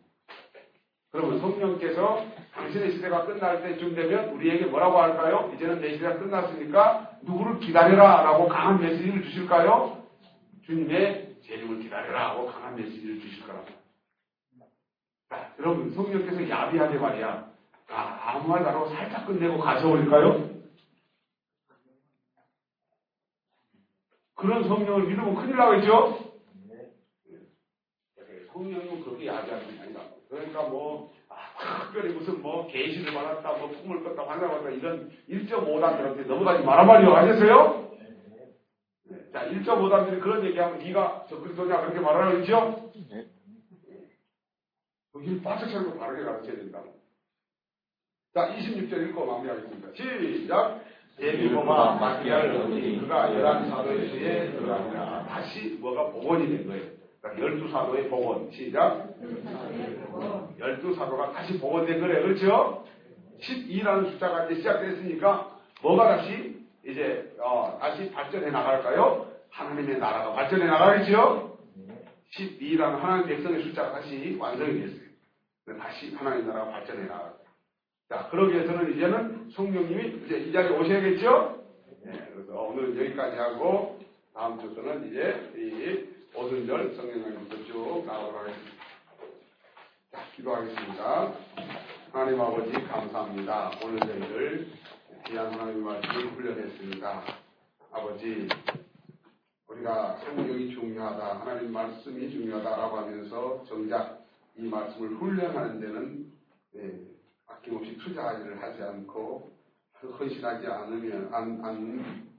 그러면 1.12 1.40
성령께서 1.40 2.26
당신의 2.54 2.94
시대가 2.94 3.26
끝날 3.26 3.62
때쯤 3.62 3.94
되면 3.94 4.30
우리에게 4.30 4.66
뭐라고 4.66 5.00
할까요? 5.00 5.52
이제는 5.56 5.80
내 5.80 5.94
시대가 5.94 6.18
끝났으니까 6.18 7.20
누구를 7.22 7.60
기다려라 7.60 8.24
라고 8.24 8.48
강한 8.48 8.82
메시지를 8.82 9.24
주실까요? 9.24 10.04
주님의 10.66 11.36
재림을 11.44 11.80
기다려라 11.82 12.32
하고 12.32 12.48
강한 12.48 12.76
메시지를 12.76 13.20
주실 13.20 13.46
거랍니다. 13.46 13.78
자, 15.30 15.54
여러분 15.60 15.94
성령께서 15.94 16.50
야비하게 16.50 16.98
말이야. 16.98 17.53
아, 17.90 18.32
아무 18.32 18.48
말안 18.48 18.74
하고 18.74 18.90
살짝 18.90 19.28
끝내고 19.28 19.60
가져올까요? 19.60 20.54
그런 24.36 24.68
성령을 24.68 25.08
믿으면 25.08 25.36
큰일 25.36 25.56
나겠죠? 25.56 26.34
성령은 28.52 29.04
그렇게 29.04 29.28
야비하는 29.28 29.76
게 29.76 29.82
아니다. 29.82 30.02
그러니까 30.30 30.64
뭐, 30.64 31.14
아, 31.30 31.86
특별히 31.86 32.14
무슨 32.14 32.42
뭐, 32.42 32.68
계시를 32.68 33.14
받았다, 33.14 33.58
뭐, 33.58 33.70
꿈을 33.70 34.04
꿨다, 34.04 34.24
환상을 34.24 34.50
받았다, 34.50 34.70
이런 34.72 35.12
1.5단들한테 35.30 36.26
넘어가지 36.28 36.64
말아 36.64 36.84
말이요. 36.86 37.14
아셨어요? 37.16 37.98
네. 39.06 39.32
자, 39.32 39.48
1.5단들이 39.50 40.22
그런 40.22 40.46
얘기하면 40.46 40.80
네가 40.80 41.26
저 41.30 41.40
그리스도냐 41.40 41.82
그렇게 41.82 42.00
말하라 42.00 42.32
그랬죠? 42.32 42.92
네. 43.10 43.28
거기를 45.14 45.42
바짝 45.42 45.70
차리고 45.70 45.98
바르게 45.98 46.24
가르쳐야 46.24 46.56
된다. 46.56 46.82
자, 48.34 48.50
26절 48.50 49.10
읽고 49.10 49.26
마무리하겠습니다. 49.28 49.90
시작! 49.94 50.82
예비고마 51.20 51.96
마티아를 52.00 52.56
얻으니 52.62 53.00
그가 53.00 53.32
열한 53.32 53.70
사도의 53.70 54.10
수에 54.10 54.52
들어가니라. 54.54 55.28
다시 55.28 55.78
뭐가 55.80 56.10
복원이 56.10 56.48
된 56.50 56.68
거예요. 56.68 56.84
그러니까 57.22 57.46
열두 57.46 57.70
사도의 57.72 58.10
복원. 58.10 58.50
시작. 58.52 59.08
열두 60.60 60.96
사도가 60.96 61.32
다시 61.34 61.60
복원된 61.60 62.00
거래. 62.02 62.24
그렇죠? 62.24 62.84
12라는 63.40 64.10
숫자가 64.14 64.46
이제 64.46 64.56
시작됐으니까 64.56 65.60
뭐가 65.84 66.18
다시 66.18 66.58
이제 66.88 67.36
어, 67.40 67.78
다시 67.80 68.10
발전해 68.12 68.50
나갈까요? 68.50 69.28
하나님의 69.52 70.00
나라가 70.00 70.34
발전해 70.34 70.66
나가겠죠? 70.66 71.60
12라는 72.36 72.98
하나님 72.98 73.28
백성의 73.28 73.62
숫자가 73.62 73.92
다시 73.92 74.36
완성이 74.40 74.82
됐어요. 74.82 75.78
다시 75.80 76.16
하나님 76.16 76.48
나라가 76.48 76.72
발전해 76.72 77.04
나가요. 77.06 77.43
자, 78.14 78.28
그러기 78.30 78.54
위해서는 78.54 78.96
이제는 78.96 79.50
성령님이 79.56 80.24
이제 80.24 80.38
이 80.38 80.52
자리에 80.52 80.78
오셔야겠죠? 80.78 81.64
네, 82.04 82.12
그래서 82.32 82.62
오늘 82.62 82.96
여기까지 82.96 83.38
하고 83.38 84.00
다음 84.36 84.62
주서는 84.62 85.10
이제 85.10 85.52
이 85.56 86.38
오순절 86.38 86.96
성령님부터 86.96 87.64
쭉 87.66 88.04
나오도록 88.06 88.42
하겠습니다. 88.42 88.72
자, 90.12 90.20
기도하겠습니다. 90.36 91.34
하나님 92.12 92.40
아버지 92.40 92.72
감사합니다. 92.72 93.72
오늘 93.84 94.00
저희를 94.02 94.68
귀한 95.26 95.52
하나님 95.52 95.84
말씀을 95.84 96.28
훈련했습니다. 96.34 97.24
아버지, 97.94 98.48
우리가 99.70 100.18
성경이 100.18 100.70
중요하다, 100.70 101.40
하나님 101.40 101.74
말씀이 101.74 102.30
중요하다라고 102.30 102.96
하면서 102.96 103.64
정작 103.68 104.24
이 104.56 104.68
말씀을 104.68 105.16
훈련하는 105.16 105.80
데는 105.80 106.32
예, 106.76 107.13
아낌없이 107.48 107.98
투자를 107.98 108.62
하지 108.62 108.84
않고 108.84 109.52
헌신하지 110.20 110.68
않으면 110.68 111.34
안, 111.34 111.64
안참 111.64 112.30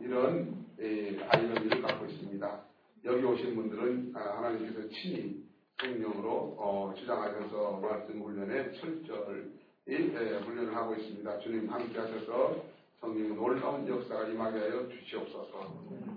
이런 0.00 0.66
예, 0.80 1.18
아이러니를 1.28 1.82
갖고 1.82 2.06
있습니다. 2.06 2.60
여기 3.04 3.24
오신 3.24 3.54
분들은 3.54 4.12
아, 4.14 4.38
하나님께서 4.38 4.88
친히 4.90 5.42
성령으로 5.80 6.56
어, 6.58 6.94
주장하셔서 6.96 7.80
말씀 7.80 8.22
훈련에 8.22 8.72
철저히 8.72 9.52
예, 9.88 9.96
훈련을 9.96 10.74
하고 10.76 10.94
있습니다. 10.94 11.38
주님 11.40 11.68
함께 11.70 11.98
하셔서 11.98 12.62
성령의 13.00 13.34
놀라운 13.34 13.88
역사가 13.88 14.28
임하게 14.28 14.58
하여 14.60 14.88
주시옵소서. 14.88 15.74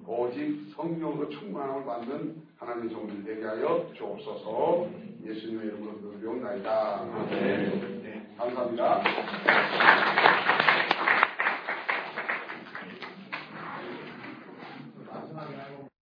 오직 0.07 0.71
성령으로 0.75 1.29
충만함을 1.29 1.85
받는 1.85 2.43
하나님의 2.57 2.89
종들 2.91 3.23
되게 3.23 3.43
하여 3.43 3.91
주옵소서. 3.95 4.87
예수님의 5.23 5.67
이름으로 5.67 5.95
기도드리옵나이다. 5.95 6.99
아멘. 7.01 7.94
감사합니다. 8.37 9.03